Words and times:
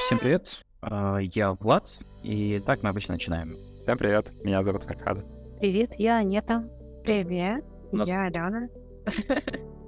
Всем 0.00 0.18
привет, 0.18 0.64
а, 0.82 1.18
я 1.18 1.52
Влад, 1.52 1.98
и 2.22 2.60
так 2.66 2.82
мы 2.82 2.88
обычно 2.90 3.14
начинаем. 3.14 3.56
Всем 3.82 3.96
привет, 3.96 4.32
меня 4.44 4.62
зовут 4.62 4.82
Фархад. 4.82 5.24
Привет, 5.60 5.92
я 5.98 6.18
Анета. 6.18 6.64
Привет, 7.04 7.64
нас- 7.92 8.08
я 8.08 8.24
Алена. 8.24 8.68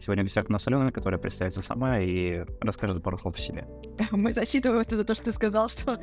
Сегодня 0.00 0.22
в 0.22 0.26
гостях 0.26 0.46
у 0.48 0.52
нас 0.52 0.66
Алена, 0.66 0.90
которая 0.92 1.18
представится 1.18 1.62
сама 1.62 1.98
и 1.98 2.44
расскажет 2.60 3.02
пару 3.02 3.18
слов 3.18 3.36
о 3.36 3.38
себе. 3.38 3.66
Мы 4.10 4.32
засчитываем 4.32 4.80
это 4.80 4.96
за 4.96 5.04
то, 5.04 5.14
что 5.14 5.24
ты 5.24 5.32
сказал, 5.32 5.68
что 5.70 5.98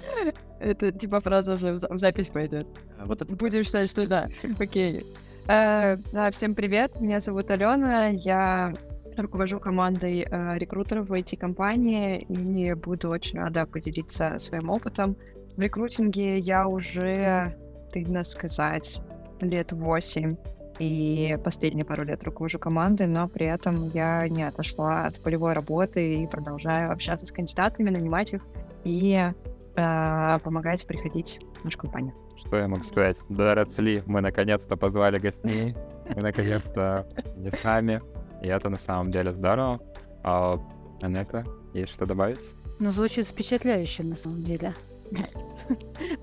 это 0.60 0.92
типа 0.92 1.22
фраза 1.22 1.54
уже 1.54 1.74
в 1.74 1.78
за- 1.78 1.88
в 1.94 1.98
запись 1.98 2.28
пойдет. 2.28 2.68
А 3.00 3.06
Вот 3.06 3.22
это 3.22 3.36
Будем 3.36 3.64
считать, 3.64 3.90
что 3.90 4.08
да. 4.08 4.28
Окей. 4.60 5.06
Э, 5.48 5.96
да, 6.12 6.32
всем 6.32 6.56
привет, 6.56 7.00
меня 7.00 7.20
зовут 7.20 7.52
Алена, 7.52 8.08
я 8.08 8.74
руковожу 9.16 9.60
командой 9.60 10.26
э, 10.30 10.58
рекрутеров 10.58 11.08
в 11.08 11.14
IT-компании 11.14 12.22
и 12.24 12.74
буду 12.74 13.10
очень 13.10 13.40
рада 13.40 13.66
поделиться 13.66 14.38
своим 14.40 14.70
опытом. 14.70 15.16
В 15.56 15.62
рекрутинге 15.62 16.40
я 16.40 16.68
уже, 16.68 17.46
стыдно 17.88 18.24
сказать, 18.24 19.02
лет 19.40 19.72
8 19.72 20.30
и 20.80 21.38
последние 21.44 21.86
пару 21.86 22.04
лет 22.04 22.24
руковожу 22.24 22.60
командой, 22.60 23.08
но 23.08 23.28
при 23.28 23.46
этом 23.46 23.90
я 23.90 24.28
не 24.28 24.44
отошла 24.44 25.06
от 25.06 25.22
полевой 25.22 25.54
работы 25.54 26.24
и 26.24 26.28
продолжаю 26.28 26.92
общаться 26.92 27.26
с 27.26 27.32
кандидатами, 27.32 27.90
нанимать 27.90 28.34
их 28.34 28.42
и 28.84 29.32
э, 29.76 30.40
помогать 30.44 30.86
приходить 30.86 31.40
в 31.62 31.64
нашу 31.64 31.78
компанию. 31.80 32.14
Что 32.38 32.58
я 32.58 32.68
могу 32.68 32.84
сказать? 32.84 33.18
Доросли, 33.30 34.04
мы 34.06 34.22
наконец-то 34.22 34.76
позвали 34.76 35.20
гостей. 35.20 35.76
Мы 36.14 36.22
наконец-то 36.22 37.08
не 37.38 37.50
сами. 37.52 38.02
И 38.42 38.48
это 38.48 38.70
на 38.70 38.78
самом 38.78 39.12
деле 39.12 39.34
здорово. 39.34 39.80
А, 40.24 40.60
Анета, 41.02 41.44
есть 41.74 41.94
что 41.94 42.06
добавить? 42.06 42.56
Ну, 42.80 42.90
звучит 42.90 43.26
впечатляюще, 43.26 44.04
на 44.04 44.16
самом 44.16 44.44
деле. 44.44 44.74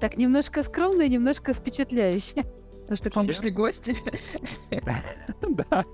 Так, 0.01 0.17
немножко 0.17 0.63
скромно 0.63 1.03
и 1.03 1.09
немножко 1.09 1.55
впечатляюще. 1.55 2.43
Потому 2.93 2.97
что 2.99 3.11
к 3.11 3.17
вам 3.17 3.27
пришли 3.27 3.51
гости. 3.51 3.97
Да. 5.49 5.85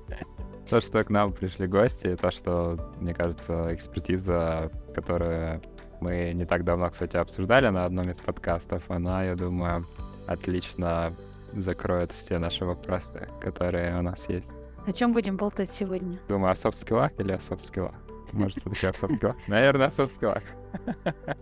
То, 0.68 0.80
что 0.80 1.04
к 1.04 1.10
нам 1.10 1.32
пришли 1.32 1.66
гости, 1.66 2.08
и 2.08 2.16
то, 2.16 2.30
что, 2.30 2.92
мне 3.00 3.14
кажется, 3.14 3.68
экспертиза, 3.70 4.70
которую 4.94 5.62
мы 6.00 6.32
не 6.34 6.44
так 6.44 6.64
давно, 6.64 6.90
кстати, 6.90 7.16
обсуждали 7.16 7.68
на 7.68 7.84
одном 7.84 8.10
из 8.10 8.18
подкастов, 8.18 8.82
она, 8.88 9.24
я 9.24 9.34
думаю, 9.34 9.86
отлично 10.26 11.14
закроет 11.54 12.12
все 12.12 12.38
наши 12.38 12.64
вопросы, 12.64 13.26
которые 13.40 13.98
у 13.98 14.02
нас 14.02 14.28
есть. 14.28 14.50
О 14.86 14.92
чем 14.92 15.12
будем 15.12 15.36
болтать 15.36 15.70
сегодня? 15.70 16.14
Думаю, 16.28 16.50
о 16.50 16.54
софт-скиллах 16.54 17.12
или 17.18 17.32
о 17.32 17.40
софт-скиллах? 17.40 17.94
Может, 18.32 18.58
все-таки 18.58 18.86
о 18.86 18.92
софт-скиллах? 18.92 19.36
Наверное, 19.46 19.86
о 19.86 19.90
софт-скиллах. 19.90 20.42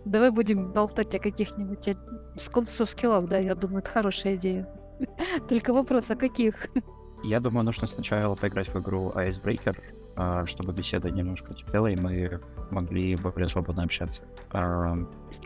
Давай 0.05 0.31
будем 0.31 0.71
болтать 0.71 1.13
о 1.15 1.19
каких-нибудь 1.19 1.95
софт-скиллах, 2.37 3.27
да, 3.27 3.37
я 3.39 3.55
думаю, 3.55 3.79
это 3.79 3.89
хорошая 3.89 4.35
идея. 4.35 4.67
Только 5.49 5.73
вопрос, 5.73 6.11
о 6.11 6.15
каких? 6.15 6.67
Я 7.23 7.39
думаю, 7.39 7.65
нужно 7.65 7.87
сначала 7.87 8.35
поиграть 8.35 8.69
в 8.73 8.79
игру 8.79 9.09
Icebreaker, 9.15 9.75
а, 10.15 10.45
чтобы 10.45 10.73
беседа 10.73 11.11
немножко 11.11 11.53
теплела, 11.53 11.87
и 11.87 11.95
мы 11.95 12.39
могли 12.69 13.15
более 13.15 13.47
свободно 13.47 13.83
общаться. 13.83 14.23
А, 14.51 14.95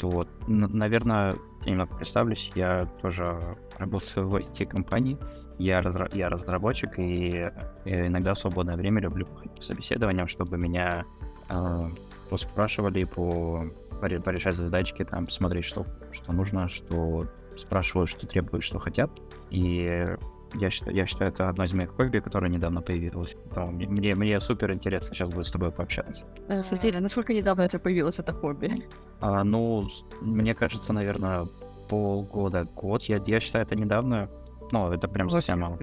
Вот. 0.01 0.27
Наверное, 0.47 1.35
немного 1.65 1.95
представлюсь, 1.95 2.51
я 2.55 2.81
тоже 3.01 3.25
работаю 3.77 4.27
в 4.27 4.35
IT-компании, 4.35 5.17
я, 5.57 5.79
разра- 5.81 6.09
я 6.17 6.29
разработчик, 6.29 6.97
и 6.97 7.49
э, 7.85 8.05
иногда 8.07 8.33
в 8.33 8.39
свободное 8.39 8.75
время 8.75 9.01
люблю 9.01 9.25
по 9.27 9.61
собеседованиям, 9.61 10.27
чтобы 10.27 10.57
меня 10.57 11.05
а, 11.49 11.89
поспрашивали, 12.29 13.03
по, 13.05 13.65
поре- 14.01 14.19
порешать 14.19 14.55
задачки, 14.55 15.05
там, 15.05 15.25
посмотреть, 15.25 15.65
что, 15.65 15.85
что 16.11 16.33
нужно, 16.33 16.67
что 16.67 17.21
спрашивают, 17.61 18.09
что 18.09 18.27
требуют, 18.27 18.63
что 18.63 18.79
хотят. 18.79 19.11
И 19.49 20.05
я 20.53 20.69
считаю, 20.69 20.95
я 20.95 21.05
считаю, 21.05 21.31
это 21.31 21.49
одно 21.49 21.63
из 21.63 21.73
моих 21.73 21.91
хобби, 21.91 22.19
которое 22.19 22.51
недавно 22.51 22.81
появилось. 22.81 23.35
Поэтому 23.45 23.71
мне, 23.71 24.15
мне, 24.15 24.39
супер 24.39 24.71
интересно 24.73 25.15
сейчас 25.15 25.29
будет 25.29 25.45
с 25.45 25.51
тобой 25.51 25.71
пообщаться. 25.71 26.25
Сузеля, 26.61 26.99
насколько 26.99 27.33
недавно 27.33 27.65
у 27.65 27.67
тебя 27.67 27.79
появилось 27.79 28.19
это 28.19 28.33
хобби? 28.33 28.85
А, 29.21 29.43
ну, 29.43 29.87
мне 30.21 30.53
кажется, 30.53 30.93
наверное, 30.93 31.47
полгода, 31.89 32.65
год. 32.75 33.03
Я, 33.03 33.21
я 33.25 33.39
считаю, 33.39 33.65
это 33.65 33.75
недавно. 33.75 34.29
Ну, 34.71 34.91
это 34.91 35.07
прям 35.07 35.29
совсем 35.29 35.59
мало. 35.59 35.77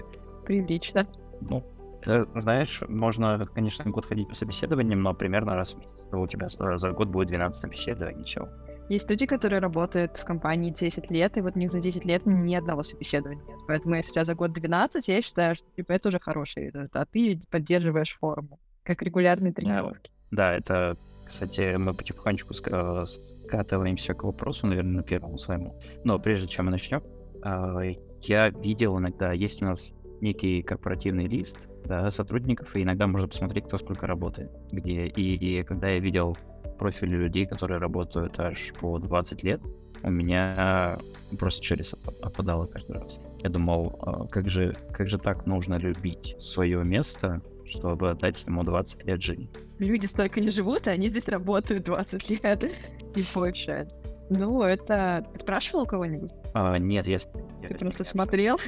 Прилично. 0.44 1.02
Ну, 1.40 1.64
э, 2.06 2.24
знаешь, 2.34 2.82
можно, 2.88 3.40
конечно, 3.54 3.90
год 3.90 4.06
ходить 4.06 4.28
по 4.28 4.34
собеседованиям, 4.34 5.02
но 5.02 5.14
примерно 5.14 5.54
раз 5.54 5.74
в 5.74 5.78
месяц 5.78 6.04
у 6.12 6.26
тебя 6.26 6.48
за 6.48 6.90
год 6.92 7.08
будет 7.08 7.28
12 7.28 7.58
собеседований, 7.58 8.22
все. 8.24 8.48
Есть 8.88 9.10
люди, 9.10 9.26
которые 9.26 9.60
работают 9.60 10.16
в 10.16 10.25
компании 10.25 10.71
10 10.71 11.10
лет, 11.10 11.37
и 11.37 11.43
вот 11.43 11.56
у 11.56 11.59
них 11.59 11.71
за 11.71 11.81
10 11.81 12.04
лет 12.04 12.22
ни 12.25 12.54
одного 12.54 12.82
собеседования 12.82 13.44
нет. 13.44 13.59
Поэтому 13.66 13.97
если 13.97 14.10
у 14.10 14.15
тебя 14.15 14.25
за 14.25 14.34
год 14.34 14.53
12, 14.53 15.09
я 15.09 15.21
считаю, 15.21 15.54
что 15.54 15.66
типа, 15.76 15.93
это 15.93 16.09
уже 16.09 16.19
хороший 16.19 16.66
результат. 16.66 16.91
А 16.94 17.06
ты 17.06 17.41
поддерживаешь 17.50 18.16
форму, 18.19 18.59
как 18.82 19.03
регулярные 19.03 19.53
тренировки. 19.53 20.10
Да, 20.31 20.54
это, 20.54 20.97
кстати, 21.26 21.76
мы 21.76 21.93
потихонечку 21.93 22.54
ска- 22.54 23.04
скатываемся 23.04 24.15
к 24.15 24.25
вопросу, 24.25 24.66
наверное, 24.66 25.03
первому 25.03 25.37
своему. 25.37 25.78
Но 26.05 26.19
прежде 26.19 26.49
чем 26.49 26.66
мы 26.66 26.70
начнем, 26.70 27.03
а, 27.43 27.81
я 28.22 28.49
видел 28.49 28.99
иногда, 28.99 29.32
есть 29.32 29.62
у 29.62 29.66
нас 29.66 29.93
некий 30.20 30.62
корпоративный 30.62 31.26
лист 31.26 31.69
да, 31.84 32.10
сотрудников, 32.10 32.75
и 32.75 32.82
иногда 32.82 33.06
можно 33.06 33.28
посмотреть, 33.28 33.66
кто 33.66 33.78
сколько 33.78 34.06
работает, 34.06 34.50
где. 34.72 35.06
И, 35.06 35.34
и 35.34 35.62
когда 35.62 35.88
я 35.88 35.99
видел 35.99 36.37
профили 36.78 37.14
людей, 37.16 37.46
которые 37.46 37.78
работают 37.78 38.38
аж 38.40 38.72
по 38.80 38.98
20 38.98 39.42
лет, 39.42 39.60
у 40.02 40.10
меня 40.10 40.98
просто 41.38 41.62
через 41.62 41.92
опа- 41.94 42.14
опадало 42.22 42.66
каждый 42.66 42.92
раз. 42.96 43.20
Я 43.42 43.50
думал, 43.50 43.98
а, 44.02 44.26
как 44.28 44.48
же, 44.48 44.74
как 44.92 45.08
же 45.08 45.18
так 45.18 45.44
нужно 45.46 45.74
любить 45.74 46.36
свое 46.38 46.84
место, 46.84 47.42
чтобы 47.66 48.10
отдать 48.10 48.44
ему 48.46 48.62
20 48.62 49.04
лет 49.04 49.22
жизни. 49.22 49.50
Люди 49.78 50.06
столько 50.06 50.40
не 50.40 50.50
живут, 50.50 50.86
а 50.88 50.92
они 50.92 51.08
здесь 51.08 51.28
работают 51.28 51.84
20 51.84 52.30
лет 52.30 52.64
и 52.64 53.24
больше. 53.34 53.86
Ну, 54.30 54.62
это... 54.62 55.26
Ты 55.32 55.38
спрашивал 55.40 55.84
кого-нибудь? 55.86 56.30
А, 56.54 56.78
нет, 56.78 57.06
я... 57.06 57.18
я 57.62 57.68
Ты 57.68 57.74
с- 57.76 57.78
просто 57.78 58.04
смотрел? 58.04 58.58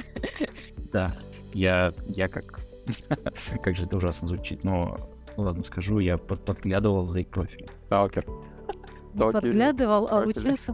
Да, 0.91 1.15
я, 1.53 1.93
я 2.07 2.27
как... 2.27 2.59
как 3.63 3.75
же 3.75 3.85
это 3.85 3.97
ужасно 3.97 4.27
звучит, 4.27 4.63
но... 4.63 4.97
ну 5.37 5.43
ладно, 5.43 5.63
скажу, 5.63 5.99
я 5.99 6.17
под- 6.17 6.43
подглядывал 6.45 7.07
за 7.07 7.19
их 7.21 7.27
профиль. 7.27 7.67
Сталкер. 7.75 8.25
Не 9.13 9.31
подглядывал, 9.31 10.07
а 10.09 10.21
учился. 10.21 10.73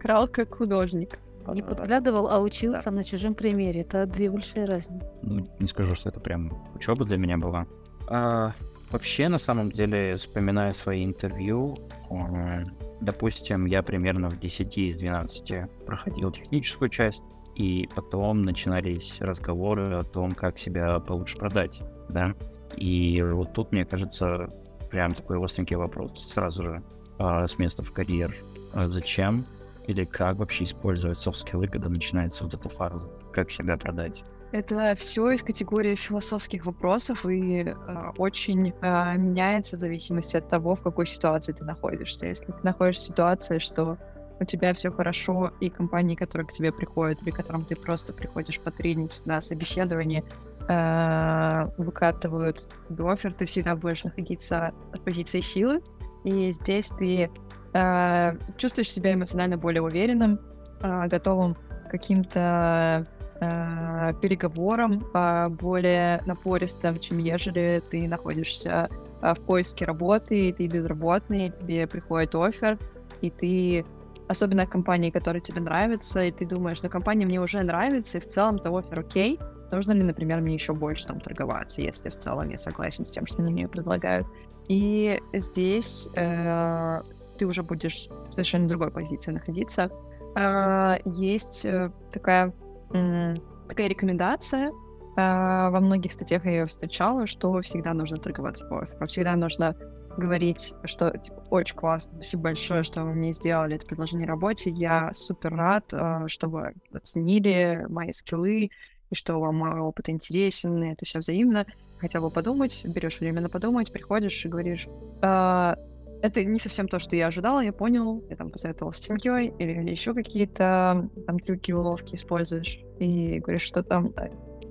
Крал 0.00 0.28
как 0.28 0.56
художник. 0.56 1.18
Не 1.48 1.62
подглядывал, 1.62 2.28
а 2.28 2.38
учился 2.40 2.90
на 2.90 3.04
чужом 3.04 3.34
примере. 3.34 3.80
Это 3.82 4.06
две 4.06 4.30
большие 4.30 4.64
разницы. 4.64 5.06
Ну, 5.22 5.44
не 5.58 5.66
скажу, 5.66 5.94
что 5.94 6.08
это 6.08 6.20
прям 6.20 6.52
учеба 6.74 7.04
для 7.04 7.16
меня 7.18 7.36
была. 7.36 7.66
А, 8.08 8.52
вообще, 8.90 9.28
на 9.28 9.38
самом 9.38 9.70
деле, 9.70 10.16
вспоминая 10.16 10.72
свои 10.72 11.04
интервью, 11.04 11.76
м, 12.10 12.64
допустим, 13.00 13.66
я 13.66 13.82
примерно 13.82 14.30
в 14.30 14.38
10 14.38 14.88
из 14.88 14.96
12 14.96 15.66
проходил 15.84 16.30
техническую 16.30 16.88
часть, 16.88 17.22
и 17.56 17.88
потом 17.94 18.42
начинались 18.42 19.20
разговоры 19.20 19.84
о 19.96 20.02
том, 20.02 20.32
как 20.32 20.58
себя 20.58 20.98
получше 21.00 21.36
продать, 21.38 21.78
да. 22.08 22.34
И 22.76 23.22
вот 23.22 23.52
тут, 23.52 23.72
мне 23.72 23.84
кажется, 23.84 24.48
прям 24.90 25.12
такой 25.12 25.42
остренький 25.42 25.76
вопрос 25.76 26.32
сразу 26.32 26.62
же 26.62 26.82
а, 27.18 27.46
с 27.46 27.58
места 27.58 27.82
в 27.82 27.92
карьер. 27.92 28.34
А 28.72 28.88
зачем 28.88 29.44
или 29.86 30.04
как 30.04 30.36
вообще 30.36 30.64
использовать 30.64 31.18
софт-скиллы, 31.18 31.68
когда 31.68 31.88
начинается 31.88 32.44
вот 32.44 32.54
эта 32.54 32.68
фаза? 32.68 33.08
Как 33.32 33.50
себя 33.50 33.76
продать? 33.76 34.22
Это 34.52 34.94
все 34.96 35.32
из 35.32 35.42
категории 35.42 35.96
философских 35.96 36.64
вопросов 36.64 37.26
и 37.26 37.64
э, 37.64 37.74
очень 38.16 38.72
э, 38.80 39.16
меняется 39.16 39.76
в 39.76 39.80
зависимости 39.80 40.36
от 40.36 40.48
того, 40.48 40.76
в 40.76 40.80
какой 40.80 41.08
ситуации 41.08 41.52
ты 41.52 41.64
находишься. 41.64 42.26
Если 42.28 42.46
ты 42.46 42.58
находишься 42.62 43.02
в 43.02 43.06
ситуации, 43.08 43.58
что 43.58 43.98
у 44.38 44.44
тебя 44.44 44.72
все 44.74 44.90
хорошо, 44.90 45.52
и 45.60 45.70
компании, 45.70 46.14
которые 46.14 46.46
к 46.46 46.52
тебе 46.52 46.70
приходят, 46.70 47.20
или 47.22 47.30
к 47.30 47.36
которым 47.36 47.64
ты 47.64 47.74
просто 47.74 48.12
приходишь 48.12 48.60
по 48.60 48.70
тренинг 48.70 49.10
на 49.24 49.40
собеседование, 49.40 50.22
э, 50.68 51.68
выкатывают 51.78 52.68
тебе 52.88 53.10
офер, 53.10 53.32
ты 53.32 53.44
всегда 53.44 53.76
будешь 53.76 54.04
находиться 54.04 54.72
в 54.92 55.00
позиции 55.00 55.40
силы, 55.40 55.80
и 56.24 56.52
здесь 56.52 56.88
ты 56.88 57.30
э, 57.72 58.36
чувствуешь 58.56 58.90
себя 58.90 59.14
эмоционально 59.14 59.56
более 59.56 59.82
уверенным, 59.82 60.40
э, 60.80 61.08
готовым 61.08 61.54
к 61.54 61.90
каким-то 61.90 63.04
э, 63.40 64.12
переговорам 64.20 65.00
э, 65.12 65.44
более 65.50 66.20
напористым, 66.26 66.98
чем 66.98 67.18
ежели 67.18 67.82
ты 67.90 68.08
находишься 68.08 68.88
э, 69.22 69.34
в 69.34 69.40
поиске 69.40 69.84
работы, 69.84 70.48
и 70.48 70.52
ты 70.52 70.66
безработный, 70.66 71.50
тебе 71.50 71.86
приходит 71.86 72.34
офер, 72.34 72.78
и 73.20 73.30
ты 73.30 73.84
особенно 74.28 74.66
компании, 74.66 75.10
которые 75.10 75.42
тебе 75.42 75.60
нравятся, 75.60 76.24
и 76.24 76.32
ты 76.32 76.46
думаешь, 76.46 76.82
ну, 76.82 76.88
компания 76.88 77.26
мне 77.26 77.40
уже 77.40 77.62
нравится, 77.62 78.18
и 78.18 78.20
в 78.20 78.26
целом-то 78.26 78.76
офер 78.76 79.00
окей, 79.00 79.38
нужно 79.74 79.92
ли, 79.92 80.02
например, 80.02 80.40
мне 80.40 80.54
еще 80.54 80.72
больше 80.72 81.06
там 81.06 81.20
торговаться, 81.20 81.80
если 81.80 82.10
в 82.10 82.18
целом 82.18 82.48
я 82.50 82.58
согласен 82.58 83.04
с 83.04 83.10
тем, 83.10 83.26
что 83.26 83.42
они 83.42 83.52
мне 83.52 83.68
предлагают. 83.68 84.26
И 84.68 85.20
здесь 85.32 86.08
э, 86.14 87.02
ты 87.38 87.46
уже 87.46 87.62
будешь 87.62 88.08
в 88.28 88.32
совершенно 88.32 88.68
другой 88.68 88.90
позиции 88.90 89.30
находиться. 89.30 89.90
Э, 90.36 90.96
есть 91.04 91.64
э, 91.64 91.86
такая, 92.12 92.52
м, 92.92 93.36
такая 93.68 93.88
рекомендация, 93.88 94.68
э, 94.68 94.72
во 95.16 95.80
многих 95.80 96.12
статьях 96.12 96.44
я 96.44 96.52
ее 96.52 96.64
встречала, 96.64 97.26
что 97.26 97.60
всегда 97.60 97.94
нужно 97.94 98.18
торговаться 98.18 98.66
по 98.68 98.82
офферу, 98.82 99.06
всегда 99.06 99.36
нужно 99.36 99.76
говорить, 100.16 100.74
что 100.84 101.10
типа, 101.10 101.42
очень 101.50 101.76
классно, 101.76 102.14
спасибо 102.16 102.44
большое, 102.44 102.82
что 102.82 103.02
вы 103.02 103.14
мне 103.14 103.32
сделали 103.32 103.76
это 103.76 103.86
предложение 103.86 104.26
работе, 104.26 104.70
я 104.70 105.10
супер 105.12 105.54
рад, 105.54 105.92
э, 105.92 106.24
что 106.28 106.48
вы 106.48 106.74
оценили 106.92 107.84
мои 107.88 108.12
скиллы, 108.12 108.70
и 109.14 109.16
что 109.16 109.40
вам 109.40 109.56
мой 109.56 109.80
опыт 109.80 110.08
интересен, 110.08 110.82
и 110.82 110.92
это 110.92 111.04
все 111.06 111.20
взаимно. 111.20 111.66
Хотел 111.98 112.22
бы 112.22 112.30
подумать, 112.30 112.84
берешь 112.84 113.20
время 113.20 113.40
на 113.40 113.48
подумать, 113.48 113.92
приходишь 113.92 114.44
и 114.44 114.48
говоришь, 114.48 114.88
«А, 115.22 115.76
это 116.22 116.44
не 116.44 116.58
совсем 116.58 116.88
то, 116.88 116.98
что 116.98 117.16
я 117.16 117.28
ожидала, 117.28 117.60
я 117.60 117.72
понял, 117.72 118.22
я 118.30 118.36
там 118.36 118.50
посоветовал 118.50 118.92
с 118.92 118.98
семьей 118.98 119.54
или, 119.58 119.72
или 119.72 119.90
еще 119.90 120.14
какие-то 120.14 121.08
там 121.26 121.38
трюки, 121.38 121.72
уловки 121.72 122.14
используешь, 122.14 122.80
и 122.98 123.38
говоришь, 123.40 123.62
что 123.62 123.82
там 123.82 124.12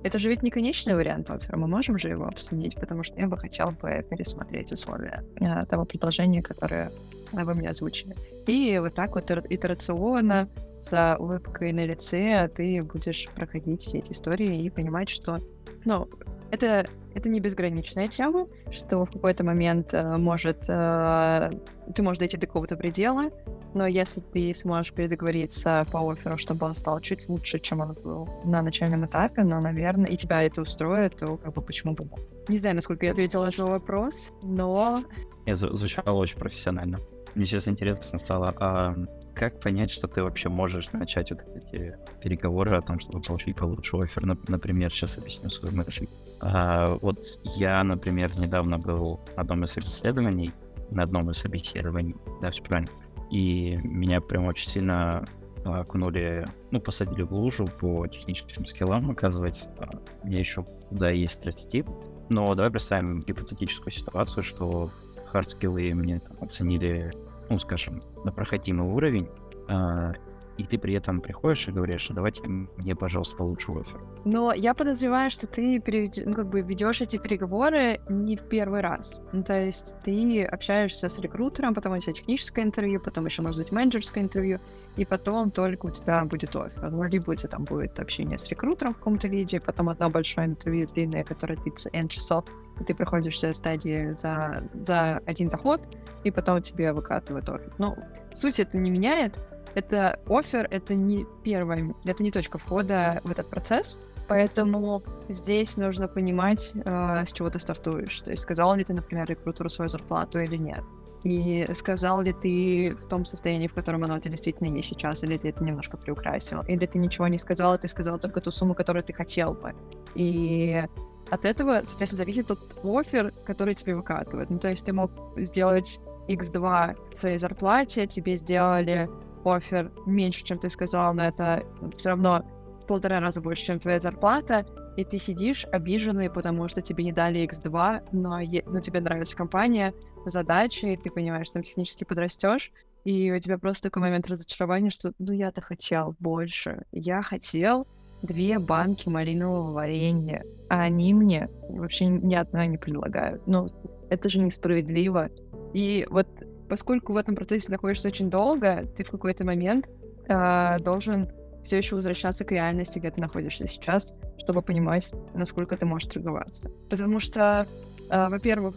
это 0.04 0.18
же 0.18 0.28
ведь 0.28 0.42
не 0.42 0.50
конечный 0.50 0.94
вариант 0.94 1.30
оффера, 1.30 1.56
мы 1.56 1.66
можем 1.66 1.98
же 1.98 2.10
его 2.10 2.26
обсудить, 2.26 2.76
потому 2.78 3.02
что 3.02 3.18
я 3.18 3.26
бы 3.26 3.38
хотел 3.38 3.70
бы 3.70 4.06
пересмотреть 4.10 4.70
условия 4.70 5.16
э, 5.40 5.62
того 5.62 5.86
предложения, 5.86 6.42
которое 6.42 6.92
вы 7.32 7.54
мне 7.54 7.70
озвучили. 7.70 8.14
И 8.46 8.78
вот 8.78 8.94
так 8.94 9.14
вот 9.14 9.30
итерационно, 9.30 10.48
с 10.84 11.16
улыбкой 11.18 11.72
на 11.72 11.84
лице, 11.86 12.48
ты 12.54 12.80
будешь 12.82 13.28
проходить 13.34 13.82
все 13.82 13.98
эти 13.98 14.12
истории 14.12 14.64
и 14.64 14.70
понимать, 14.70 15.08
что, 15.08 15.40
ну, 15.84 16.08
это, 16.50 16.86
это 17.14 17.28
не 17.28 17.40
безграничная 17.40 18.08
тема, 18.08 18.46
что 18.70 19.04
в 19.04 19.10
какой-то 19.10 19.44
момент 19.44 19.94
э, 19.94 20.16
может 20.16 20.68
э, 20.68 21.50
ты 21.94 22.02
можешь 22.02 22.18
дойти 22.18 22.36
до 22.36 22.46
какого-то 22.46 22.76
предела, 22.76 23.30
но 23.72 23.86
если 23.86 24.20
ты 24.20 24.54
сможешь 24.54 24.92
передоговориться 24.92 25.86
по 25.90 26.10
офферу, 26.10 26.36
чтобы 26.36 26.66
он 26.66 26.74
стал 26.74 27.00
чуть 27.00 27.28
лучше, 27.28 27.58
чем 27.58 27.80
он 27.80 27.94
был 28.04 28.28
на 28.44 28.62
начальном 28.62 29.06
этапе, 29.06 29.42
но, 29.42 29.58
наверное, 29.60 30.10
и 30.10 30.16
тебя 30.16 30.42
это 30.42 30.62
устроит, 30.62 31.16
то 31.16 31.38
как 31.38 31.54
бы 31.54 31.62
почему 31.62 31.94
бы 31.94 32.04
нет. 32.04 32.20
Не 32.48 32.58
знаю, 32.58 32.76
насколько 32.76 33.06
я 33.06 33.12
ответила 33.12 33.50
на 33.56 33.66
вопрос, 33.66 34.32
но... 34.42 35.02
Я 35.46 35.54
звучало 35.54 36.18
очень 36.18 36.38
профессионально. 36.38 36.98
Мне 37.34 37.46
сейчас 37.46 37.66
интересно 37.66 38.18
стало, 38.18 38.54
а 38.60 38.94
как 39.34 39.60
понять, 39.60 39.90
что 39.90 40.06
ты 40.08 40.22
вообще 40.22 40.48
можешь 40.48 40.92
начать 40.92 41.30
вот 41.30 41.42
эти 41.54 41.96
переговоры 42.22 42.76
о 42.76 42.82
том, 42.82 43.00
чтобы 43.00 43.20
получить 43.20 43.56
получше 43.56 43.96
оффер? 43.96 44.24
Например, 44.48 44.90
сейчас 44.90 45.18
объясню 45.18 45.50
свою 45.50 45.74
мысль. 45.74 46.06
А, 46.40 46.96
вот 47.00 47.24
я, 47.56 47.82
например, 47.84 48.30
недавно 48.38 48.78
был 48.78 49.20
на 49.36 49.42
одном 49.42 49.64
из 49.64 49.76
исследований, 49.76 50.52
на 50.90 51.02
одном 51.02 51.30
из 51.30 51.38
собеседований, 51.38 52.16
да, 52.40 52.50
все 52.50 52.62
правильно, 52.62 52.90
и 53.30 53.76
меня 53.82 54.20
прям 54.20 54.46
очень 54.46 54.68
сильно 54.68 55.26
окунули, 55.64 56.46
ну, 56.70 56.80
посадили 56.80 57.22
в 57.22 57.32
лужу 57.32 57.66
по 57.66 58.06
техническим 58.06 58.66
скиллам, 58.66 59.10
оказывается. 59.10 59.66
А, 59.78 59.98
мне 60.22 60.38
еще 60.38 60.64
куда 60.88 61.10
есть 61.10 61.44
расти. 61.44 61.84
Но 62.28 62.54
давай 62.54 62.70
представим 62.70 63.20
гипотетическую 63.20 63.92
ситуацию, 63.92 64.42
что 64.42 64.90
хардскиллы 65.26 65.94
мне 65.94 66.20
там, 66.20 66.36
оценили 66.40 67.12
ну, 67.50 67.56
скажем, 67.56 68.00
на 68.24 68.32
проходимый 68.32 68.88
уровень, 68.88 69.28
а, 69.68 70.12
и 70.56 70.64
ты 70.64 70.78
при 70.78 70.94
этом 70.94 71.20
приходишь 71.20 71.66
и 71.68 71.72
говоришь, 71.72 72.08
давайте 72.10 72.42
мне, 72.46 72.94
пожалуйста, 72.94 73.36
получше 73.36 73.72
офер. 73.72 74.00
Но 74.24 74.52
я 74.52 74.74
подозреваю, 74.74 75.30
что 75.30 75.46
ты 75.46 75.80
перевед... 75.80 76.24
ну, 76.24 76.34
как 76.34 76.48
бы 76.48 76.60
ведешь 76.60 77.00
эти 77.00 77.16
переговоры 77.16 78.00
не 78.08 78.36
первый 78.36 78.80
раз. 78.80 79.22
Ну, 79.32 79.42
то 79.42 79.60
есть 79.60 79.96
ты 80.04 80.44
общаешься 80.44 81.08
с 81.08 81.18
рекрутером, 81.18 81.74
потом 81.74 81.94
у 81.94 81.98
тебя 81.98 82.12
техническое 82.12 82.62
интервью, 82.62 83.00
потом 83.00 83.26
еще, 83.26 83.42
может 83.42 83.60
быть, 83.60 83.72
менеджерское 83.72 84.22
интервью, 84.22 84.60
и 84.96 85.04
потом 85.04 85.50
только 85.50 85.86
у 85.86 85.90
тебя 85.90 86.24
будет 86.24 86.54
офер. 86.54 86.90
Ну, 86.90 87.02
либо 87.02 87.32
у 87.32 87.34
тебя 87.34 87.48
там 87.48 87.64
будет 87.64 87.98
общение 87.98 88.38
с 88.38 88.48
рекрутером 88.48 88.94
в 88.94 88.98
каком-то 88.98 89.26
виде, 89.26 89.60
потом 89.60 89.88
одно 89.88 90.08
большое 90.08 90.46
интервью 90.46 90.86
длинное, 90.86 91.24
которое 91.24 91.56
длится 91.56 91.90
N 91.92 92.08
часов, 92.08 92.44
ты 92.82 92.94
проходишь 92.94 93.34
все 93.34 93.54
стадии 93.54 94.14
за, 94.16 94.64
за 94.72 95.20
один 95.26 95.48
заход, 95.48 95.80
и 96.24 96.30
потом 96.30 96.62
тебе 96.62 96.92
выкатывают 96.92 97.48
офер. 97.48 97.72
Ну, 97.78 97.96
суть 98.32 98.58
это 98.58 98.76
не 98.76 98.90
меняет, 98.90 99.38
это 99.74 100.18
офер, 100.26 100.66
это 100.70 100.94
не 100.94 101.26
первая, 101.42 101.94
это 102.04 102.22
не 102.22 102.30
точка 102.30 102.58
входа 102.58 103.20
в 103.24 103.30
этот 103.30 103.48
процесс, 103.48 104.00
поэтому 104.28 105.02
здесь 105.28 105.76
нужно 105.76 106.08
понимать, 106.08 106.72
э, 106.74 107.24
с 107.26 107.32
чего 107.32 107.50
ты 107.50 107.58
стартуешь. 107.58 108.20
То 108.20 108.30
есть 108.30 108.42
сказал 108.42 108.74
ли 108.74 108.84
ты, 108.84 108.94
например, 108.94 109.26
рекрутеру 109.28 109.68
свою 109.68 109.88
зарплату 109.88 110.40
или 110.40 110.56
нет. 110.56 110.82
И 111.24 111.66
сказал 111.72 112.20
ли 112.20 112.34
ты 112.34 112.94
в 112.94 113.08
том 113.08 113.24
состоянии, 113.24 113.66
в 113.66 113.72
котором 113.72 114.04
оно 114.04 114.16
у 114.16 114.18
тебя 114.18 114.32
действительно 114.32 114.76
есть 114.76 114.90
сейчас, 114.90 115.24
или 115.24 115.38
ты 115.38 115.48
это 115.48 115.64
немножко 115.64 115.96
приукрасил, 115.96 116.62
или 116.68 116.84
ты 116.84 116.98
ничего 116.98 117.28
не 117.28 117.38
сказал, 117.38 117.72
а 117.72 117.78
ты 117.78 117.88
сказал 117.88 118.18
только 118.18 118.42
ту 118.42 118.50
сумму, 118.50 118.74
которую 118.74 119.02
ты 119.02 119.14
хотел 119.14 119.54
бы. 119.54 119.74
И 120.14 120.82
от 121.30 121.44
этого, 121.44 121.82
соответственно, 121.84 122.18
зависит 122.18 122.46
тот 122.46 122.80
офер, 122.84 123.32
который 123.44 123.74
тебе 123.74 123.96
выкатывают. 123.96 124.50
Ну, 124.50 124.58
то 124.58 124.68
есть 124.68 124.84
ты 124.84 124.92
мог 124.92 125.10
сделать 125.36 126.00
X2 126.28 127.14
в 127.14 127.16
своей 127.18 127.38
зарплате, 127.38 128.06
тебе 128.06 128.36
сделали 128.38 129.08
офер 129.44 129.92
меньше, 130.06 130.44
чем 130.44 130.58
ты 130.58 130.70
сказал, 130.70 131.14
но 131.14 131.26
это 131.26 131.64
все 131.96 132.10
равно 132.10 132.44
в 132.82 132.86
полтора 132.86 133.20
раза 133.20 133.40
больше, 133.40 133.64
чем 133.64 133.80
твоя 133.80 134.00
зарплата, 134.00 134.66
и 134.96 135.04
ты 135.04 135.18
сидишь 135.18 135.66
обиженный, 135.72 136.30
потому 136.30 136.68
что 136.68 136.82
тебе 136.82 137.04
не 137.04 137.12
дали 137.12 137.48
X2, 137.48 138.08
но, 138.12 138.40
но 138.66 138.80
тебе 138.80 139.00
нравится 139.00 139.36
компания, 139.36 139.94
задачи, 140.26 140.86
и 140.86 140.96
ты 140.96 141.10
понимаешь, 141.10 141.46
что 141.46 141.54
там 141.54 141.62
технически 141.62 142.04
подрастешь, 142.04 142.72
и 143.04 143.30
у 143.32 143.38
тебя 143.38 143.58
просто 143.58 143.84
такой 143.84 144.02
момент 144.02 144.26
разочарования, 144.28 144.90
что 144.90 145.12
ну 145.18 145.32
я-то 145.32 145.60
хотел 145.60 146.14
больше. 146.18 146.84
Я 146.90 147.22
хотел 147.22 147.86
две 148.24 148.58
банки 148.58 149.08
малинового 149.08 149.72
варенья, 149.72 150.44
а 150.68 150.82
они 150.82 151.14
мне 151.14 151.48
вообще 151.68 152.06
ни 152.06 152.34
одна 152.34 152.66
не 152.66 152.78
предлагают. 152.78 153.46
Ну, 153.46 153.68
это 154.10 154.28
же 154.28 154.40
несправедливо. 154.40 155.28
И 155.72 156.06
вот 156.10 156.26
поскольку 156.68 157.12
в 157.12 157.16
этом 157.16 157.34
процессе 157.34 157.70
находишься 157.70 158.08
очень 158.08 158.30
долго, 158.30 158.82
ты 158.96 159.04
в 159.04 159.10
какой-то 159.10 159.44
момент 159.44 159.88
э, 160.28 160.78
должен 160.80 161.24
все 161.64 161.78
еще 161.78 161.94
возвращаться 161.94 162.44
к 162.44 162.52
реальности, 162.52 162.98
где 162.98 163.10
ты 163.10 163.20
находишься 163.20 163.66
сейчас, 163.68 164.14
чтобы 164.38 164.62
понимать, 164.62 165.12
насколько 165.34 165.76
ты 165.76 165.86
можешь 165.86 166.12
торговаться. 166.12 166.70
Потому 166.90 167.20
что, 167.20 167.66
э, 168.10 168.28
во-первых, 168.28 168.76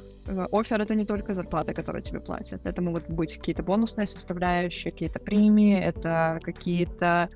офер 0.52 0.82
это 0.82 0.96
не 0.96 1.06
только 1.06 1.34
зарплата, 1.34 1.74
которую 1.74 2.02
тебе 2.02 2.20
платят. 2.20 2.66
Это 2.66 2.82
могут 2.82 3.10
быть 3.10 3.38
какие-то 3.38 3.64
бонусные 3.64 4.08
составляющие, 4.08 4.92
какие-то 4.92 5.20
премии, 5.20 5.80
это 5.80 6.40
какие-то 6.44 7.30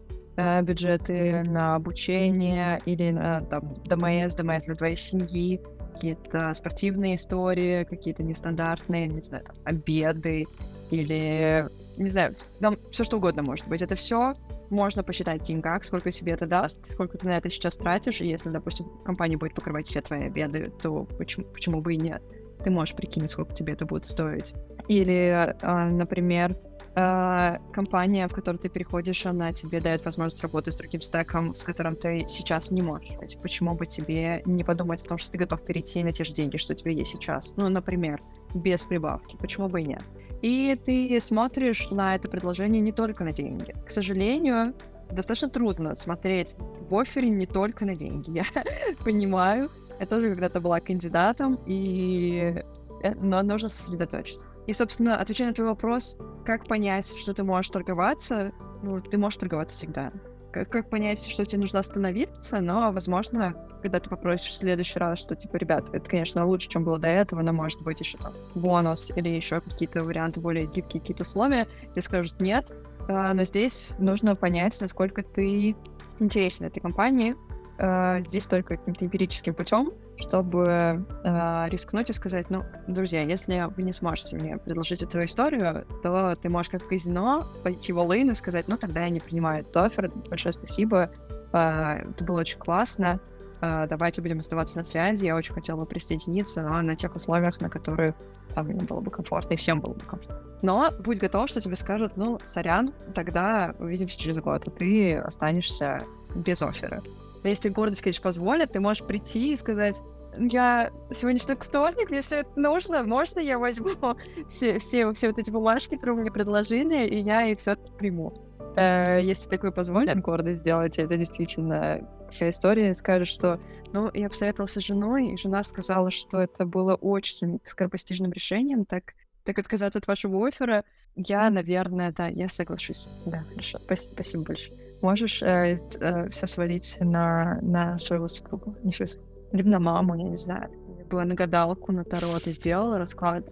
бюджеты 0.61 1.43
на 1.43 1.75
обучение 1.75 2.79
или 2.85 3.11
на 3.11 3.41
там, 3.41 3.73
ДМС, 3.85 4.35
ДМС 4.35 4.63
для 4.63 4.75
твоей 4.75 4.95
семьи, 4.95 5.61
какие-то 5.93 6.53
спортивные 6.53 7.15
истории, 7.15 7.83
какие-то 7.83 8.23
нестандартные, 8.23 9.07
не 9.07 9.21
знаю, 9.21 9.45
там, 9.45 9.55
обеды 9.65 10.45
или, 10.89 11.67
не 11.97 12.09
знаю, 12.09 12.35
там 12.59 12.77
все 12.91 13.03
что 13.03 13.17
угодно 13.17 13.43
может 13.43 13.67
быть. 13.67 13.81
Это 13.81 13.95
все 13.95 14.33
можно 14.69 15.03
посчитать 15.03 15.41
в 15.41 15.45
деньгах, 15.45 15.83
сколько 15.83 16.11
себе 16.11 16.33
это 16.33 16.47
даст, 16.47 16.91
сколько 16.91 17.17
ты 17.17 17.27
на 17.27 17.37
это 17.37 17.49
сейчас 17.49 17.77
тратишь, 17.77 18.21
и 18.21 18.27
если, 18.27 18.49
допустим, 18.49 18.87
компания 19.03 19.37
будет 19.37 19.53
покрывать 19.53 19.87
все 19.87 20.01
твои 20.01 20.23
обеды, 20.23 20.71
то 20.81 21.05
почему, 21.17 21.45
почему 21.53 21.81
бы 21.81 21.93
и 21.93 21.97
нет? 21.97 22.23
Ты 22.63 22.69
можешь 22.69 22.95
прикинуть, 22.95 23.31
сколько 23.31 23.53
тебе 23.53 23.73
это 23.73 23.85
будет 23.85 24.05
стоить. 24.05 24.53
Или, 24.87 25.55
а, 25.61 25.89
например, 25.89 26.57
э, 26.95 27.57
компания, 27.73 28.27
в 28.27 28.33
которую 28.33 28.59
ты 28.59 28.69
переходишь, 28.69 29.25
она 29.25 29.51
тебе 29.51 29.79
дает 29.79 30.03
возможность 30.05 30.41
работать 30.43 30.73
с 30.73 30.77
другим 30.77 31.01
стеком, 31.01 31.53
с 31.53 31.63
которым 31.63 31.95
ты 31.95 32.25
сейчас 32.27 32.71
не 32.71 32.81
можешь. 32.81 33.09
Почему 33.41 33.75
бы 33.75 33.85
тебе 33.85 34.41
не 34.45 34.63
подумать 34.63 35.03
о 35.03 35.09
том, 35.09 35.17
что 35.17 35.31
ты 35.31 35.37
готов 35.37 35.63
перейти 35.63 36.03
на 36.03 36.11
те 36.11 36.23
же 36.23 36.33
деньги, 36.33 36.57
что 36.57 36.73
у 36.73 36.75
тебя 36.75 36.91
есть 36.91 37.11
сейчас? 37.11 37.55
Ну, 37.57 37.69
например, 37.69 38.19
без 38.53 38.85
прибавки. 38.85 39.37
Почему 39.37 39.67
бы 39.67 39.81
и 39.81 39.85
нет? 39.85 40.03
И 40.41 40.75
ты 40.85 41.19
смотришь 41.19 41.89
на 41.91 42.15
это 42.15 42.27
предложение 42.27 42.81
не 42.81 42.91
только 42.91 43.23
на 43.23 43.31
деньги. 43.31 43.75
К 43.85 43.91
сожалению, 43.91 44.73
достаточно 45.11 45.49
трудно 45.49 45.95
смотреть 45.95 46.55
в 46.89 46.95
офере 46.97 47.29
не 47.29 47.45
только 47.45 47.85
на 47.85 47.95
деньги. 47.95 48.31
Я 48.55 48.95
понимаю, 49.03 49.69
я 50.01 50.07
тоже 50.07 50.29
когда-то 50.29 50.59
была 50.59 50.79
кандидатом, 50.79 51.59
и 51.67 52.55
э, 53.03 53.13
но 53.21 53.41
нужно 53.43 53.69
сосредоточиться. 53.69 54.47
И, 54.65 54.73
собственно, 54.73 55.15
отвечая 55.15 55.49
на 55.49 55.53
твой 55.53 55.67
вопрос, 55.67 56.17
как 56.43 56.65
понять, 56.65 57.15
что 57.17 57.35
ты 57.35 57.43
можешь 57.43 57.69
торговаться, 57.69 58.51
ну, 58.81 58.99
ты 58.99 59.19
можешь 59.19 59.37
торговаться 59.37 59.77
всегда. 59.77 60.11
Как, 60.51 60.69
как 60.69 60.89
понять, 60.89 61.23
что 61.27 61.45
тебе 61.45 61.61
нужно 61.61 61.79
остановиться, 61.79 62.61
но, 62.61 62.91
возможно, 62.91 63.55
когда 63.83 63.99
ты 63.99 64.09
попросишь 64.09 64.49
в 64.49 64.55
следующий 64.55 64.97
раз, 64.97 65.19
что, 65.19 65.35
типа, 65.35 65.57
ребят, 65.57 65.85
это, 65.93 66.09
конечно, 66.09 66.47
лучше, 66.47 66.67
чем 66.67 66.83
было 66.83 66.97
до 66.97 67.07
этого, 67.07 67.43
но, 67.43 67.53
может 67.53 67.81
быть, 67.83 67.99
еще 67.99 68.17
там 68.17 68.33
бонус 68.55 69.11
или 69.15 69.29
еще 69.29 69.61
какие-то 69.61 70.03
варианты 70.03 70.39
более 70.39 70.65
гибкие, 70.65 70.99
какие-то 70.99 71.23
условия, 71.23 71.67
тебе 71.91 72.01
скажут 72.01 72.41
нет, 72.41 72.73
а, 73.07 73.35
но 73.35 73.43
здесь 73.43 73.91
нужно 73.99 74.33
понять, 74.33 74.81
насколько 74.81 75.21
ты 75.21 75.75
интересен 76.19 76.65
этой 76.65 76.79
компании. 76.79 77.35
А, 77.83 78.21
Здесь 78.21 78.45
только 78.45 78.77
каким-то 78.77 79.05
эмпирическим 79.05 79.55
путем, 79.55 79.91
чтобы 80.17 81.03
а, 81.23 81.67
рискнуть 81.67 82.11
и 82.11 82.13
сказать, 82.13 82.51
ну, 82.51 82.61
друзья, 82.87 83.23
если 83.23 83.67
вы 83.75 83.81
не 83.81 83.91
сможете 83.91 84.37
мне 84.37 84.57
предложить 84.57 85.01
эту 85.01 85.23
историю, 85.25 85.87
то 86.03 86.35
ты 86.39 86.47
можешь 86.47 86.69
как 86.69 86.87
казино 86.87 87.47
пойти 87.63 87.91
в 87.91 87.97
all 87.97 88.15
и 88.15 88.35
сказать, 88.35 88.67
ну, 88.67 88.75
тогда 88.75 89.01
я 89.01 89.09
не 89.09 89.19
принимаю 89.19 89.61
этот 89.61 89.75
оффер, 89.77 90.11
большое 90.29 90.53
спасибо, 90.53 91.11
а, 91.53 91.95
это 91.95 92.23
было 92.23 92.41
очень 92.41 92.59
классно, 92.59 93.19
а, 93.61 93.87
давайте 93.87 94.21
будем 94.21 94.39
оставаться 94.39 94.77
на 94.77 94.83
связи, 94.83 95.25
я 95.25 95.35
очень 95.35 95.53
хотела 95.53 95.77
бы 95.77 95.87
присоединиться, 95.87 96.61
но 96.61 96.79
на 96.83 96.95
тех 96.95 97.15
условиях, 97.15 97.61
на 97.61 97.69
которые 97.69 98.13
там 98.53 98.67
мне 98.67 98.83
было 98.83 99.01
бы 99.01 99.09
комфортно, 99.09 99.55
и 99.55 99.57
всем 99.57 99.81
было 99.81 99.93
бы 99.93 100.01
комфортно. 100.01 100.37
Но 100.61 100.91
будь 100.99 101.17
готов, 101.17 101.49
что 101.49 101.59
тебе 101.59 101.75
скажут, 101.75 102.15
ну, 102.15 102.37
сорян, 102.43 102.93
тогда 103.15 103.73
увидимся 103.79 104.19
через 104.19 104.37
год, 104.37 104.67
а 104.67 104.69
ты 104.69 105.15
останешься 105.15 106.01
без 106.35 106.61
оффера. 106.61 107.01
Но 107.43 107.49
если 107.49 107.69
гордость, 107.69 108.01
конечно, 108.01 108.23
позволит, 108.23 108.71
ты 108.71 108.79
можешь 108.79 109.03
прийти 109.05 109.53
и 109.53 109.57
сказать, 109.57 109.95
я 110.37 110.91
сегодняшний 111.13 111.55
вторник, 111.55 112.09
мне 112.09 112.21
все 112.21 112.37
это 112.37 112.59
нужно, 112.59 113.03
можно 113.03 113.39
я 113.39 113.59
возьму 113.59 113.91
все, 114.49 114.79
все, 114.79 115.11
все 115.13 115.27
вот 115.27 115.39
эти 115.39 115.51
бумажки, 115.51 115.95
которые 115.95 116.21
мне 116.21 116.31
предложили, 116.31 117.07
и 117.07 117.19
я 117.19 117.45
их 117.47 117.57
все 117.57 117.75
приму. 117.97 118.33
Э, 118.75 119.19
Если 119.21 119.49
такое 119.49 119.71
позволит 119.71 120.19
гордость 120.21 120.61
сделать, 120.61 120.97
это 120.97 121.17
действительно 121.17 122.07
такая 122.31 122.51
история, 122.51 122.93
скажешь, 122.93 123.29
что 123.29 123.59
ну, 123.93 124.09
я 124.13 124.29
посоветовался 124.29 124.79
с 124.79 124.85
женой, 124.85 125.33
и 125.33 125.37
жена 125.37 125.63
сказала, 125.63 126.11
что 126.11 126.39
это 126.39 126.65
было 126.65 126.95
очень 126.95 127.59
скоропостижным 127.65 128.31
решением, 128.31 128.85
так, 128.85 129.13
так 129.43 129.59
отказаться 129.59 129.99
от 129.99 130.07
вашего 130.07 130.47
оффера, 130.47 130.85
я, 131.15 131.49
наверное, 131.49 132.13
да, 132.13 132.27
я 132.27 132.47
соглашусь. 132.47 133.09
Да, 133.25 133.43
хорошо, 133.49 133.79
спасибо, 133.83 134.13
спасибо 134.13 134.43
большое. 134.45 134.80
Можешь 135.01 135.37
все 135.37 136.47
свалить 136.47 136.97
на, 136.99 137.59
на 137.61 137.97
своего 137.99 138.27
супруга, 138.27 138.75
не 138.83 138.91
свою 138.91 139.07
супругу. 139.07 139.31
либо 139.51 139.69
на 139.69 139.79
маму, 139.79 140.15
я 140.15 140.23
не 140.23 140.37
знаю. 140.37 140.69
Была 141.09 141.25
на 141.25 141.35
гадалку, 141.35 141.91
на 141.91 142.05
таро 142.05 142.39
ты 142.39 142.53
сделала 142.53 142.97
расклад. 142.97 143.43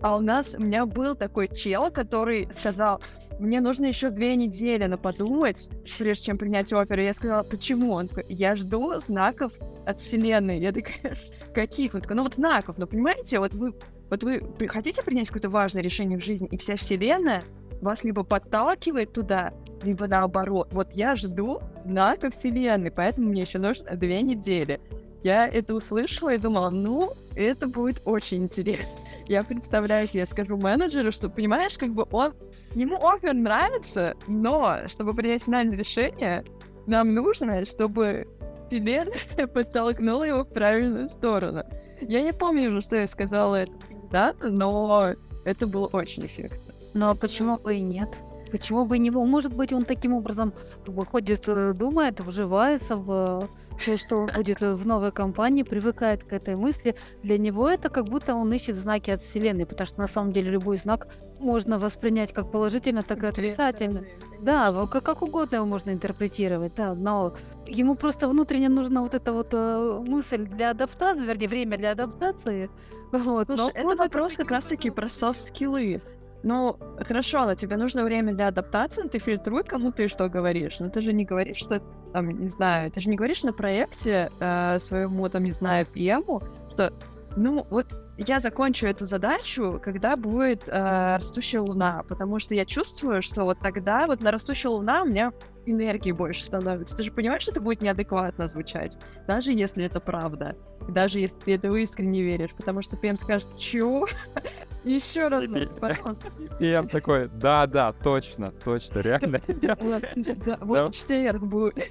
А 0.00 0.16
у 0.16 0.20
нас, 0.20 0.54
у 0.56 0.62
меня 0.62 0.86
был 0.86 1.16
такой 1.16 1.48
чел, 1.48 1.90
который 1.90 2.48
сказал, 2.52 3.00
мне 3.40 3.60
нужно 3.60 3.86
еще 3.86 4.10
две 4.10 4.36
недели 4.36 4.86
на 4.86 4.96
подумать, 4.96 5.68
прежде 5.98 6.26
чем 6.26 6.38
принять 6.38 6.72
офер. 6.72 7.00
И 7.00 7.04
я 7.04 7.12
сказала, 7.12 7.42
почему? 7.42 7.92
Он 7.92 8.08
такой, 8.08 8.24
я 8.28 8.54
жду 8.54 8.94
знаков 8.98 9.52
от 9.84 10.00
вселенной. 10.00 10.58
Я 10.60 10.72
такая, 10.72 11.16
каких? 11.54 11.94
Он 11.94 12.00
такой, 12.00 12.16
ну 12.16 12.22
вот 12.22 12.34
знаков. 12.34 12.78
Но 12.78 12.86
понимаете, 12.86 13.40
вот 13.40 13.54
вы, 13.54 13.74
вот 14.08 14.22
вы 14.22 14.40
хотите 14.68 15.02
принять 15.02 15.26
какое-то 15.26 15.50
важное 15.50 15.82
решение 15.82 16.18
в 16.18 16.24
жизни, 16.24 16.48
и 16.50 16.56
вся 16.56 16.76
вселенная 16.76 17.42
вас 17.82 18.04
либо 18.04 18.22
подталкивает 18.22 19.12
туда, 19.12 19.52
либо 19.82 20.06
наоборот. 20.06 20.68
Вот 20.72 20.92
я 20.92 21.16
жду 21.16 21.60
знаков 21.82 22.34
вселенной, 22.34 22.90
поэтому 22.90 23.28
мне 23.28 23.42
еще 23.42 23.58
нужно 23.58 23.96
две 23.96 24.22
недели. 24.22 24.80
Я 25.22 25.48
это 25.48 25.74
услышала 25.74 26.34
и 26.34 26.38
думала, 26.38 26.70
ну, 26.70 27.12
это 27.34 27.66
будет 27.66 28.00
очень 28.04 28.44
интересно. 28.44 29.00
Я 29.26 29.42
представляю, 29.42 30.08
я 30.12 30.24
скажу 30.26 30.56
менеджеру, 30.56 31.10
что, 31.10 31.28
понимаешь, 31.28 31.76
как 31.76 31.90
бы 31.90 32.06
он 32.12 32.32
Ему 32.76 32.98
офер 33.08 33.32
нравится, 33.32 34.16
но 34.26 34.86
чтобы 34.86 35.14
принять 35.14 35.44
финальное 35.44 35.78
решение, 35.78 36.44
нам 36.86 37.14
нужно, 37.14 37.64
чтобы 37.64 38.28
вселенная 38.66 39.46
подтолкнула 39.46 40.24
его 40.24 40.44
в 40.44 40.50
правильную 40.50 41.08
сторону. 41.08 41.64
Я 42.02 42.20
не 42.20 42.34
помню 42.34 42.68
уже, 42.68 42.82
что 42.82 42.96
я 42.96 43.06
сказала 43.06 43.56
этому 43.56 43.80
кандидату, 43.80 44.52
но 44.52 45.14
это 45.46 45.66
было 45.66 45.86
очень 45.86 46.26
эффектно. 46.26 46.74
А 47.00 47.14
почему 47.14 47.56
бы 47.56 47.76
и 47.76 47.80
нет? 47.80 48.18
Почему 48.50 48.84
бы 48.84 48.98
не? 48.98 49.10
Может 49.10 49.54
быть, 49.54 49.72
он 49.72 49.84
таким 49.84 50.14
образом 50.14 50.52
как 50.84 50.94
бы 50.94 51.04
ходит, 51.04 51.48
э, 51.48 51.72
думает, 51.72 52.20
вживается 52.20 52.96
в 52.96 53.48
то, 53.84 53.96
что 53.96 54.16
он 54.16 54.30
будет 54.34 54.62
э, 54.62 54.74
в 54.74 54.86
новой 54.86 55.12
компании, 55.12 55.62
привыкает 55.62 56.24
к 56.24 56.32
этой 56.32 56.56
мысли. 56.56 56.94
Для 57.22 57.38
него 57.38 57.68
это 57.68 57.88
как 57.88 58.04
будто 58.06 58.34
он 58.34 58.52
ищет 58.52 58.76
знаки 58.76 59.10
от 59.10 59.20
Вселенной, 59.20 59.66
потому 59.66 59.86
что 59.86 60.00
на 60.00 60.06
самом 60.06 60.32
деле 60.32 60.50
любой 60.50 60.76
знак 60.78 61.08
можно 61.40 61.78
воспринять 61.78 62.32
как 62.32 62.50
положительно, 62.50 63.02
так 63.02 63.22
и 63.22 63.26
отрицательно. 63.26 64.04
Да, 64.40 64.86
как, 64.86 65.04
как 65.04 65.22
угодно 65.22 65.56
его 65.56 65.66
можно 65.66 65.90
интерпретировать, 65.90 66.74
да, 66.74 66.94
но 66.94 67.34
ему 67.66 67.94
просто 67.94 68.28
внутренне 68.28 68.68
нужна 68.68 69.02
вот 69.02 69.14
эта 69.14 69.32
вот 69.32 69.48
э, 69.52 70.02
мысль 70.06 70.46
для 70.46 70.70
адаптации, 70.70 71.24
вернее, 71.24 71.48
время 71.48 71.78
для 71.78 71.92
адаптации. 71.92 72.70
Вот, 73.12 73.46
Слушай, 73.46 73.72
но 73.84 73.92
это 73.92 73.96
вопрос 73.96 74.36
как 74.36 74.50
раз-таки 74.50 74.90
про 74.90 75.08
софт-скиллы. 75.08 76.02
Ну, 76.42 76.78
хорошо, 77.06 77.44
но 77.44 77.54
тебе 77.54 77.76
нужно 77.76 78.04
время 78.04 78.32
для 78.34 78.48
адаптации, 78.48 79.02
но 79.02 79.08
ты 79.08 79.18
фильтруй, 79.18 79.64
кому 79.64 79.90
ты 79.92 80.08
что 80.08 80.28
говоришь. 80.28 80.78
Но 80.80 80.88
ты 80.90 81.00
же 81.00 81.12
не 81.12 81.24
говоришь, 81.24 81.56
что, 81.56 81.80
там, 82.12 82.28
не 82.28 82.48
знаю, 82.48 82.90
ты 82.90 83.00
же 83.00 83.08
не 83.08 83.16
говоришь 83.16 83.42
на 83.42 83.52
проекте 83.52 84.30
э, 84.38 84.78
своему, 84.78 85.28
там, 85.28 85.44
не 85.44 85.52
знаю, 85.52 85.86
пьему, 85.86 86.42
что, 86.72 86.92
ну, 87.36 87.66
вот 87.70 87.86
я 88.18 88.40
закончу 88.40 88.86
эту 88.86 89.06
задачу, 89.06 89.80
когда 89.82 90.16
будет 90.16 90.68
э, 90.68 91.16
растущая 91.16 91.60
луна, 91.60 92.02
потому 92.08 92.38
что 92.38 92.54
я 92.54 92.64
чувствую, 92.64 93.22
что 93.22 93.44
вот 93.44 93.58
тогда 93.60 94.06
вот 94.06 94.20
на 94.20 94.30
растущей 94.30 94.68
луна 94.68 95.02
у 95.02 95.06
меня 95.06 95.32
энергии 95.66 96.12
больше 96.12 96.44
становится. 96.44 96.96
Ты 96.96 97.04
же 97.04 97.10
понимаешь, 97.12 97.42
что 97.42 97.52
это 97.52 97.60
будет 97.60 97.82
неадекватно 97.82 98.46
звучать, 98.46 98.98
даже 99.26 99.52
если 99.52 99.84
это 99.84 100.00
правда, 100.00 100.56
даже 100.88 101.18
если 101.18 101.38
ты 101.40 101.54
этого 101.54 101.76
искренне 101.76 102.22
веришь, 102.22 102.52
потому 102.56 102.80
что 102.82 102.96
ПМ 102.96 103.16
скажет, 103.16 103.48
чё? 103.58 104.06
Еще 104.84 105.28
раз, 105.28 105.44
пожалуйста. 105.80 106.28
И 106.60 106.66
я 106.66 106.82
такой, 106.84 107.28
да-да, 107.28 107.92
точно, 107.92 108.52
точно, 108.52 109.00
реально. 109.00 109.40
Вот 110.60 110.94
четверг 110.94 111.42
будет. 111.42 111.88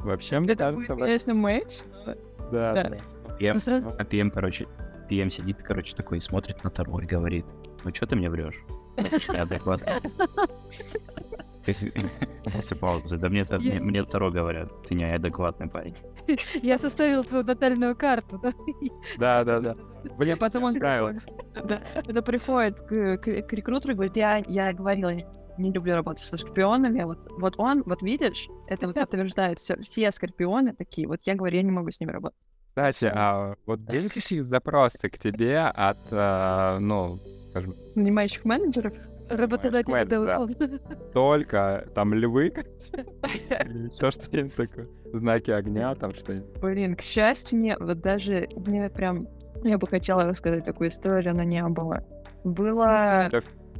Вообще, 0.00 0.38
мне 0.38 0.52
Это 0.52 0.64
кажется, 0.72 0.96
конечно, 0.96 1.34
матч. 1.34 1.78
да. 2.52 2.92
PM, 3.40 3.80
Ну, 3.82 3.94
а 3.98 4.02
PM, 4.04 4.30
короче, 4.30 4.66
PM 5.10 5.30
сидит, 5.30 5.62
короче, 5.62 5.96
такой, 5.96 6.20
смотрит 6.20 6.62
на 6.62 6.70
Таро 6.70 7.00
и 7.00 7.06
говорит, 7.06 7.44
ну 7.84 7.92
что 7.94 8.06
ты 8.06 8.16
мне 8.16 8.28
врешь? 8.30 8.60
После 12.52 12.76
паузы. 12.76 13.16
Да 13.18 13.28
мне, 13.28 13.40
это- 13.42 13.56
Я- 13.56 13.80
мне, 13.80 14.04
Таро 14.04 14.30
говорят, 14.30 14.68
ты 14.84 14.94
неадекватный 14.94 15.68
парень. 15.68 15.96
Я 16.62 16.78
составил 16.78 17.24
твою 17.24 17.44
натальную 17.44 17.96
карту, 17.96 18.38
да? 18.42 18.52
Да, 19.18 19.44
да, 19.44 19.60
да. 19.60 19.76
Блин, 20.18 20.36
Потом 20.38 20.64
он 20.64 20.74
правило. 20.74 21.14
Да, 21.54 21.80
это 21.94 22.22
приходит 22.22 22.78
к, 22.80 23.16
к- 23.18 23.42
к 23.42 23.52
рекрутеру 23.52 23.92
и 23.92 23.94
говорит, 23.94 24.16
я, 24.16 24.42
я 24.46 24.72
говорила, 24.72 25.10
не, 25.56 25.72
люблю 25.72 25.94
работать 25.94 26.24
со 26.24 26.36
скорпионами, 26.36 27.04
вот, 27.04 27.18
вот 27.38 27.54
он, 27.58 27.82
вот 27.86 28.02
видишь, 28.02 28.48
это 28.66 28.86
вот 28.86 28.96
подтверждает 28.96 29.60
все, 29.60 29.80
все 29.82 30.10
скорпионы 30.10 30.74
такие, 30.74 31.06
вот 31.08 31.20
я 31.24 31.34
говорю, 31.34 31.56
я 31.56 31.62
не 31.62 31.70
могу 31.70 31.90
с 31.90 32.00
ними 32.00 32.10
работать. 32.10 32.38
Кстати, 32.70 33.04
а 33.14 33.54
вот 33.66 33.78
были 33.80 34.08
какие 34.08 34.40
запросы 34.40 35.08
к 35.08 35.16
тебе 35.18 35.60
от, 35.60 35.98
э, 36.10 36.78
ну, 36.80 37.20
скажем, 37.50 37.74
Нанимающих 37.94 38.44
менеджеров. 38.44 38.94
Работодатель 39.28 39.92
да. 39.92 40.04
давал. 40.04 40.48
только 41.12 41.86
там 41.94 42.14
львы, 42.14 42.52
еще 43.24 44.10
что-нибудь 44.10 44.54
такое, 44.54 44.88
знаки 45.12 45.50
огня, 45.50 45.94
там 45.94 46.14
что-нибудь. 46.14 46.60
Блин, 46.60 46.96
к 46.96 47.00
счастью, 47.00 47.58
нет, 47.58 47.78
вот 47.80 48.00
даже 48.00 48.48
мне 48.56 48.90
прям, 48.90 49.26
я 49.62 49.78
бы 49.78 49.86
хотела 49.86 50.24
рассказать 50.24 50.64
такую 50.64 50.90
историю, 50.90 51.34
но 51.34 51.42
не 51.42 51.62
было. 51.64 52.04
Было 52.44 53.30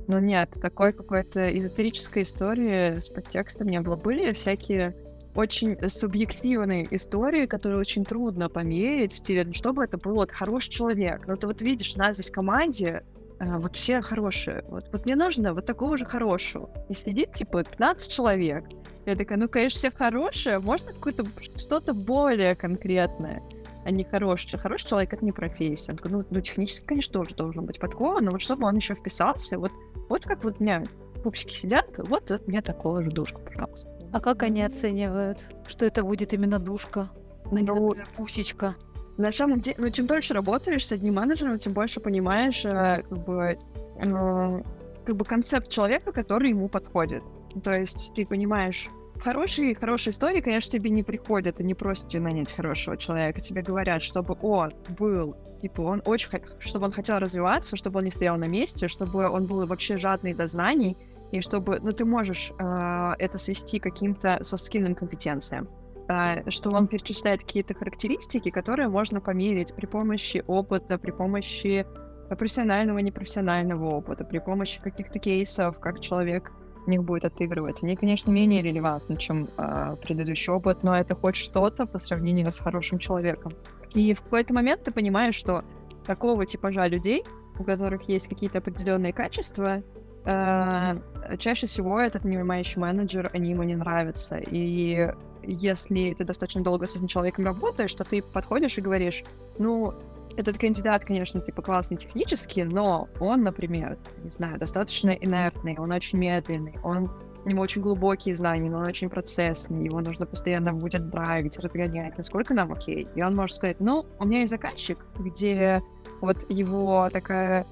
Ну 0.06 0.18
нет, 0.18 0.50
такой 0.60 0.92
какой-то 0.92 1.56
эзотерической 1.58 2.22
истории 2.22 3.00
с 3.00 3.08
подтекстом 3.08 3.68
не 3.68 3.80
было. 3.80 3.96
Были 3.96 4.32
всякие 4.32 4.94
очень 5.34 5.76
субъективные 5.88 6.86
истории, 6.94 7.46
которые 7.46 7.80
очень 7.80 8.04
трудно 8.04 8.48
померить, 8.48 9.12
в 9.12 9.16
стиле, 9.16 9.44
ну, 9.44 9.52
чтобы 9.52 9.84
это 9.84 9.98
был 9.98 10.14
вот 10.14 10.30
хороший 10.30 10.70
человек. 10.70 11.26
Но 11.26 11.36
ты 11.36 11.46
вот 11.46 11.60
видишь, 11.62 11.94
у 11.96 11.98
нас 11.98 12.16
здесь 12.16 12.30
в 12.30 12.32
команде 12.32 13.02
э, 13.40 13.58
вот 13.58 13.76
все 13.76 14.00
хорошие. 14.00 14.64
Вот, 14.68 14.84
вот 14.92 15.04
мне 15.04 15.16
нужно 15.16 15.54
вот 15.54 15.66
такого 15.66 15.96
же 15.96 16.04
хорошего. 16.04 16.70
И 16.88 16.94
сидит, 16.94 17.32
типа, 17.32 17.64
15 17.64 18.10
человек. 18.10 18.64
Я 19.06 19.16
такая, 19.16 19.38
ну, 19.38 19.48
конечно, 19.48 19.78
все 19.78 19.90
хорошие, 19.90 20.58
можно 20.58 20.92
какое-то 20.92 21.26
что-то 21.58 21.92
более 21.92 22.54
конкретное, 22.54 23.42
а 23.84 23.90
не 23.90 24.04
хороший. 24.04 24.58
Хороший 24.58 24.88
человек— 24.88 25.12
это 25.14 25.24
не 25.24 25.32
профессия. 25.32 25.92
Он 25.92 25.98
такой, 25.98 26.12
ну, 26.12 26.24
ну, 26.30 26.40
технически, 26.40 26.86
конечно, 26.86 27.12
тоже 27.12 27.34
должен 27.34 27.66
быть 27.66 27.78
подкован, 27.78 28.24
но 28.24 28.30
вот 28.30 28.40
чтобы 28.40 28.66
он 28.66 28.74
еще 28.74 28.94
вписался, 28.94 29.58
вот, 29.58 29.72
вот 30.08 30.24
как 30.24 30.42
вот 30.44 30.56
у 30.58 30.62
меня 30.62 30.84
пупсики 31.22 31.54
сидят, 31.54 31.86
вот 31.98 32.30
от 32.30 32.48
меня 32.48 32.62
такого 32.62 33.02
же 33.02 33.10
душку, 33.10 33.40
пожалуйста. 33.42 33.90
А 34.12 34.20
как 34.20 34.42
они 34.42 34.62
оценивают, 34.62 35.44
что 35.66 35.84
это 35.84 36.02
будет 36.02 36.32
именно 36.32 36.58
душка? 36.58 37.10
а 37.44 37.48
Ну, 37.50 37.94
пусечка. 38.16 38.74
На 39.16 39.30
самом 39.30 39.60
деле, 39.60 39.76
ну, 39.78 39.90
чем 39.90 40.06
дольше 40.06 40.34
работаешь 40.34 40.86
с 40.86 40.92
одним 40.92 41.14
менеджером, 41.14 41.58
тем 41.58 41.72
больше 41.72 42.00
понимаешь, 42.00 42.64
э, 42.64 43.02
как 43.02 43.24
бы, 43.24 43.58
э, 43.98 44.62
как 45.04 45.16
бы 45.16 45.24
концепт 45.24 45.68
человека, 45.68 46.12
который 46.12 46.50
ему 46.50 46.68
подходит. 46.68 47.22
То 47.62 47.72
есть 47.72 48.12
ты 48.16 48.26
понимаешь, 48.26 48.88
хорошие, 49.22 49.74
хорошие 49.74 50.12
истории, 50.12 50.40
конечно, 50.40 50.72
тебе 50.72 50.90
не 50.90 51.02
приходят 51.02 51.60
и 51.60 51.64
не 51.64 51.74
просят 51.74 52.08
тебя 52.08 52.24
нанять 52.24 52.52
хорошего 52.52 52.96
человека. 52.96 53.40
Тебе 53.40 53.62
говорят, 53.62 54.02
чтобы 54.02 54.36
он 54.42 54.72
был, 54.98 55.36
типа, 55.60 55.82
он 55.82 56.02
очень, 56.04 56.30
чтобы 56.58 56.86
он 56.86 56.92
хотел 56.92 57.18
развиваться, 57.18 57.76
чтобы 57.76 57.98
он 57.98 58.04
не 58.04 58.10
стоял 58.10 58.36
на 58.36 58.46
месте, 58.46 58.88
чтобы 58.88 59.28
он 59.28 59.46
был 59.46 59.64
вообще 59.66 59.96
жадный 59.96 60.34
до 60.34 60.46
знаний, 60.48 60.96
и 61.30 61.40
чтобы, 61.40 61.78
ну, 61.80 61.92
ты 61.92 62.04
можешь 62.04 62.52
э, 62.58 63.12
это 63.18 63.38
свести 63.38 63.78
к 63.78 63.84
каким-то 63.84 64.42
софтскильным 64.42 64.94
компетенциям, 64.94 65.68
что 66.06 66.70
он 66.70 66.86
перечисляет 66.86 67.40
какие-то 67.40 67.74
характеристики, 67.74 68.50
которые 68.50 68.88
можно 68.88 69.20
померить 69.20 69.74
при 69.74 69.86
помощи 69.86 70.44
опыта, 70.46 70.98
при 70.98 71.10
помощи 71.10 71.86
профессионального 72.28 72.98
и 72.98 73.02
непрофессионального 73.02 73.86
опыта, 73.86 74.24
при 74.24 74.38
помощи 74.38 74.80
каких-то 74.80 75.18
кейсов, 75.18 75.78
как 75.78 76.00
человек 76.00 76.52
в 76.84 76.88
них 76.88 77.02
будет 77.02 77.24
отыгрывать. 77.24 77.82
Они, 77.82 77.96
конечно, 77.96 78.30
менее 78.30 78.62
релевантны, 78.62 79.16
чем 79.16 79.48
э, 79.56 79.96
предыдущий 80.02 80.52
опыт, 80.52 80.82
но 80.82 80.96
это 80.96 81.14
хоть 81.14 81.36
что-то 81.36 81.86
по 81.86 81.98
сравнению 81.98 82.52
с 82.52 82.58
хорошим 82.58 82.98
человеком. 82.98 83.52
И 83.94 84.14
в 84.14 84.22
какой-то 84.22 84.52
момент 84.52 84.84
ты 84.84 84.90
понимаешь, 84.90 85.34
что 85.34 85.64
такого 86.04 86.44
типажа 86.44 86.86
людей, 86.86 87.24
у 87.58 87.64
которых 87.64 88.08
есть 88.08 88.28
какие-то 88.28 88.58
определенные 88.58 89.12
качества, 89.12 89.82
э, 90.24 90.98
чаще 91.38 91.66
всего 91.66 92.00
этот 92.00 92.24
нанимающий 92.24 92.80
менеджер, 92.80 93.30
они 93.32 93.52
ему 93.52 93.62
не 93.62 93.76
нравятся. 93.76 94.38
И 94.38 95.10
если 95.46 96.14
ты 96.14 96.24
достаточно 96.24 96.62
долго 96.62 96.86
с 96.86 96.96
этим 96.96 97.06
человеком 97.06 97.44
работаешь, 97.44 97.94
то 97.94 98.04
ты 98.04 98.22
подходишь 98.22 98.78
и 98.78 98.80
говоришь, 98.80 99.24
ну, 99.58 99.94
этот 100.36 100.58
кандидат, 100.58 101.04
конечно, 101.04 101.40
типа 101.40 101.62
классный 101.62 101.96
технически, 101.96 102.60
но 102.60 103.08
он, 103.20 103.42
например, 103.42 103.98
не 104.22 104.30
знаю, 104.30 104.58
достаточно 104.58 105.10
инертный, 105.10 105.76
он 105.78 105.92
очень 105.92 106.18
медленный, 106.18 106.74
он 106.82 107.10
у 107.44 107.48
него 107.48 107.62
очень 107.62 107.82
глубокие 107.82 108.34
знания, 108.34 108.70
но 108.70 108.78
он 108.78 108.88
очень 108.88 109.10
процессный, 109.10 109.84
его 109.84 110.00
нужно 110.00 110.26
постоянно 110.26 110.72
будет 110.72 111.10
драйвить, 111.10 111.58
разгонять, 111.58 112.16
насколько 112.16 112.54
нам 112.54 112.72
окей. 112.72 113.06
И 113.14 113.22
он 113.22 113.36
может 113.36 113.56
сказать, 113.56 113.80
ну, 113.80 114.06
у 114.18 114.26
меня 114.26 114.40
есть 114.40 114.50
заказчик, 114.50 114.98
где 115.18 115.82
вот 116.20 116.50
его 116.50 117.10
такая 117.12 117.66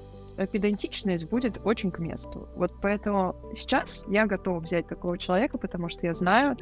педантичность 0.51 1.29
будет 1.29 1.61
очень 1.65 1.91
к 1.91 1.99
месту. 1.99 2.49
Вот 2.57 2.73
поэтому 2.81 3.35
сейчас 3.55 4.05
я 4.09 4.27
готова 4.27 4.61
взять 4.61 4.87
такого 4.87 5.19
человека, 5.19 5.59
потому 5.59 5.89
что 5.89 6.07
я 6.07 6.15
знаю, 6.15 6.57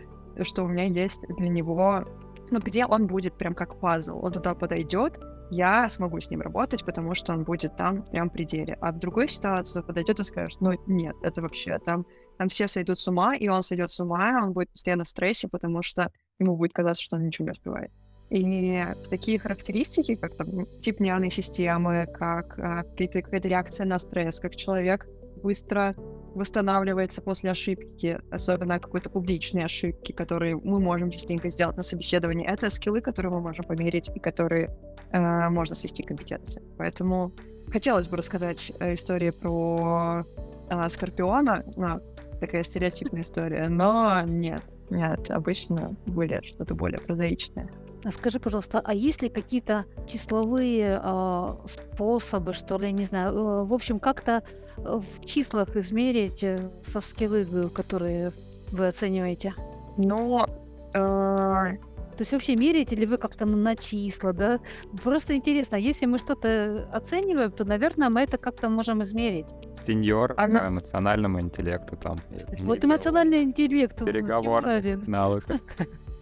что 0.45 0.65
у 0.65 0.69
меня 0.69 0.85
есть 0.85 1.21
для 1.37 1.49
него 1.49 2.05
вот 2.51 2.65
где 2.65 2.85
он 2.85 3.07
будет 3.07 3.35
прям 3.35 3.55
как 3.55 3.79
пазл. 3.79 4.25
Он 4.25 4.33
туда 4.33 4.55
подойдет, 4.55 5.21
я 5.51 5.89
смогу 5.89 6.21
с 6.21 6.31
ним 6.31 6.41
работать, 6.41 6.85
потому 6.85 7.15
что 7.15 7.33
он 7.33 7.45
будет 7.45 7.77
там 7.77 8.05
прям 8.05 8.29
в 8.29 8.33
пределе. 8.33 8.77
А 8.81 8.93
в 8.93 8.99
другой 8.99 9.29
ситуации 9.29 9.83
подойдет 9.83 10.21
и 10.21 10.25
скажет, 10.25 10.61
ну 10.61 10.73
нет, 10.87 11.17
это 11.23 11.43
вообще 11.43 11.79
там, 11.79 12.07
там 12.39 12.49
все 12.49 12.67
сойдут 12.67 12.99
с 12.99 13.09
ума, 13.09 13.37
и 13.37 13.49
он 13.49 13.63
сойдет 13.63 13.91
с 13.91 14.01
ума, 14.01 14.41
он 14.43 14.53
будет 14.53 14.71
постоянно 14.71 15.05
в 15.05 15.09
стрессе, 15.09 15.49
потому 15.49 15.83
что 15.83 16.13
ему 16.39 16.57
будет 16.57 16.73
казаться, 16.73 17.03
что 17.03 17.17
он 17.17 17.27
ничего 17.27 17.47
не 17.47 17.53
успевает. 17.53 17.91
И 18.31 18.85
такие 19.11 19.41
характеристики, 19.41 20.15
как 20.15 20.37
там, 20.37 20.67
тип 20.83 21.01
нервной 21.01 21.33
системы, 21.33 22.07
как 22.07 22.57
а, 22.61 22.85
какая-то 22.85 23.49
реакция 23.49 23.87
на 23.87 23.99
стресс, 23.99 24.39
как 24.39 24.55
человек 24.55 25.05
быстро 25.43 25.97
восстанавливается 26.35 27.23
после 27.23 27.51
ошибки, 27.51 28.21
особенно 28.31 28.79
какой-то 28.79 29.11
публичной 29.11 29.65
ошибки, 29.65 30.13
которые 30.13 30.57
мы 30.57 30.81
можем 30.81 31.11
частенько 31.11 31.51
сделать 31.51 31.77
на 31.77 31.83
собеседовании. 31.83 32.47
Это 32.47 32.71
скиллы, 32.71 33.01
которые 33.01 33.33
мы 33.33 33.41
можем 33.41 33.65
померить 33.65 34.11
и 34.15 34.19
которые 34.19 34.71
э, 35.13 35.49
можно 35.49 35.75
свести 35.75 36.03
к 36.03 36.09
компетенции. 36.09 36.63
Поэтому 36.79 37.33
хотелось 37.71 38.09
бы 38.09 38.17
рассказать 38.17 38.73
э, 38.81 38.95
историю 38.95 39.33
про 39.33 40.25
э, 40.69 40.89
Скорпиона, 40.89 41.65
ну, 41.77 42.01
такая 42.41 42.63
стереотипная 42.63 43.23
история, 43.23 43.69
но 43.69 44.23
нет, 44.23 44.63
нет, 44.91 45.31
обычно 45.31 45.97
более 46.07 46.43
что-то 46.43 46.75
более 46.75 47.01
прозаичное. 47.01 47.71
А 48.04 48.11
скажи, 48.12 48.40
пожалуйста, 48.40 48.80
а 48.83 48.95
есть 48.95 49.23
ли 49.23 49.28
какие-то 49.28 49.85
числовые 50.07 51.00
э, 51.02 51.54
способы, 51.66 52.52
что 52.52 52.78
ли, 52.78 52.92
не 52.92 53.04
знаю, 53.04 53.33
э, 53.33 53.64
в 53.64 53.75
общем, 53.75 54.00
как-то 54.00 54.42
в 54.76 55.25
числах 55.25 55.76
измерить 55.76 56.42
э, 56.42 56.71
софт-скиллы, 56.83 57.69
которые 57.71 58.33
вы 58.73 58.88
оцениваете? 58.88 59.54
Но 59.99 60.47
э, 60.95 61.76
то 62.21 62.23
есть 62.23 62.33
вообще 62.33 62.57
меряете 62.57 62.97
ли 62.97 63.07
вы 63.07 63.16
как-то 63.16 63.47
на 63.47 63.76
числа, 63.76 64.33
да? 64.33 64.61
Просто 65.02 65.35
интересно, 65.35 65.76
если 65.76 66.06
мы 66.06 66.19
что-то 66.19 66.86
оцениваем, 66.93 67.50
то, 67.50 67.65
наверное, 67.65 68.10
мы 68.10 68.21
это 68.21 68.36
как-то 68.36 68.69
можем 68.69 69.02
измерить. 69.02 69.47
Сеньор 69.75 70.34
Она... 70.36 70.69
эмоциональному 70.69 71.41
интеллекту 71.41 71.97
там. 71.97 72.21
Вот 72.58 72.84
эмоциональный 72.84 73.43
интеллект. 73.43 74.04
Переговор, 74.04 74.67
навык. 75.06 75.45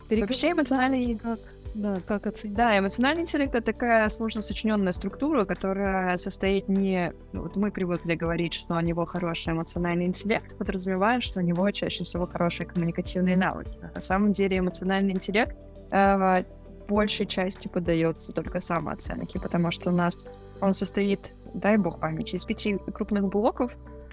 Вообще 0.08 0.52
эмоциональный 0.52 1.02
интеллект 1.02 1.40
да, 1.78 2.00
как 2.06 2.26
оценить? 2.26 2.56
Да, 2.56 2.76
эмоциональный 2.76 3.22
интеллект— 3.22 3.54
это 3.54 3.72
такая 3.72 4.08
сложно 4.08 4.42
сочиненная 4.42 4.92
структура, 4.92 5.44
которая 5.44 6.16
состоит 6.16 6.68
не... 6.68 7.12
Ну, 7.32 7.42
вот 7.42 7.56
мы 7.56 7.70
привыкли 7.70 8.14
говорить, 8.16 8.52
что 8.52 8.76
у 8.76 8.80
него 8.80 9.04
хороший 9.06 9.52
эмоциональный 9.52 10.06
интеллект, 10.06 10.58
подразумевает, 10.58 11.22
что 11.22 11.38
у 11.38 11.42
него 11.42 11.70
чаще 11.70 12.04
всего 12.04 12.26
хорошие 12.26 12.66
коммуникативные 12.66 13.36
навыки. 13.36 13.78
На 13.94 14.00
самом 14.00 14.32
деле 14.32 14.58
эмоциональный 14.58 15.12
интеллект 15.12 15.56
э, 15.92 16.44
большей 16.88 17.26
части 17.26 17.68
поддается 17.68 18.32
только 18.32 18.60
самооценке, 18.60 19.38
потому 19.38 19.70
что 19.70 19.90
у 19.90 19.92
нас 19.92 20.26
он 20.60 20.72
состоит, 20.72 21.32
дай 21.54 21.76
бог 21.76 22.00
памяти, 22.00 22.36
из 22.36 22.44
пяти 22.44 22.76
крупных 22.92 23.28
блоков. 23.28 23.72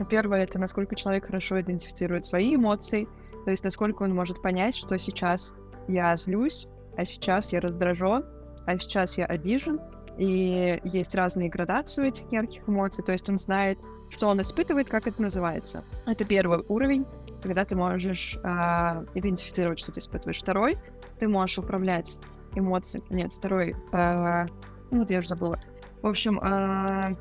Первое— 0.10 0.44
это 0.44 0.60
насколько 0.60 0.94
человек 0.94 1.26
хорошо 1.26 1.60
идентифицирует 1.62 2.26
свои 2.26 2.56
эмоции, 2.56 3.08
то 3.46 3.52
есть 3.52 3.64
насколько 3.64 4.04
он 4.04 4.14
может 4.14 4.42
понять, 4.42 4.76
что 4.76 4.98
сейчас 4.98 5.56
я 5.88 6.16
злюсь, 6.16 6.68
а 6.98 7.06
сейчас 7.06 7.54
я 7.54 7.62
раздражен, 7.62 8.26
а 8.66 8.78
сейчас 8.78 9.18
я 9.18 9.26
обижен, 9.26 9.80
и 10.18 10.80
есть 10.84 11.14
разные 11.16 11.50
градации 11.50 12.08
этих 12.08 12.32
ярких 12.32 12.68
эмоций, 12.68 13.04
то 13.04 13.12
есть 13.12 13.30
он 13.30 13.38
знает, 13.38 13.78
что 14.10 14.28
он 14.28 14.42
испытывает, 14.42 14.88
как 14.88 15.08
это 15.08 15.22
называется. 15.22 15.84
Это 16.06 16.24
первый 16.24 16.64
уровень, 16.68 17.06
когда 17.42 17.66
ты 17.66 17.76
можешь 17.76 18.38
э, 18.38 19.06
идентифицировать, 19.14 19.80
что 19.80 19.92
ты 19.92 20.00
испытываешь. 20.00 20.40
Второй, 20.40 20.78
ты 21.20 21.28
можешь 21.28 21.58
управлять 21.58 22.18
эмоциями. 22.56 23.06
Нет, 23.10 23.32
второй, 23.38 23.74
э, 23.92 24.46
вот 24.92 25.10
я 25.10 25.20
уже 25.20 25.28
забыла. 25.28 25.60
В 26.06 26.08
общем, 26.08 26.40
э, 26.40 27.16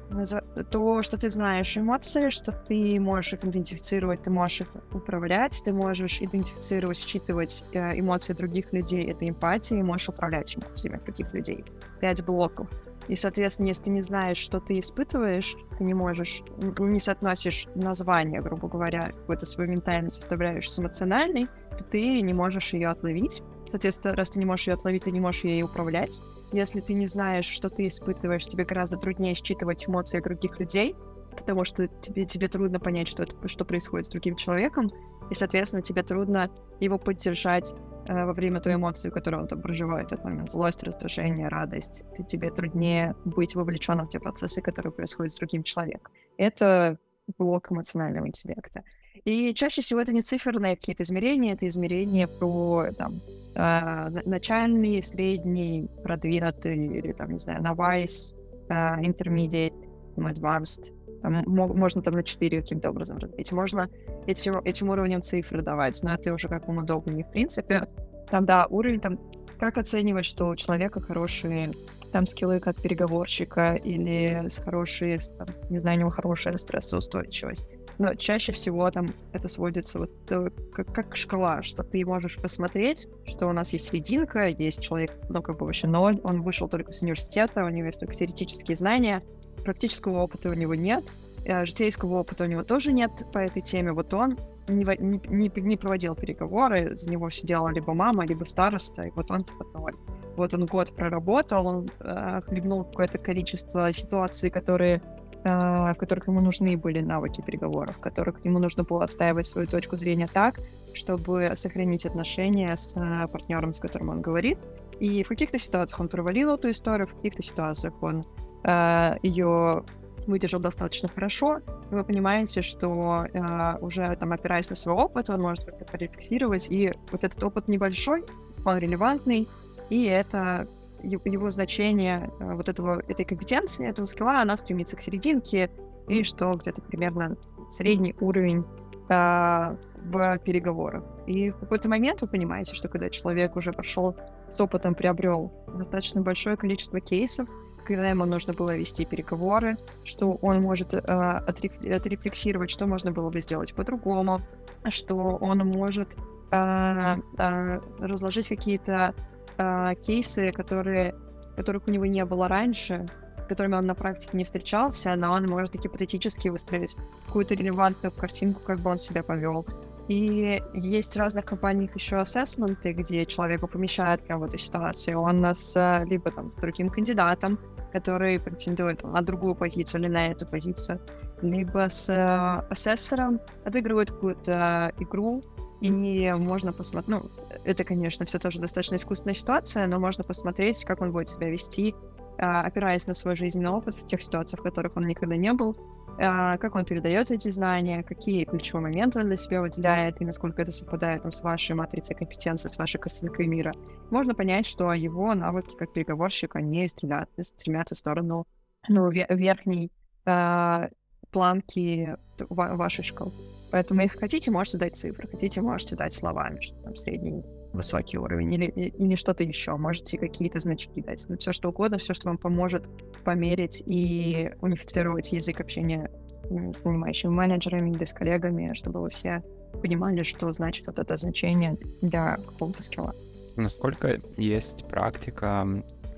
то, 0.70 1.01
что 1.01 1.16
ты 1.16 1.31
знаешь 1.31 1.75
эмоции, 1.75 2.29
что 2.29 2.53
ты 2.53 3.01
можешь 3.01 3.33
их 3.33 3.42
идентифицировать, 3.42 4.25
ты 4.25 4.31
можешь 4.31 4.61
их 4.61 4.68
управлять, 4.92 5.59
ты 5.64 5.73
можешь 5.73 6.20
идентифицировать, 6.20 6.99
считывать 6.99 7.64
э, 7.73 7.99
эмоции 7.99 8.35
других 8.35 8.75
людей, 8.75 9.11
это 9.11 9.27
эмпатия, 9.27 9.79
и 9.79 9.83
можешь 9.83 10.11
управлять 10.11 10.55
эмоциями 10.55 11.01
других 11.03 11.33
людей. 11.33 11.64
Пять 11.99 12.23
блоков. 12.23 12.68
И, 13.09 13.16
соответственно, 13.16 13.68
если 13.68 13.85
ты 13.85 13.90
не 13.90 14.03
знаешь, 14.03 14.37
что 14.37 14.61
ты 14.61 14.79
испытываешь, 14.79 15.57
ты 15.79 15.85
не 15.85 15.94
можешь, 15.94 16.42
не 16.79 17.01
соотносишь 17.01 17.68
название, 17.75 18.42
грубо 18.42 18.68
говоря, 18.68 19.12
какой-то 19.12 19.47
свою 19.47 19.70
ментальную 19.70 20.11
составляющую 20.11 20.70
с 20.70 20.79
эмоциональной, 20.79 21.49
то 21.70 21.85
ты 21.85 22.20
не 22.20 22.35
можешь 22.35 22.75
ее 22.75 22.88
отловить. 22.88 23.42
Соответственно, 23.66 24.14
раз 24.14 24.31
ты 24.31 24.38
не 24.38 24.44
можешь 24.44 24.66
ее 24.66 24.74
отловить, 24.74 25.05
ты 25.05 25.11
не 25.11 25.20
можешь 25.20 25.44
ей 25.44 25.62
управлять. 25.62 26.20
Если 26.53 26.81
ты 26.81 26.92
не 26.94 27.09
знаешь, 27.09 27.46
что 27.46 27.68
ты 27.68 27.88
испытываешь, 27.88 28.46
тебе 28.46 28.64
гораздо 28.64 28.96
труднее 28.96 29.35
считывать 29.35 29.88
эмоции 29.88 30.20
других 30.20 30.61
людей, 30.61 30.94
потому 31.37 31.64
что 31.64 31.88
тебе, 31.88 32.24
тебе 32.27 32.48
трудно 32.48 32.79
понять, 32.79 33.09
что, 33.09 33.24
это, 33.24 33.48
что 33.48 33.64
происходит 33.64 34.07
с 34.07 34.11
другим 34.11 34.37
человеком, 34.37 34.90
и, 35.31 35.35
соответственно, 35.35 35.83
тебе 35.83 36.03
трудно 36.03 36.50
его 36.81 36.98
поддержать 36.98 37.74
э, 38.07 38.24
во 38.24 38.33
время 38.33 38.61
той 38.61 38.74
эмоции, 38.74 39.11
которую 39.11 39.42
он 39.42 39.48
там 39.48 39.62
проживает, 39.62 40.12
этот 40.12 40.24
момент, 40.24 40.50
злость, 40.50 40.83
раздражение, 40.83 41.48
радость. 41.48 42.05
И 42.18 42.24
тебе 42.24 42.50
труднее 42.50 43.16
быть 43.24 43.55
вовлеченным 43.55 44.07
в 44.07 44.11
те 44.11 44.20
процессы, 44.20 44.61
которые 44.61 44.92
происходят 44.92 45.33
с 45.33 45.38
другим 45.38 45.62
человеком. 45.62 46.12
Это 46.37 46.98
блок 47.38 47.72
эмоционального 47.72 48.27
интеллекта. 48.27 48.85
И 49.24 49.55
чаще 49.55 49.81
всего 49.81 50.00
это 50.00 50.12
не 50.12 50.20
циферные 50.20 50.77
какие-то 50.77 51.03
измерения, 51.03 51.55
это 51.55 51.66
измерения 51.66 52.27
про 52.27 52.92
там, 52.92 53.22
начальный, 53.55 55.03
средний, 55.03 55.88
продвинутый, 56.03 56.87
или 56.87 57.12
там, 57.12 57.31
не 57.31 57.38
знаю, 57.38 57.62
novice, 57.62 58.35
э, 58.69 59.03
intermediate, 59.03 59.75
advanced. 60.17 60.93
Там, 61.23 61.43
можно 61.47 62.03
там 62.03 62.14
на 62.14 62.23
4 62.23 62.59
каким-то 62.59 62.90
образом 62.90 63.19
разбить. 63.19 63.51
Можно 63.53 63.88
этим, 64.27 64.59
этим 64.64 64.90
уровнем 64.90 65.23
цифры 65.23 65.62
давать, 65.62 66.03
но 66.03 66.14
это 66.14 66.35
уже 66.35 66.49
как 66.49 66.69
вам 66.69 66.79
удобнее. 66.79 67.25
В 67.25 67.31
принципе, 67.31 67.83
там, 68.31 68.45
да, 68.45 68.67
уровень, 68.67 69.01
там, 69.01 69.19
как 69.59 69.79
оценивать, 69.79 70.25
что 70.25 70.49
у 70.49 70.57
человека 70.57 71.01
хорошие 71.01 71.73
там 72.12 72.27
скиллы 72.27 72.61
как 72.61 72.77
переговорщика 72.77 73.75
или 73.75 74.45
с 74.49 74.59
хорошей, 74.59 75.19
там, 75.37 75.49
не 75.71 75.79
знаю, 75.79 75.97
у 75.97 76.01
него 76.01 76.11
хорошая 76.11 76.57
стрессоустойчивость 76.59 77.73
но 77.98 78.14
чаще 78.14 78.52
всего 78.52 78.90
там 78.90 79.14
это 79.33 79.48
сводится 79.48 80.00
вот 80.00 80.11
э, 80.30 80.48
как, 80.72 80.92
как 80.92 81.16
шкала, 81.16 81.62
что 81.62 81.83
ты 81.83 82.04
можешь 82.04 82.37
посмотреть, 82.37 83.09
что 83.26 83.46
у 83.46 83.52
нас 83.52 83.72
есть 83.72 83.88
серединка, 83.88 84.46
есть 84.46 84.83
человек, 84.83 85.12
ну, 85.28 85.42
как 85.42 85.59
бы 85.59 85.66
вообще 85.66 85.87
ноль, 85.87 86.20
он 86.24 86.42
вышел 86.42 86.68
только 86.68 86.92
с 86.92 87.02
университета, 87.02 87.64
у 87.64 87.68
него 87.68 87.87
есть 87.87 88.00
только 88.00 88.14
теоретические 88.14 88.76
знания, 88.76 89.22
практического 89.64 90.22
опыта 90.22 90.48
у 90.48 90.54
него 90.54 90.74
нет, 90.74 91.04
э, 91.44 91.64
житейского 91.64 92.18
опыта 92.18 92.44
у 92.44 92.46
него 92.46 92.62
тоже 92.62 92.92
нет 92.92 93.11
по 93.33 93.38
этой 93.38 93.62
теме, 93.62 93.92
вот 93.92 94.12
он 94.14 94.38
не, 94.68 94.85
не, 95.28 95.52
не 95.61 95.76
проводил 95.76 96.14
переговоры, 96.14 96.96
за 96.96 97.11
него 97.11 97.30
сидела 97.30 97.68
либо 97.68 97.94
мама, 97.94 98.26
либо 98.26 98.44
староста, 98.44 99.02
и 99.02 99.11
вот 99.11 99.30
он 99.30 99.44
типа 99.44 99.66
ноль. 99.74 99.94
Вот 100.37 100.52
он 100.52 100.66
год 100.66 100.94
проработал, 100.96 101.66
он 101.66 101.88
э, 102.00 102.40
хлебнул 102.46 102.85
какое-то 102.85 103.18
количество 103.18 103.92
ситуаций, 103.92 104.50
которые 104.50 105.00
в 105.44 105.94
которых 105.98 106.26
ему 106.26 106.40
нужны 106.40 106.76
были 106.76 107.00
навыки 107.00 107.42
переговоров, 107.42 107.96
в 107.96 108.00
которых 108.00 108.42
ему 108.44 108.59
нужно 108.59 108.83
было 108.83 109.04
отстаивать 109.04 109.46
свою 109.46 109.66
точку 109.66 109.98
зрения 109.98 110.26
так, 110.26 110.59
чтобы 110.94 111.52
сохранить 111.54 112.07
отношения 112.07 112.74
с 112.74 112.96
а, 112.98 113.26
партнером, 113.28 113.72
с 113.72 113.80
которым 113.80 114.09
он 114.09 114.22
говорит. 114.22 114.59
И 115.00 115.22
в 115.22 115.28
каких-то 115.28 115.59
ситуациях 115.59 116.00
он 116.00 116.09
провалил 116.09 116.54
эту 116.54 116.70
историю, 116.70 117.09
в 117.09 117.14
каких-то 117.14 117.42
ситуациях 117.42 117.94
он 118.00 118.22
э, 118.64 119.16
ее 119.22 119.85
выдержал 120.26 120.61
достаточно 120.61 121.09
хорошо. 121.09 121.61
Вы 121.90 122.04
понимаете, 122.04 122.62
что 122.62 123.26
э, 123.33 123.76
уже 123.80 124.16
там 124.16 124.33
опираясь 124.33 124.70
на 124.70 124.76
свой 124.76 124.94
опыт, 124.94 125.28
он 125.30 125.40
может 125.40 125.64
как-то 125.64 125.85
порефлексировать, 125.85 126.70
и 126.70 126.92
вот 127.11 127.24
этот 127.24 127.42
опыт 127.42 127.68
небольшой, 127.68 128.24
он 128.64 128.78
релевантный, 128.78 129.48
и 129.90 130.04
это 130.04 130.68
его 131.05 131.51
значение 131.51 132.31
э, 132.40 132.55
вот 132.55 132.69
этого, 132.69 133.01
этой 133.09 133.25
компетенции, 133.25 133.88
этого 133.88 134.07
скилла, 134.07 134.40
она 134.40 134.57
стремится 134.57 134.97
к 134.97 135.03
серединке, 135.03 135.71
и 136.09 136.23
что 136.23 136.53
где-то 136.53 136.83
примерно 136.83 137.37
средний 137.71 138.14
уровень 138.21 138.64
э, 139.09 139.77
в 140.05 140.38
переговорах. 140.45 141.05
И 141.27 141.51
в 141.51 141.59
какой-то 141.59 141.88
момент 141.88 142.21
вы 142.23 142.29
понимаете, 142.29 142.75
что 142.75 142.88
когда 142.88 143.11
человек 143.11 143.57
уже 143.57 143.73
прошел 143.73 144.14
с 144.51 144.61
опытом, 144.61 144.95
приобрел 144.95 145.53
достаточно 145.79 146.21
большое 146.21 146.57
количество 146.57 147.01
кейсов, 147.01 147.49
когда 147.85 148.09
ему 148.09 148.25
нужно 148.25 148.53
было 148.53 148.77
вести 148.77 149.05
переговоры, 149.05 149.77
что 150.05 150.38
он 150.43 150.62
может 150.62 150.95
э, 150.95 150.99
отрефлексировать, 150.99 152.71
что 152.71 152.87
можно 152.87 153.12
было 153.12 153.31
бы 153.31 153.40
сделать 153.40 153.75
по-другому, 153.75 154.40
что 154.88 155.17
он 155.17 155.59
может 155.59 156.09
э, 156.51 157.17
э, 157.38 157.81
разложить 157.99 158.49
какие-то 158.49 159.14
э, 159.59 159.95
кейсы, 160.07 160.53
которые, 160.53 161.14
которых 161.57 161.87
у 161.87 161.90
него 161.90 162.07
не 162.07 162.25
было 162.25 162.49
раньше, 162.49 163.07
с 163.43 163.47
которыми 163.47 163.75
он 163.75 163.83
на 163.83 163.95
практике 163.95 164.37
не 164.37 164.45
встречался, 164.45 165.14
но 165.17 165.33
он 165.33 165.47
может 165.47 165.75
гипотетически 165.75 166.49
выстроить 166.49 166.97
какую-то 167.27 167.55
релевантную 167.55 168.12
картинку, 168.12 168.61
как 168.64 168.81
бы 168.81 168.90
он 168.90 168.99
себя 168.99 169.23
повел. 169.23 169.67
И 170.09 170.61
есть 170.75 171.14
в 171.14 171.19
разных 171.19 171.47
компаниях 171.47 171.95
еще 171.95 172.17
ассессменты, 172.17 172.93
где 172.93 173.25
человеку 173.25 173.67
помещают 173.67 174.23
эту 174.29 174.59
ситуацию. 174.59 175.19
Он 175.19 175.43
с 175.55 176.05
либо 176.05 176.31
там 176.31 176.53
с 176.53 176.57
другим 176.57 176.90
кандидатом, 176.90 177.59
который 177.93 178.38
претендует 178.38 179.03
на 179.03 179.23
другую 179.23 179.55
позицию 179.55 180.03
или 180.03 180.09
на 180.09 180.27
эту 180.29 180.47
позицию, 180.47 181.01
либо 181.43 181.88
с 181.88 182.09
э, 182.11 182.67
ассессором 182.69 183.40
отыгрывает 183.64 184.11
какую-то 184.11 184.93
игру, 184.99 185.40
и 185.85 186.33
можно 186.33 186.73
посмотреть, 186.73 187.09
ну, 187.09 187.31
это, 187.64 187.85
конечно, 187.85 188.25
все 188.25 188.38
тоже 188.38 188.59
достаточно 188.59 188.94
искусственная 188.94 189.35
ситуация, 189.35 189.87
но 189.87 189.99
можно 189.99 190.25
посмотреть, 190.25 190.83
как 190.83 191.03
он 191.03 191.12
будет 191.12 191.29
себя 191.29 191.51
вести, 191.51 191.94
а, 192.38 192.61
опираясь 192.61 193.07
на 193.07 193.12
свой 193.12 193.37
жизненный 193.37 193.68
опыт 193.68 193.94
в 193.94 194.07
тех 194.07 194.23
ситуациях, 194.23 194.61
в 194.61 194.62
которых 194.62 194.97
он 194.97 195.03
никогда 195.03 195.37
не 195.37 195.53
был, 195.53 195.77
а, 196.18 196.57
как 196.57 196.75
он 196.75 196.87
передает 196.87 197.31
эти 197.31 197.51
знания, 197.51 198.03
какие 198.03 198.47
ключевые 198.47 198.85
моменты 198.85 199.20
он 199.20 199.27
для 199.27 199.37
себя 199.37 199.61
выделяет, 199.61 200.23
и 200.23 200.25
насколько 200.25 200.62
это 200.62 200.73
совпадает 200.73 201.20
там, 201.20 201.31
с 201.31 201.42
вашей 201.42 201.77
матрицей 201.77 202.16
компетенции, 202.16 202.68
с 202.68 202.79
вашей 202.79 202.99
картинкой 202.99 203.47
мира. 203.47 203.75
Можно 204.11 204.35
понять, 204.35 204.64
что 204.64 204.90
его 204.94 205.35
навыки 205.35 205.77
как 205.79 205.92
переговорщика 205.92 206.62
не 206.62 206.88
стремят, 206.88 207.29
стремятся 207.42 207.94
в 207.94 207.99
сторону 207.99 208.47
ну, 208.88 209.11
верхней 209.11 209.92
э, 210.25 210.88
планки 211.31 212.16
вашей 212.49 213.05
школы. 213.05 213.33
Поэтому, 213.74 214.02
если 214.02 214.18
хотите, 214.18 214.52
можете 214.52 214.78
дать 214.78 214.94
цифры, 214.94 215.26
хотите, 215.26 215.60
можете 215.60 215.96
дать 215.96 216.12
словами, 216.12 216.60
что 216.60 216.76
там 216.84 216.94
средний 216.94 217.42
высокий 217.72 218.18
уровень 218.18 218.54
или, 218.54 218.66
или 218.66 219.16
что-то 219.16 219.42
еще. 219.42 219.74
Можете 219.74 220.16
какие-то 220.16 220.60
значки 220.60 221.02
дать. 221.02 221.26
Ну, 221.28 221.37
все 221.38 221.52
что 221.52 221.70
угодно, 221.70 221.98
все, 221.98 222.14
что 222.14 222.28
вам 222.28 222.38
поможет 222.38 222.84
померить 223.24 223.82
и 223.84 224.52
унифицировать 224.60 225.32
язык 225.32 225.60
общения 225.60 226.08
с 226.48 226.84
нанимающими 226.84 227.32
менеджерами, 227.32 227.90
да 227.90 228.06
с 228.06 228.12
коллегами, 228.12 228.72
чтобы 228.74 229.00
вы 229.00 229.10
все 229.10 229.42
понимали, 229.82 230.22
что 230.22 230.52
значит 230.52 230.87
вот 230.87 231.00
это 231.00 231.16
значение 231.16 231.76
для 232.00 232.37
какого-то 232.37 232.80
скилла. 232.80 233.12
Насколько 233.56 234.20
есть 234.37 234.87
практика 234.87 235.66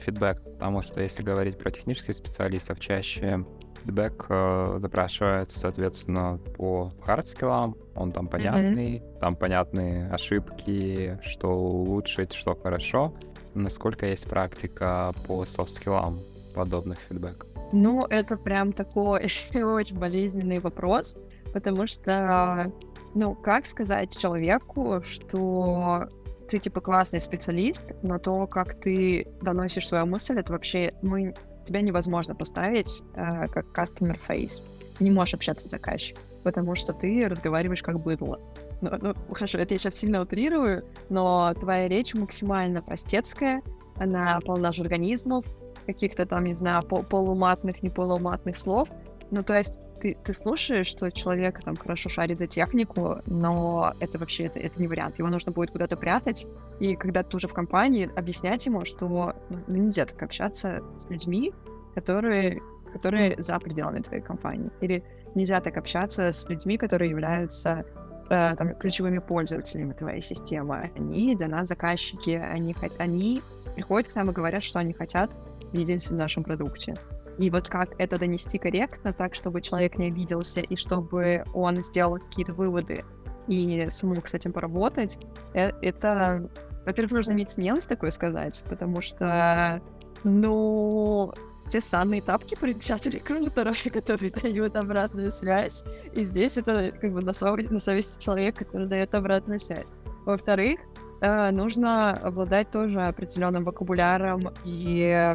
фидбэк? 0.01 0.45
Потому 0.45 0.83
что 0.83 1.01
если 1.01 1.23
говорить 1.23 1.57
про 1.57 1.71
технических 1.71 2.13
специалистов, 2.13 2.81
чаще 2.81 3.47
фидбэк 3.87 4.27
э, 4.29 4.79
запрашивается, 4.81 5.59
соответственно, 5.59 6.39
по 6.57 6.91
хардскиллам, 7.03 7.77
он 7.95 8.13
там 8.13 8.27
понятный, 8.29 8.99
mm-hmm. 8.99 9.19
там 9.21 9.35
понятны 9.35 10.07
ошибки, 10.11 11.19
что 11.23 11.49
улучшить, 11.49 12.33
что 12.33 12.55
хорошо. 12.55 13.15
Насколько 13.55 14.07
есть 14.07 14.29
практика 14.29 15.15
по 15.27 15.45
софт-скиллам 15.47 16.21
подобных 16.55 16.99
фидбэк? 16.99 17.47
Ну, 17.73 18.05
это 18.05 18.37
прям 18.37 18.73
такой 18.73 19.31
очень 19.55 19.99
болезненный 19.99 20.59
вопрос, 20.59 21.17
потому 21.53 21.87
что, 21.87 22.73
ну, 23.15 23.35
как 23.35 23.67
сказать 23.67 24.17
человеку, 24.17 25.03
что 25.05 26.09
ты, 26.51 26.59
типа, 26.59 26.81
классный 26.81 27.21
специалист, 27.21 27.83
но 28.03 28.19
то, 28.19 28.47
как 28.47 28.81
ты 28.81 29.27
доносишь 29.43 29.89
свою 29.89 30.07
мысль, 30.07 30.39
это 30.39 30.53
вообще, 30.53 30.91
мы 31.03 31.35
тебя 31.67 31.81
невозможно 31.81 32.35
поставить 32.35 33.03
э, 33.15 33.49
как 33.49 33.67
customer 33.67 34.19
face. 34.27 34.63
Ты 34.99 35.05
не 35.05 35.11
можешь 35.11 35.35
общаться 35.35 35.67
с 35.67 35.71
заказчиком, 35.71 36.23
потому 36.43 36.75
что 36.75 36.93
ты 36.93 37.29
разговариваешь 37.29 37.83
как 37.83 38.01
быдло. 38.01 38.41
Ну, 38.81 38.91
ну, 39.01 39.15
хорошо, 39.33 39.59
это 39.59 39.75
я 39.75 39.79
сейчас 39.79 39.97
сильно 39.97 40.21
утрирую, 40.21 40.85
но 41.09 41.55
твоя 41.55 41.89
речь 41.89 42.15
максимально 42.15 42.83
простецкая, 42.83 43.63
она 43.97 44.39
полна 44.45 44.73
жаргонизмов, 44.73 45.45
каких-то 45.87 46.27
там, 46.27 46.45
не 46.45 46.55
знаю, 46.55 46.83
пол 46.83 47.03
полуматных, 47.03 47.83
не 47.83 47.91
полуматных 47.91 48.59
слов. 48.59 48.89
Ну, 49.31 49.43
то 49.43 49.55
есть 49.55 49.81
ты, 50.01 50.17
ты 50.25 50.33
слушаешь, 50.33 50.87
что 50.87 51.11
человек 51.11 51.63
там 51.63 51.77
хорошо 51.77 52.09
шарит 52.09 52.39
за 52.39 52.47
технику, 52.47 53.19
но 53.27 53.93
это 54.01 54.19
вообще 54.19 54.45
это, 54.45 54.59
это 54.59 54.81
не 54.81 54.89
вариант. 54.89 55.19
Его 55.19 55.29
нужно 55.29 55.53
будет 55.53 55.71
куда-то 55.71 55.97
прятать, 55.97 56.47
и 56.81 56.97
когда 56.97 57.23
ты 57.23 57.37
уже 57.37 57.49
в 57.49 57.55
компании, 57.55 58.09
объяснять 58.17 58.67
ему, 58.67 58.85
что 58.85 59.35
ну, 59.51 59.59
нельзя 59.69 60.07
так 60.07 60.23
общаться 60.23 60.83
с 60.97 61.09
людьми, 61.09 61.53
которые, 61.95 62.61
которые 62.93 63.41
за 63.43 63.59
пределами 63.59 64.01
твоей 64.01 64.23
компании. 64.23 64.71
Или 64.81 65.03
нельзя 65.35 65.61
так 65.61 65.77
общаться 65.77 66.33
с 66.33 66.49
людьми, 66.49 66.79
которые 66.79 67.11
являются 67.11 67.85
э, 68.29 68.55
там, 68.57 68.75
ключевыми 68.75 69.19
пользователями 69.19 69.93
твоей 69.93 70.23
системы. 70.23 70.91
Они 70.97 71.35
для 71.35 71.49
нас 71.49 71.69
заказчики, 71.69 72.31
они, 72.31 72.75
они 72.99 73.43
приходят 73.75 74.13
к 74.13 74.15
нам 74.15 74.31
и 74.31 74.33
говорят, 74.33 74.63
что 74.63 74.79
они 74.79 74.93
хотят 74.93 75.31
видеть 75.73 76.09
в 76.09 76.15
нашем 76.15 76.45
продукте. 76.45 76.95
И 77.39 77.51
вот 77.51 77.69
как 77.69 77.95
это 77.99 78.19
донести 78.19 78.59
корректно, 78.59 79.13
так, 79.13 79.35
чтобы 79.35 79.61
человек 79.61 79.99
не 79.99 80.09
обиделся, 80.09 80.61
и 80.61 80.77
чтобы 80.77 81.45
он 81.53 81.83
сделал 81.85 82.19
какие-то 82.19 82.55
выводы 82.55 83.05
и 83.47 83.89
смог 83.91 84.27
с 84.27 84.35
этим 84.35 84.53
поработать, 84.53 85.19
э, 85.55 85.69
это, 85.83 86.51
во-первых, 86.87 87.13
нужно 87.13 87.33
иметь 87.33 87.51
смелость 87.51 87.89
такое 87.89 88.11
сказать, 88.11 88.65
потому 88.69 89.03
что, 89.03 89.83
ну, 90.25 91.33
все 91.65 91.81
санные 91.81 92.23
тапки 92.23 92.55
прилетят 92.55 93.07
рекрутеры, 93.07 93.75
которые 93.93 94.31
дают 94.31 94.77
обратную 94.77 95.31
связь. 95.31 95.85
И 96.15 96.25
здесь 96.25 96.57
это 96.57 96.93
как 96.93 97.13
бы 97.13 97.21
на, 97.21 97.33
совести, 97.33 97.73
на 97.73 97.81
совести 97.81 98.23
человека, 98.23 98.65
который 98.65 98.87
дает 98.87 99.15
обратную 99.15 99.61
связь. 99.61 99.89
Во-вторых, 100.25 100.81
э, 101.21 101.51
нужно 101.51 102.13
обладать 102.13 102.71
тоже 102.71 103.03
определенным 103.03 103.65
вокабуляром 103.65 104.55
и 104.65 105.31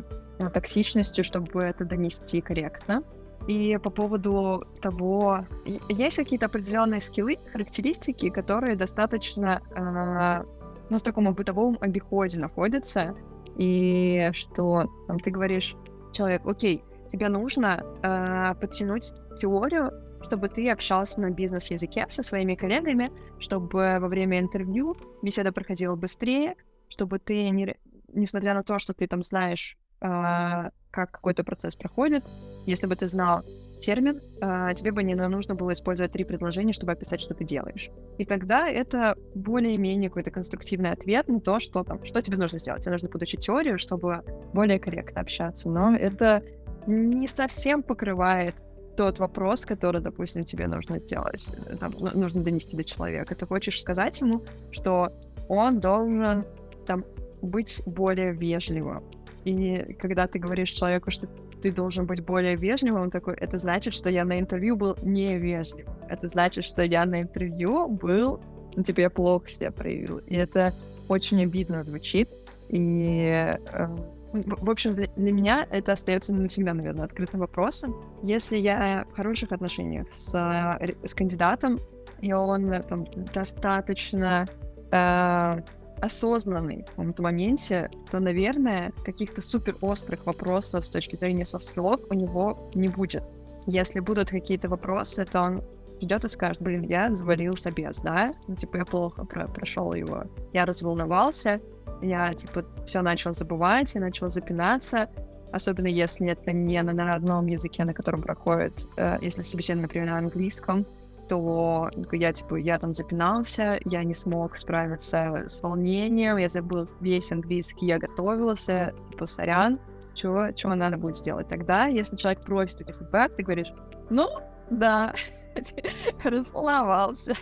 токсичностью, 0.49 1.23
чтобы 1.23 1.61
это 1.61 1.85
донести 1.85 2.41
корректно. 2.41 3.03
И 3.47 3.77
по 3.81 3.89
поводу 3.89 4.65
того, 4.81 5.41
есть 5.89 6.17
какие-то 6.17 6.45
определенные 6.45 6.99
скиллы, 6.99 7.37
характеристики, 7.51 8.29
которые 8.29 8.75
достаточно 8.75 9.59
э, 9.75 10.43
ну, 10.89 10.97
в 10.99 11.01
таком 11.01 11.33
бытовом 11.33 11.77
обиходе 11.81 12.37
находятся, 12.37 13.15
и 13.57 14.29
что 14.33 14.85
там, 15.07 15.19
ты 15.19 15.31
говоришь, 15.31 15.75
человек, 16.13 16.45
окей, 16.45 16.83
тебе 17.07 17.29
нужно 17.29 17.83
э, 18.03 18.55
подтянуть 18.59 19.11
теорию, 19.37 19.91
чтобы 20.23 20.49
ты 20.49 20.69
общался 20.69 21.19
на 21.19 21.31
бизнес-языке 21.31 22.05
со 22.09 22.23
своими 22.23 22.55
коллегами, 22.55 23.11
чтобы 23.39 23.95
во 23.99 24.07
время 24.07 24.39
интервью 24.39 24.95
беседа 25.21 25.51
проходила 25.51 25.95
быстрее, 25.95 26.55
чтобы 26.89 27.19
ты, 27.19 27.49
не, 27.49 27.75
несмотря 28.13 28.53
на 28.53 28.63
то, 28.63 28.79
что 28.79 28.93
ты 28.93 29.07
там 29.07 29.23
знаешь 29.23 29.77
как 30.01 31.11
какой-то 31.11 31.43
процесс 31.43 31.75
проходит. 31.75 32.23
Если 32.65 32.87
бы 32.87 32.95
ты 32.95 33.07
знал 33.07 33.43
термин, 33.81 34.21
а, 34.41 34.73
тебе 34.73 34.91
бы 34.91 35.03
не 35.03 35.15
нужно 35.15 35.55
было 35.55 35.73
использовать 35.73 36.11
три 36.11 36.23
предложения, 36.23 36.73
чтобы 36.73 36.91
описать, 36.91 37.19
что 37.19 37.33
ты 37.33 37.43
делаешь. 37.43 37.89
И 38.17 38.25
тогда 38.25 38.69
это 38.69 39.15
более-менее 39.33 40.09
какой-то 40.09 40.31
конструктивный 40.31 40.91
ответ 40.91 41.27
на 41.27 41.39
то, 41.39 41.59
что 41.59 41.83
там, 41.83 42.05
что 42.05 42.21
тебе 42.21 42.37
нужно 42.37 42.59
сделать. 42.59 42.81
Тебе 42.81 42.93
нужно 42.93 43.09
подучить 43.09 43.41
теорию, 43.41 43.77
чтобы 43.77 44.23
более 44.53 44.79
корректно 44.79 45.21
общаться. 45.21 45.69
Но 45.69 45.95
это 45.95 46.43
не 46.87 47.27
совсем 47.27 47.83
покрывает 47.83 48.55
тот 48.95 49.19
вопрос, 49.19 49.65
который, 49.65 50.01
допустим, 50.01 50.43
тебе 50.43 50.67
нужно 50.67 50.99
сделать, 50.99 51.51
э, 51.67 51.77
там, 51.77 51.91
нужно 51.91 52.43
донести 52.43 52.75
до 52.77 52.83
человека. 52.83 53.35
Ты 53.35 53.45
хочешь 53.45 53.79
сказать 53.81 54.19
ему, 54.21 54.43
что 54.71 55.13
он 55.47 55.79
должен 55.79 56.45
там 56.85 57.05
быть 57.41 57.81
более 57.85 58.33
вежливым, 58.33 59.03
и 59.45 59.93
когда 59.93 60.27
ты 60.27 60.39
говоришь 60.39 60.69
человеку, 60.69 61.11
что 61.11 61.27
ты 61.61 61.71
должен 61.71 62.05
быть 62.05 62.23
более 62.23 62.55
вежливым. 62.55 63.03
Он 63.03 63.11
такой, 63.11 63.35
это 63.35 63.57
значит, 63.57 63.93
что 63.93 64.09
я 64.09 64.25
на 64.25 64.39
интервью 64.39 64.75
был 64.75 64.97
невежлив. 65.01 65.87
Это 66.09 66.27
значит, 66.27 66.63
что 66.63 66.83
я 66.83 67.05
на 67.05 67.21
интервью 67.21 67.87
был, 67.87 68.41
ну, 68.75 68.83
типа, 68.83 69.01
я 69.01 69.09
плохо 69.09 69.49
себя 69.49 69.71
проявил. 69.71 70.17
И 70.19 70.35
это 70.35 70.73
очень 71.07 71.41
обидно 71.43 71.83
звучит. 71.83 72.29
И, 72.69 73.25
э, 73.27 73.87
в 74.33 74.69
общем, 74.69 74.95
для, 74.95 75.07
меня 75.17 75.67
это 75.69 75.91
остается 75.91 76.33
навсегда, 76.33 76.73
наверное, 76.73 77.05
открытым 77.05 77.41
вопросом. 77.41 77.95
Если 78.23 78.57
я 78.57 79.05
в 79.11 79.15
хороших 79.15 79.51
отношениях 79.51 80.07
с, 80.15 80.33
э, 80.33 80.95
с 81.05 81.13
кандидатом, 81.13 81.79
и 82.21 82.33
он 82.33 82.71
там, 82.87 83.05
достаточно 83.33 84.47
э, 84.91 85.61
осознанный 86.01 86.83
в 86.83 86.89
каком-то 86.89 87.23
моменте, 87.23 87.89
то, 88.09 88.19
наверное, 88.19 88.91
каких-то 89.05 89.41
супер 89.41 89.75
острых 89.81 90.25
вопросов 90.25 90.85
с 90.85 90.89
точки 90.89 91.15
зрения 91.15 91.45
софт-скиллов 91.45 92.01
у 92.09 92.13
него 92.13 92.69
не 92.73 92.87
будет. 92.87 93.23
Если 93.67 93.99
будут 93.99 94.29
какие-то 94.29 94.67
вопросы, 94.67 95.23
то 95.25 95.41
он 95.41 95.61
придет 95.99 96.25
и 96.25 96.29
скажет, 96.29 96.61
блин, 96.61 96.81
я 96.81 97.13
завалил 97.13 97.55
собес, 97.55 98.01
да? 98.01 98.33
Ну, 98.47 98.55
типа, 98.55 98.77
я 98.77 98.85
плохо 98.85 99.23
про- 99.23 99.47
прошел 99.47 99.93
его. 99.93 100.23
Я 100.51 100.65
разволновался, 100.65 101.61
я, 102.01 102.33
типа, 102.33 102.65
все 102.87 103.01
начал 103.01 103.33
забывать, 103.33 103.93
я 103.93 104.01
начал 104.01 104.27
запинаться, 104.27 105.09
особенно 105.51 105.87
если 105.87 106.31
это 106.31 106.51
не 106.51 106.81
на, 106.81 106.93
на 106.93 107.05
родном 107.05 107.45
языке, 107.45 107.83
на 107.83 107.93
котором 107.93 108.23
проходит, 108.23 108.87
э, 108.97 109.17
если 109.21 109.43
собеседование, 109.43 109.83
например, 109.83 110.09
на 110.09 110.17
английском, 110.17 110.87
то 111.31 111.89
я, 112.11 112.33
типа, 112.33 112.55
я 112.55 112.77
там 112.77 112.93
запинался, 112.93 113.79
я 113.85 114.03
не 114.03 114.13
смог 114.13 114.57
справиться 114.57 115.45
с 115.47 115.61
волнением, 115.61 116.35
я 116.37 116.49
забыл 116.49 116.89
весь 116.99 117.31
английский, 117.31 117.85
я 117.85 117.99
готовился, 117.99 118.93
типа, 119.11 119.25
сорян, 119.25 119.79
чего, 120.13 120.51
чего 120.51 120.75
надо 120.75 120.97
будет 120.97 121.15
сделать? 121.15 121.47
Тогда, 121.47 121.85
если 121.85 122.17
человек 122.17 122.41
просит 122.41 122.81
у 122.81 122.83
тебя 122.83 122.97
фидбэк, 122.97 123.35
ты 123.37 123.43
говоришь, 123.43 123.71
ну, 124.09 124.27
да, 124.69 125.13
разволновался, 126.23 127.33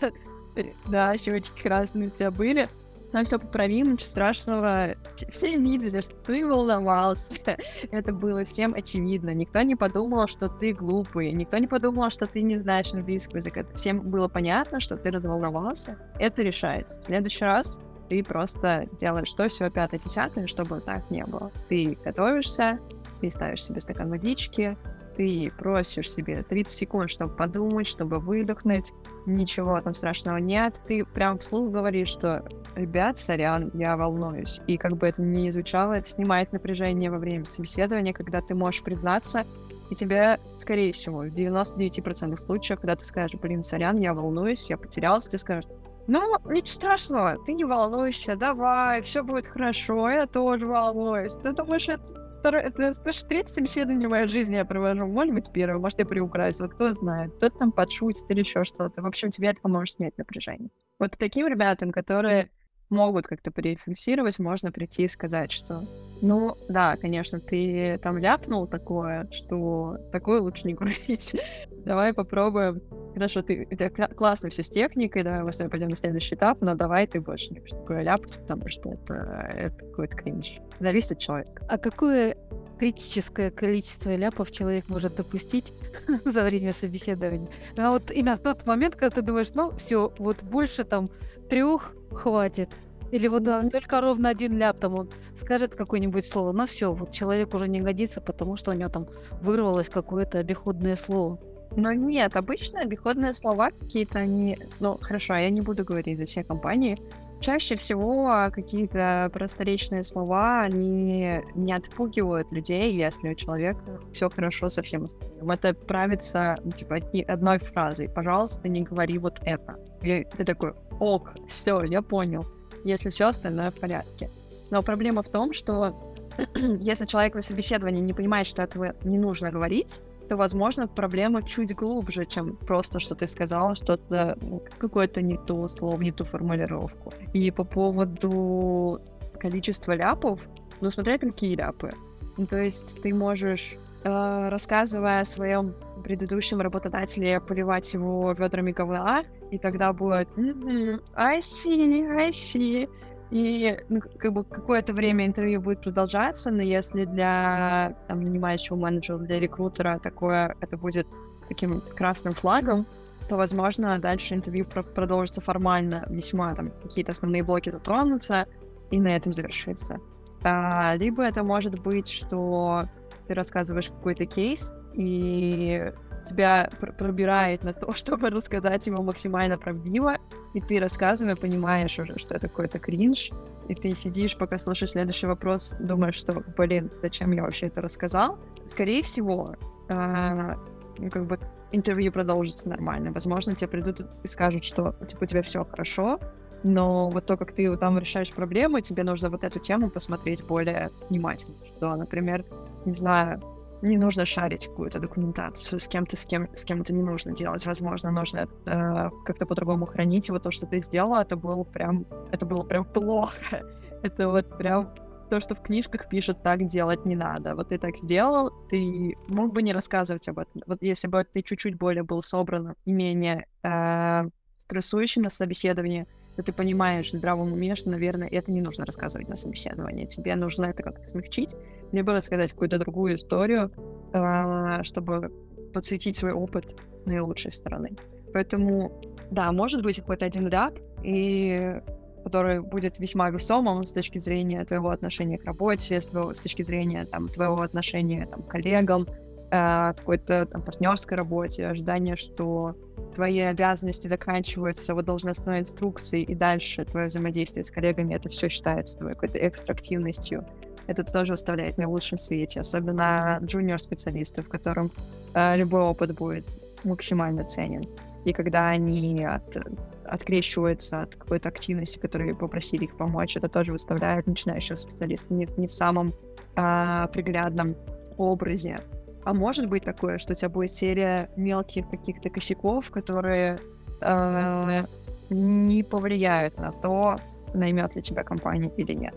да, 0.87 1.17
щечки 1.17 1.61
красные 1.61 2.09
у 2.09 2.11
тебя 2.11 2.29
были, 2.29 2.69
там 3.11 3.23
все 3.23 3.39
поправимо, 3.39 3.93
ничего 3.93 4.09
страшного. 4.09 4.95
Все 5.31 5.57
видели, 5.57 6.01
что 6.01 6.15
ты 6.15 6.45
волновался. 6.45 7.35
Это 7.91 8.13
было 8.13 8.43
всем 8.43 8.73
очевидно. 8.73 9.33
Никто 9.33 9.61
не 9.61 9.75
подумал, 9.75 10.27
что 10.27 10.47
ты 10.47 10.73
глупый. 10.73 11.31
Никто 11.31 11.57
не 11.57 11.67
подумал, 11.67 12.09
что 12.09 12.25
ты 12.25 12.41
не 12.41 12.57
знаешь 12.57 12.93
английского 12.93 13.37
языка. 13.37 13.63
Всем 13.73 14.01
было 14.01 14.27
понятно, 14.27 14.79
что 14.79 14.95
ты 14.95 15.11
разволновался. 15.11 15.97
Это 16.19 16.41
решается. 16.41 17.01
В 17.01 17.05
следующий 17.05 17.45
раз 17.45 17.81
ты 18.09 18.23
просто 18.23 18.87
делаешь 18.99 19.31
то, 19.33 19.47
все 19.49 19.69
пятое, 19.69 19.99
десятое, 19.99 20.47
чтобы 20.47 20.81
так 20.81 21.09
не 21.09 21.23
было. 21.25 21.51
Ты 21.67 21.97
готовишься, 22.03 22.79
ты 23.21 23.31
ставишь 23.31 23.63
себе 23.63 23.81
стакан 23.81 24.09
водички, 24.09 24.77
ты 25.19 25.51
просишь 25.57 26.09
себе 26.09 26.43
30 26.43 26.73
секунд, 26.73 27.09
чтобы 27.09 27.35
подумать, 27.35 27.87
чтобы 27.87 28.21
выдохнуть, 28.21 28.93
ничего 29.25 29.81
там 29.81 29.93
страшного 29.93 30.37
нет. 30.37 30.81
Ты 30.87 31.03
прям 31.03 31.39
вслух 31.39 31.71
говоришь, 31.71 32.07
что 32.07 32.47
ребят, 32.73 33.19
сорян, 33.19 33.69
я 33.73 33.97
волнуюсь. 33.97 34.61
И 34.65 34.77
как 34.77 34.95
бы 34.95 35.07
это 35.07 35.21
ни 35.21 35.49
звучало, 35.49 35.91
это 35.91 36.07
снимает 36.07 36.53
напряжение 36.53 37.11
во 37.11 37.17
время 37.17 37.43
собеседования, 37.43 38.13
когда 38.13 38.39
ты 38.39 38.55
можешь 38.55 38.81
признаться, 38.81 39.45
и 39.89 39.95
тебе, 39.95 40.39
скорее 40.55 40.93
всего, 40.93 41.17
в 41.23 41.33
99% 41.33 42.37
случаев, 42.37 42.79
когда 42.79 42.95
ты 42.95 43.05
скажешь, 43.05 43.37
блин, 43.41 43.61
сорян, 43.61 43.97
я 43.97 44.13
волнуюсь, 44.13 44.69
я 44.69 44.77
потерялся, 44.77 45.31
ты 45.31 45.37
скажешь, 45.37 45.69
ну, 46.07 46.21
ничего 46.45 46.65
страшного, 46.65 47.35
ты 47.45 47.51
не 47.51 47.65
волнуйся, 47.65 48.37
давай, 48.37 49.01
все 49.01 49.21
будет 49.21 49.47
хорошо, 49.47 50.09
я 50.09 50.27
тоже 50.27 50.65
волнуюсь. 50.65 51.33
Ты 51.33 51.51
думаешь, 51.51 51.89
это 51.89 52.28
второе, 52.39 52.61
это 52.61 52.93
спрашиваешь, 52.93 53.27
третье 53.27 53.53
собеседование 53.53 54.07
в 54.07 54.11
моей 54.11 54.27
жизни 54.27 54.55
я 54.55 54.65
провожу, 54.65 55.05
может 55.05 55.33
быть, 55.33 55.51
первое, 55.51 55.79
может, 55.79 55.99
я 55.99 56.05
приукрасила, 56.05 56.67
кто 56.67 56.91
знает, 56.93 57.33
кто-то 57.35 57.57
там 57.59 57.71
подшутит 57.71 58.25
или 58.29 58.39
еще 58.39 58.63
что-то. 58.63 59.01
В 59.01 59.05
общем, 59.05 59.29
тебе 59.31 59.49
это 59.49 59.61
поможет 59.61 59.97
снять 59.97 60.17
напряжение. 60.17 60.69
Вот 60.97 61.15
таким 61.17 61.47
ребятам, 61.47 61.91
которые 61.91 62.49
могут 62.89 63.27
как-то 63.27 63.51
порефлексировать, 63.51 64.39
можно 64.39 64.71
прийти 64.71 65.03
и 65.03 65.07
сказать, 65.07 65.51
что 65.51 65.83
ну, 66.21 66.55
да, 66.67 66.97
конечно, 66.97 67.39
ты 67.39 67.99
там 68.01 68.17
ляпнул 68.17 68.67
такое, 68.67 69.29
что 69.31 69.97
такое 70.11 70.41
лучше 70.41 70.67
не 70.67 70.73
говорить. 70.73 71.35
давай 71.85 72.13
попробуем. 72.13 72.81
Хорошо, 73.13 73.41
ты, 73.41 73.67
это 73.69 73.89
классно 73.89 74.49
все 74.49 74.63
с 74.63 74.69
техникой, 74.69 75.23
давай 75.23 75.43
мы 75.43 75.51
с 75.51 75.57
тобой 75.57 75.71
пойдем 75.71 75.89
на 75.89 75.95
следующий 75.95 76.35
этап, 76.35 76.61
но 76.61 76.75
давай 76.75 77.07
ты 77.07 77.19
больше 77.19 77.53
не 77.53 77.59
будешь 77.59 77.71
такое 77.71 78.03
ляпать, 78.03 78.39
потому 78.39 78.69
что 78.69 78.89
это, 78.89 79.13
это 79.55 79.75
какой-то 79.77 80.15
кринж. 80.15 80.59
Зависит 80.79 81.13
от 81.13 81.19
человека. 81.19 81.65
А 81.67 81.77
какое 81.77 82.37
критическое 82.77 83.51
количество 83.51 84.15
ляпов 84.15 84.51
человек 84.51 84.87
может 84.87 85.15
допустить 85.15 85.73
за 86.25 86.43
время 86.43 86.71
собеседования? 86.71 87.49
А 87.77 87.91
вот 87.91 88.11
именно 88.11 88.37
тот 88.37 88.65
момент, 88.67 88.95
когда 88.95 89.15
ты 89.15 89.21
думаешь, 89.21 89.53
ну 89.53 89.71
все, 89.71 90.13
вот 90.17 90.43
больше 90.43 90.83
там 90.83 91.05
трех 91.49 91.93
хватит. 92.11 92.69
Или 93.11 93.27
вот 93.27 93.43
да, 93.43 93.67
только 93.67 94.01
ровно 94.01 94.29
один 94.29 94.57
ляп 94.57 94.79
там 94.79 94.93
он 94.93 95.09
скажет 95.41 95.73
какое-нибудь 95.73 96.25
слово, 96.25 96.51
но 96.51 96.67
все, 96.67 96.93
вот 96.93 97.11
человек 97.11 97.53
уже 97.53 97.67
не 97.67 97.79
годится, 97.79 98.21
потому 98.21 98.55
что 98.55 98.71
у 98.71 98.75
него 98.75 98.89
там 98.89 99.07
вырвалось 99.41 99.89
какое-то 99.89 100.37
обиходное 100.37 100.95
слово. 100.95 101.39
Но 101.75 101.93
нет, 101.93 102.35
обычно 102.35 102.81
обиходные 102.81 103.33
слова 103.33 103.71
какие-то 103.71 104.19
они... 104.19 104.57
Ну, 104.79 104.97
хорошо, 105.01 105.35
я 105.35 105.49
не 105.49 105.61
буду 105.61 105.83
говорить 105.85 106.17
за 106.17 106.25
все 106.25 106.43
компании. 106.43 106.97
Чаще 107.39 107.77
всего 107.77 108.49
какие-то 108.53 109.29
просторечные 109.31 110.03
слова, 110.03 110.61
они 110.61 111.41
не 111.55 111.73
отпугивают 111.73 112.51
людей, 112.51 112.93
если 112.93 113.29
у 113.29 113.35
человека 113.35 113.79
все 114.11 114.29
хорошо 114.29 114.69
со 114.69 114.81
всем 114.81 115.03
остальным. 115.03 115.49
Это 115.49 115.73
правится, 115.73 116.57
ну, 116.65 116.71
типа, 116.71 116.99
одной 117.27 117.59
фразой. 117.59 118.09
Пожалуйста, 118.09 118.67
не 118.67 118.81
говори 118.81 119.17
вот 119.17 119.39
это. 119.43 119.79
И 120.01 120.25
ты 120.25 120.43
такой, 120.43 120.73
ок, 120.99 121.31
все, 121.47 121.79
я 121.83 122.01
понял, 122.01 122.45
если 122.83 123.09
все 123.09 123.27
остальное 123.27 123.71
в 123.71 123.75
порядке. 123.75 124.29
Но 124.69 124.83
проблема 124.83 125.23
в 125.23 125.29
том, 125.29 125.53
что 125.53 126.13
если 126.55 127.05
человек 127.05 127.35
на 127.35 127.41
собеседовании 127.41 128.01
не 128.01 128.13
понимает, 128.13 128.47
что 128.47 128.63
этого 128.63 128.95
не 129.03 129.17
нужно 129.17 129.49
говорить, 129.49 130.01
то, 130.29 130.37
возможно, 130.37 130.87
проблема 130.87 131.41
чуть 131.41 131.75
глубже, 131.75 132.25
чем 132.25 132.55
просто, 132.55 132.99
что 132.99 133.15
ты 133.15 133.25
сказала 133.27 133.75
что-то, 133.75 134.37
какое-то 134.77 135.21
не 135.21 135.37
то 135.37 135.67
слово, 135.67 136.01
не 136.01 136.11
ту 136.11 136.23
формулировку. 136.23 137.11
И 137.33 137.49
по 137.51 137.63
поводу 137.63 139.01
количества 139.39 139.93
ляпов, 139.93 140.39
ну, 140.81 140.91
смотря 140.91 141.17
какие 141.17 141.55
ляпы. 141.55 141.89
Ну, 142.37 142.45
то 142.45 142.61
есть 142.61 143.01
ты 143.01 143.13
можешь, 143.13 143.75
э, 144.03 144.49
рассказывая 144.49 145.21
о 145.21 145.25
своем 145.25 145.73
предыдущем 146.03 146.61
работодателе, 146.61 147.41
поливать 147.41 147.91
его 147.93 148.31
ведрами 148.33 148.71
говна, 148.71 149.23
и 149.51 149.57
тогда 149.57 149.93
будет 149.93 150.29
«Мгм, 150.37 151.01
I 151.15 151.39
see, 151.39 152.07
I 152.07 152.29
see. 152.29 152.87
И 153.31 153.77
ну, 153.89 154.01
как 154.17 154.33
бы 154.33 154.43
какое-то 154.43 154.93
время 154.93 155.27
интервью 155.27 155.61
будет 155.61 155.81
продолжаться, 155.81 156.49
но 156.49 156.63
если 156.63 157.05
для 157.05 157.95
там, 158.07 158.23
нанимающего 158.23 158.75
менеджера, 158.75 159.17
для 159.19 159.39
рекрутера 159.39 159.99
такое 159.99 160.55
это 160.61 160.77
будет 160.77 161.07
таким 161.47 161.81
красным 161.95 162.33
флагом, 162.33 162.87
то, 163.27 163.37
возможно, 163.37 163.99
дальше 163.99 164.33
интервью 164.33 164.65
про- 164.65 164.81
продолжится 164.81 165.41
формально, 165.41 166.05
весьма 166.09 166.55
там 166.55 166.71
какие-то 166.81 167.11
основные 167.11 167.43
блоки 167.43 167.69
затронутся, 167.69 168.47
и 168.89 168.99
на 168.99 169.15
этом 169.15 169.33
завершится. 169.33 169.99
А, 170.41 170.95
либо 170.95 171.23
это 171.23 171.43
может 171.43 171.79
быть, 171.79 172.07
что 172.07 172.85
ты 173.27 173.35
рассказываешь 173.35 173.89
какой-то 173.89 174.25
кейс, 174.25 174.73
и 174.95 175.91
тебя 176.23 176.69
пр- 176.79 176.93
пробирает 176.93 177.63
на 177.63 177.73
то, 177.73 177.93
чтобы 177.95 178.29
рассказать 178.29 178.87
его 178.87 179.01
максимально 179.03 179.57
правдиво, 179.57 180.17
и 180.53 180.61
ты 180.61 180.79
рассказывая 180.79 181.35
понимаешь 181.35 181.97
уже, 181.99 182.17
что 182.17 182.35
это 182.35 182.47
какой-то 182.47 182.79
кринж, 182.79 183.31
и 183.67 183.75
ты 183.75 183.93
сидишь, 183.93 184.35
пока 184.35 184.57
слушаешь 184.57 184.91
следующий 184.91 185.27
вопрос, 185.27 185.75
думаешь, 185.79 186.15
что, 186.15 186.43
блин, 186.57 186.89
зачем 187.01 187.31
я 187.31 187.43
вообще 187.43 187.67
это 187.67 187.81
рассказал? 187.81 188.39
Скорее 188.71 189.03
всего, 189.03 189.55
ну, 189.87 191.09
как 191.11 191.25
бы 191.25 191.39
интервью 191.71 192.11
продолжится 192.11 192.69
нормально. 192.69 193.11
Возможно, 193.11 193.55
тебе 193.55 193.67
придут 193.67 194.01
и 194.23 194.27
скажут, 194.27 194.63
что 194.63 194.95
типа 195.07 195.23
у 195.23 195.25
тебя 195.27 195.43
все 195.43 195.63
хорошо, 195.63 196.19
но 196.63 197.09
вот 197.09 197.25
то, 197.25 197.37
как 197.37 197.53
ты 197.53 197.75
там 197.77 197.97
решаешь 197.97 198.31
проблемы, 198.31 198.81
тебе 198.81 199.03
нужно 199.03 199.29
вот 199.29 199.43
эту 199.43 199.59
тему 199.59 199.89
посмотреть 199.89 200.43
более 200.43 200.89
внимательно. 201.09 201.55
Что, 201.77 201.95
например, 201.95 202.45
не 202.85 202.93
знаю, 202.93 203.39
не 203.81 203.97
нужно 203.97 204.25
шарить 204.25 204.67
какую-то 204.67 204.99
документацию 204.99 205.79
с 205.79 205.87
кем-то, 205.87 206.17
с 206.17 206.25
кем 206.25 206.49
с 206.53 206.65
кем-то 206.65 206.93
не 206.93 207.03
нужно 207.03 207.33
делать. 207.33 207.65
Возможно, 207.65 208.11
нужно 208.11 208.47
э, 208.67 209.09
как-то 209.25 209.45
по-другому 209.45 209.85
хранить. 209.85 210.29
И 210.29 210.31
вот 210.31 210.43
то, 210.43 210.51
что 210.51 210.65
ты 210.65 210.81
сделала, 210.81 211.21
это 211.21 211.35
было 211.35 211.63
прям, 211.63 212.05
это 212.31 212.45
было 212.45 212.63
прям 212.63 212.85
плохо. 212.85 213.63
Это 214.01 214.29
вот 214.29 214.57
прям 214.57 214.95
то, 215.29 215.41
что 215.41 215.55
в 215.55 215.61
книжках 215.61 216.07
пишут, 216.07 216.41
так 216.41 216.65
делать 216.67 217.05
не 217.05 217.17
надо. 217.17 217.53
Вот 217.53 217.67
ты 217.67 217.77
так 217.77 217.97
сделал, 217.97 218.51
ты 218.69 219.15
мог 219.27 219.53
бы 219.53 219.61
не 219.61 219.73
рассказывать 219.73 220.27
об 220.29 220.39
этом. 220.39 220.61
Вот 220.65 220.77
если 220.81 221.07
бы 221.07 221.25
ты 221.25 221.41
чуть-чуть 221.41 221.77
более 221.77 222.03
был 222.03 222.21
собран 222.21 222.75
и 222.85 222.93
менее 222.93 223.45
э, 223.63 224.29
стрессующим 224.57 225.23
на 225.23 225.29
собеседовании, 225.29 226.07
то 226.35 226.43
ты 226.43 226.53
понимаешь 226.53 227.11
в 227.11 227.17
здравом 227.17 227.51
уме, 227.51 227.75
что, 227.75 227.89
наверное, 227.89 228.29
это 228.29 228.51
не 228.51 228.61
нужно 228.61 228.85
рассказывать 228.85 229.27
на 229.27 229.35
собеседовании. 229.35 230.05
Тебе 230.05 230.35
нужно 230.35 230.67
это 230.67 230.83
как-то 230.83 231.05
смягчить, 231.05 231.53
либо 231.91 232.13
рассказать 232.13 232.51
какую-то 232.51 232.77
другую 232.77 233.15
историю, 233.15 233.71
а, 234.13 234.83
чтобы 234.83 235.31
подсветить 235.73 236.15
свой 236.15 236.33
опыт 236.33 236.75
с 236.95 237.05
наилучшей 237.05 237.51
стороны. 237.51 237.91
Поэтому, 238.33 239.01
да, 239.31 239.51
может 239.51 239.81
быть 239.83 239.99
какой-то 239.99 240.25
один 240.25 240.47
ряд, 240.47 240.73
и 241.03 241.81
который 242.23 242.59
будет 242.61 242.99
весьма 242.99 243.29
весомым 243.29 243.83
с 243.85 243.93
точки 243.93 244.19
зрения 244.19 244.65
твоего 244.65 244.89
отношения 244.89 245.37
к 245.37 245.45
работе, 245.45 246.01
с, 246.01 246.07
твоего, 246.07 246.33
с 246.33 246.39
точки 246.39 246.63
зрения 246.63 247.05
там, 247.05 247.27
твоего 247.27 247.61
отношения 247.61 248.27
там, 248.27 248.43
к 248.43 248.47
коллегам, 248.47 249.05
э, 249.51 249.93
какой-то 249.97 250.45
там, 250.45 250.61
партнерской 250.61 251.17
работе, 251.17 251.65
ожидание, 251.65 252.15
что 252.15 252.75
твои 253.15 253.39
обязанности 253.39 254.07
заканчиваются 254.07 254.93
вот 254.93 255.05
должностной 255.05 255.61
инструкцией, 255.61 256.23
и 256.23 256.35
дальше 256.35 256.85
твое 256.85 257.07
взаимодействие 257.07 257.63
с 257.63 257.71
коллегами, 257.71 258.13
это 258.13 258.29
все 258.29 258.49
считается 258.49 258.97
твоей 258.97 259.13
какой-то 259.13 259.47
экстра-активностью. 259.47 260.45
Это 260.89 261.03
тоже 261.03 261.33
выставляет 261.33 261.77
на 261.77 261.87
лучшем 261.87 262.17
свете, 262.17 262.61
особенно 262.61 263.37
джуниор-специалистов, 263.43 264.47
в 264.47 264.49
котором 264.49 264.91
э, 265.35 265.55
любой 265.55 265.81
опыт 265.81 266.15
будет 266.15 266.47
максимально 266.83 267.43
ценен. 267.43 267.83
И 268.25 268.33
когда 268.33 268.69
они 268.69 269.23
от, 269.23 269.55
открещиваются 270.03 271.03
от 271.03 271.15
какой-то 271.15 271.49
активности, 271.49 271.99
которую 271.99 272.35
попросили 272.35 272.85
их 272.85 272.97
помочь, 272.97 273.37
это 273.37 273.47
тоже 273.47 273.71
выставляет 273.71 274.25
начинающего 274.25 274.77
специалиста 274.77 275.31
не, 275.31 275.47
не 275.57 275.67
в 275.67 275.71
самом 275.71 276.11
а, 276.55 277.05
приглядном 277.07 277.75
образе. 278.17 278.79
А 279.25 279.33
может 279.35 279.67
быть 279.69 279.83
такое, 279.83 280.17
что 280.17 280.31
у 280.31 280.35
тебя 280.35 280.49
будет 280.49 280.71
серия 280.71 281.29
мелких 281.35 281.87
каких-то 281.87 282.31
косяков, 282.31 282.89
которые 282.89 283.59
э, 284.01 284.85
не 285.29 285.83
повлияют 285.83 286.57
на 286.57 286.71
то, 286.71 287.17
наймет 287.53 287.95
ли 287.95 288.01
тебя 288.01 288.23
компания 288.23 288.71
или 288.75 288.93
нет. 288.93 289.13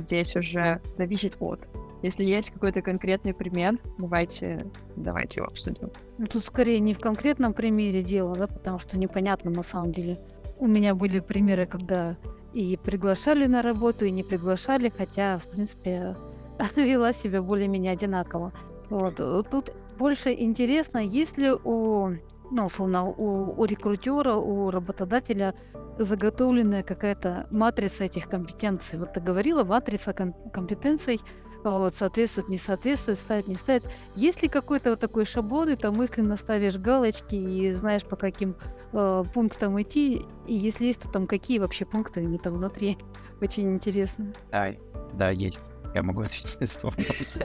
Здесь 0.00 0.36
уже 0.36 0.80
зависит 0.96 1.36
от. 1.40 1.60
Если 2.02 2.24
есть 2.24 2.50
какой-то 2.50 2.82
конкретный 2.82 3.34
пример, 3.34 3.78
давайте, 3.98 4.66
давайте 4.96 5.40
его 5.40 5.46
обсудим. 5.46 5.90
Ну, 6.18 6.26
тут 6.26 6.44
скорее 6.44 6.78
не 6.78 6.94
в 6.94 7.00
конкретном 7.00 7.52
примере 7.52 8.02
дело, 8.02 8.36
да, 8.36 8.46
потому 8.46 8.78
что 8.78 8.98
непонятно 8.98 9.50
на 9.50 9.62
самом 9.62 9.92
деле. 9.92 10.18
У 10.58 10.66
меня 10.66 10.94
были 10.94 11.20
примеры, 11.20 11.66
когда 11.66 12.16
и 12.52 12.76
приглашали 12.76 13.46
на 13.46 13.60
работу, 13.62 14.04
и 14.04 14.10
не 14.10 14.22
приглашали, 14.22 14.92
хотя, 14.96 15.38
в 15.38 15.48
принципе, 15.48 16.16
вела 16.76 17.12
себя 17.12 17.42
более-менее 17.42 17.92
одинаково. 17.92 18.52
Вот. 18.88 19.16
Тут 19.50 19.74
больше 19.98 20.32
интересно, 20.32 20.98
есть 20.98 21.38
ли 21.38 21.52
у, 21.52 22.10
ну, 22.50 22.66
условно, 22.66 23.04
у, 23.04 23.60
у 23.60 23.64
рекрутера, 23.64 24.34
у 24.34 24.70
работодателя 24.70 25.54
заготовленная 25.98 26.82
какая-то 26.82 27.46
матрица 27.50 28.04
этих 28.04 28.28
компетенций. 28.28 28.98
Вот 28.98 29.14
ты 29.14 29.20
говорила, 29.20 29.64
матрица 29.64 30.12
ком- 30.12 30.34
компетенций, 30.52 31.20
вот, 31.64 31.94
соответствует, 31.94 32.48
не 32.48 32.58
соответствует, 32.58 33.18
ставит, 33.18 33.48
не 33.48 33.56
ставит. 33.56 33.88
Есть 34.14 34.42
ли 34.42 34.48
какой-то 34.48 34.90
вот 34.90 35.00
такой 35.00 35.24
шаблон, 35.24 35.70
и 35.70 35.76
там 35.76 35.96
мысленно 35.96 36.36
ставишь 36.36 36.76
галочки 36.76 37.34
и 37.34 37.70
знаешь, 37.72 38.04
по 38.04 38.16
каким 38.16 38.56
э, 38.92 39.24
пунктам 39.34 39.80
идти, 39.80 40.22
и 40.46 40.54
если 40.54 40.86
есть, 40.86 41.02
то 41.02 41.10
там 41.10 41.26
какие 41.26 41.58
вообще 41.58 41.84
пункты 41.84 42.20
они 42.20 42.38
там 42.38 42.54
внутри? 42.54 42.98
Очень 43.40 43.74
интересно. 43.74 44.32
Да, 44.50 44.68
да, 45.14 45.30
есть. 45.30 45.60
Я 45.96 46.02
могу 46.02 46.20
ответить 46.20 46.60
на 46.60 46.64
этот 46.64 46.82
вопрос. 46.84 47.06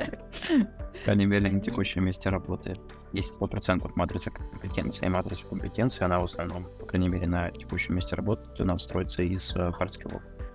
По 0.94 1.04
крайней 1.06 1.24
мере, 1.24 1.50
на 1.50 1.62
текущем 1.62 2.04
месте 2.04 2.30
работы. 2.30 2.76
Есть 3.14 3.38
100% 3.40 3.90
матрица 3.96 4.30
компетенции. 4.30 5.06
И 5.06 5.10
матрица 5.10 5.48
компетенции, 5.48 6.04
она 6.04 6.20
в 6.20 6.26
основном, 6.26 6.66
по 6.78 6.86
крайней 6.86 7.08
мере, 7.08 7.28
на 7.28 7.50
текущем 7.52 7.96
месте 7.96 8.18
работы, 8.18 8.62
у 8.62 8.66
нас 8.66 8.84
строится 8.84 9.24
из 9.24 9.56
э. 9.56 9.72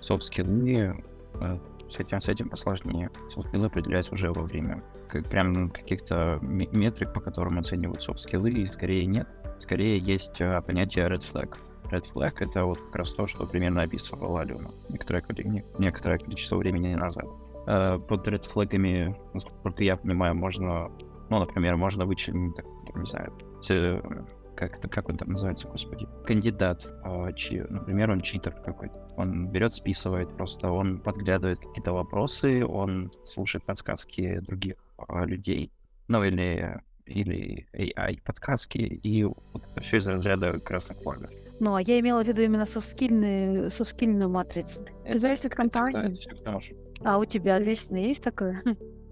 Soft 0.02 0.20
skillы, 0.20 1.02
э, 1.40 1.58
с 1.88 1.98
этим, 1.98 2.20
с 2.20 2.28
этим 2.28 2.50
посложнее. 2.50 3.10
Skillы 3.34 3.64
определяются 3.64 4.12
уже 4.12 4.30
во 4.30 4.42
время. 4.42 4.82
Как, 5.08 5.26
прям 5.30 5.70
каких-то 5.70 6.38
ме- 6.42 6.68
метрик, 6.72 7.14
по 7.14 7.20
которым 7.20 7.58
оценивают 7.58 8.02
skillы, 8.02 8.68
скорее 8.70 9.06
нет. 9.06 9.26
Скорее 9.58 9.96
есть 9.96 10.38
э, 10.42 10.60
понятие 10.60 11.06
red 11.06 11.20
flag. 11.20 11.56
Red 11.90 12.04
flag— 12.12 12.34
это 12.40 12.64
вот 12.64 12.78
как 12.78 12.96
раз 12.96 13.14
то, 13.14 13.26
что 13.26 13.46
примерно 13.46 13.82
описывала 13.82 14.42
Алена 14.42 14.68
некоторое, 14.90 15.24
некоторое 15.78 16.18
количество 16.18 16.56
времени 16.56 16.94
назад. 16.94 17.24
Под 17.66 18.28
red 18.28 18.46
флагами, 18.48 19.14
насколько 19.34 19.82
я 19.82 19.96
понимаю, 19.96 20.34
можно, 20.34 20.88
ну, 21.30 21.38
например, 21.40 21.76
можно 21.76 22.06
вычленить, 22.06 22.56
не 22.94 23.04
знаю, 23.06 23.32
те- 23.60 24.00
как, 24.54 24.78
это, 24.78 24.88
как 24.88 25.08
он 25.10 25.16
там 25.18 25.30
называется, 25.32 25.68
господи, 25.68 26.06
кандидат, 26.24 26.86
э, 27.04 27.32
чьи- 27.34 27.66
например, 27.68 28.10
он 28.12 28.20
читер 28.22 28.52
какой-то. 28.64 28.94
Он 29.16 29.48
берет, 29.48 29.74
списывает, 29.74 30.34
просто 30.36 30.70
он 30.70 30.98
подглядывает 31.00 31.58
какие-то 31.58 31.92
вопросы, 31.92 32.64
он 32.64 33.10
слушает 33.24 33.64
подсказки 33.66 34.38
других 34.40 34.76
э, 35.08 35.26
людей, 35.26 35.70
ну, 36.08 36.22
или 36.24 36.80
или 37.04 37.68
AI 37.72 38.20
подсказки, 38.24 38.78
и 38.78 39.22
вот 39.22 39.62
это 39.70 39.80
все 39.80 39.98
из 39.98 40.08
разряда 40.08 40.58
красных 40.58 40.98
флагов. 41.02 41.30
Ну, 41.60 41.76
а 41.76 41.80
я 41.80 42.00
имела 42.00 42.24
в 42.24 42.26
виду 42.26 42.42
именно 42.42 42.66
софтскильную, 42.66 43.70
матрицу. 44.28 44.84
Зависит 45.14 45.44
от 45.46 45.50
Да, 45.52 45.56
компании. 45.56 46.06
это 46.10 46.18
все 46.20 46.30
к 46.30 46.42
тому, 46.42 46.58
А 47.04 47.18
у 47.18 47.24
тебя 47.24 47.58
лично 47.58 47.96
есть 47.96 48.22
такое? 48.22 48.62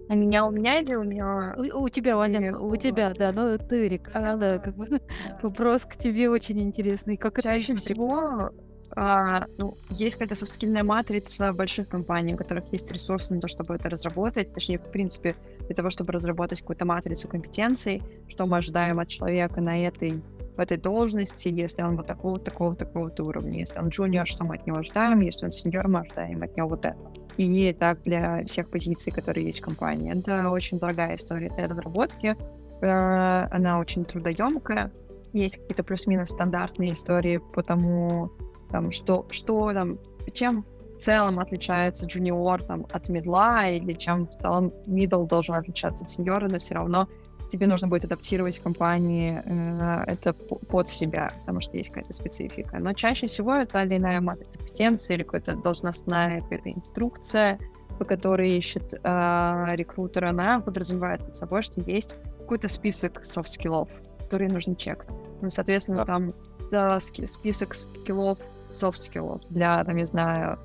А 0.07 0.13
меня 0.13 0.45
у 0.45 0.51
меня 0.51 0.81
или 0.81 0.93
у 0.93 1.03
меня... 1.03 1.55
У, 1.57 1.85
у 1.85 1.89
тебя, 1.89 2.15
Валя, 2.15 2.55
у 2.55 2.75
тебя, 2.75 3.11
да, 3.17 3.31
ну 3.31 3.57
ты, 3.57 3.87
Рик, 3.87 4.11
да, 4.13 4.59
как 4.59 4.75
бы 4.75 5.01
вопрос 5.41 5.85
к 5.85 5.95
тебе 5.95 6.29
очень 6.29 6.61
интересный. 6.61 7.17
Как 7.17 7.39
это 7.39 7.49
Чаще 7.49 7.73
вообще 7.73 7.93
всего 7.93 8.51
а, 8.95 9.45
ну, 9.57 9.75
есть 9.89 10.15
какая-то 10.15 10.35
софтскильная 10.35 10.83
матрица 10.83 11.51
больших 11.53 11.89
компаний, 11.89 12.33
у 12.33 12.37
которых 12.37 12.71
есть 12.71 12.89
ресурсы 12.91 13.33
на 13.33 13.41
то, 13.41 13.47
чтобы 13.47 13.75
это 13.75 13.89
разработать. 13.89 14.53
Точнее, 14.53 14.77
в 14.77 14.91
принципе, 14.91 15.35
для 15.65 15.75
того, 15.75 15.89
чтобы 15.89 16.11
разработать 16.11 16.61
какую-то 16.61 16.85
матрицу 16.85 17.27
компетенций, 17.27 18.01
что 18.27 18.45
мы 18.45 18.57
ожидаем 18.57 18.99
от 18.99 19.07
человека 19.07 19.59
на 19.59 19.85
этой, 19.85 20.21
в 20.55 20.59
этой 20.59 20.77
должности, 20.77 21.49
если 21.49 21.81
он 21.81 21.97
вот 21.97 22.07
такого, 22.07 22.39
такого, 22.39 22.75
такого 22.75 23.11
уровня. 23.27 23.59
Если 23.59 23.77
он 23.77 23.89
джуниор, 23.89 24.27
что 24.27 24.45
мы 24.45 24.55
от 24.55 24.67
него 24.67 24.77
ожидаем, 24.77 25.19
если 25.19 25.45
он 25.45 25.51
сеньор, 25.51 25.87
мы 25.87 26.01
ожидаем 26.01 26.43
от 26.43 26.55
него 26.55 26.69
вот 26.69 26.85
это. 26.85 26.97
И 27.37 27.73
так 27.73 28.01
для 28.03 28.43
всех 28.45 28.69
позиций, 28.69 29.11
которые 29.11 29.47
есть 29.47 29.59
в 29.59 29.63
компании. 29.63 30.13
Это 30.17 30.49
очень 30.49 30.79
дорогая 30.79 31.15
история 31.15 31.49
для 31.49 31.67
разработки. 31.67 32.35
Э, 32.81 33.47
Она 33.51 33.79
очень 33.79 34.05
трудоемкая. 34.05 34.91
Есть 35.33 35.57
какие-то 35.57 35.83
плюс-минус 35.83 36.29
стандартные 36.29 36.93
истории 36.93 37.41
по 37.53 37.61
тому, 37.61 38.31
там, 38.71 38.91
что, 38.91 39.25
что 39.31 39.73
там, 39.73 39.99
чем 40.33 40.65
в 40.97 41.01
целом 41.01 41.39
отличается 41.39 42.05
джуниор 42.05 42.63
там, 42.63 42.85
от 42.91 43.09
мидла, 43.09 43.67
или 43.67 43.93
чем 43.93 44.27
в 44.27 44.35
целом 44.37 44.71
мидл 44.87 45.25
должен 45.25 45.55
отличаться 45.55 46.05
от 46.05 46.09
сеньора, 46.09 46.47
но 46.47 46.59
все 46.59 46.75
равно 46.75 47.09
тебе 47.49 47.67
нужно 47.67 47.87
будет 47.87 48.05
адаптировать 48.05 48.57
в 48.59 48.63
компании 48.63 49.41
э, 49.45 50.03
это 50.07 50.33
под 50.33 50.89
себя, 50.89 51.31
потому 51.41 51.59
что 51.59 51.77
есть 51.77 51.89
какая-то 51.89 52.13
специфика. 52.13 52.77
Но 52.79 52.93
чаще 52.93 53.27
всего 53.27 53.53
это 53.55 53.83
или 53.83 53.97
иная 53.97 54.21
матрица 54.21 54.57
компетенции 54.57 55.13
или 55.15 55.23
какая-то 55.23 55.55
должностная 55.55 56.39
какая-то 56.39 56.71
инструкция, 56.71 57.59
по 57.97 58.05
которой 58.05 58.57
ищет 58.57 58.93
э, 58.93 59.65
рекрутер, 59.71 60.25
она 60.25 60.59
подразумевает 60.59 61.25
под 61.25 61.35
собой, 61.35 61.61
что 61.61 61.81
есть 61.81 62.17
какой-то 62.39 62.67
список 62.67 63.25
софт-скиллов, 63.25 63.89
которые 64.19 64.49
нужно 64.51 64.75
чекать. 64.75 65.09
Ну, 65.41 65.49
соответственно, 65.49 65.99
Да. 65.99 66.05
там 66.05 66.33
да, 66.71 66.99
список 66.99 67.75
скиллов, 67.75 68.39
софт-скиллов 68.71 69.41
для, 69.49 69.83
там, 69.83 69.95
не 69.95 70.05
знаю, 70.05 70.59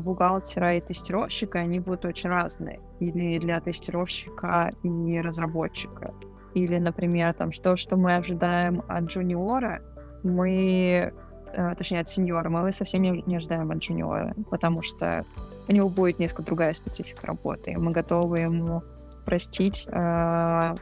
бухгалтера 0.00 0.76
и 0.76 0.80
тестировщика, 0.80 1.60
они 1.60 1.80
будут 1.80 2.04
очень 2.04 2.30
разные. 2.30 2.80
Или 3.00 3.38
для 3.38 3.60
тестировщика 3.60 4.70
и 4.82 5.20
разработчика. 5.20 6.12
Или, 6.54 6.78
например, 6.78 7.32
там, 7.32 7.52
что, 7.52 7.76
что 7.76 7.96
мы 7.96 8.16
ожидаем 8.16 8.82
от 8.88 9.04
джуниора, 9.04 9.80
мы, 10.22 11.12
э, 11.54 11.74
точнее, 11.76 12.00
от 12.00 12.08
сеньора, 12.08 12.48
мы 12.50 12.72
совсем 12.72 13.02
не, 13.02 13.22
не 13.26 13.36
ожидаем 13.36 13.70
от 13.70 13.78
джуниора, 13.78 14.34
потому 14.50 14.82
что 14.82 15.24
у 15.68 15.72
него 15.72 15.88
будет 15.88 16.18
несколько 16.18 16.42
другая 16.42 16.72
специфика 16.72 17.26
работы, 17.26 17.76
мы 17.78 17.92
готовы 17.92 18.40
ему 18.40 18.82
простить 19.24 19.86
э, 19.90 20.74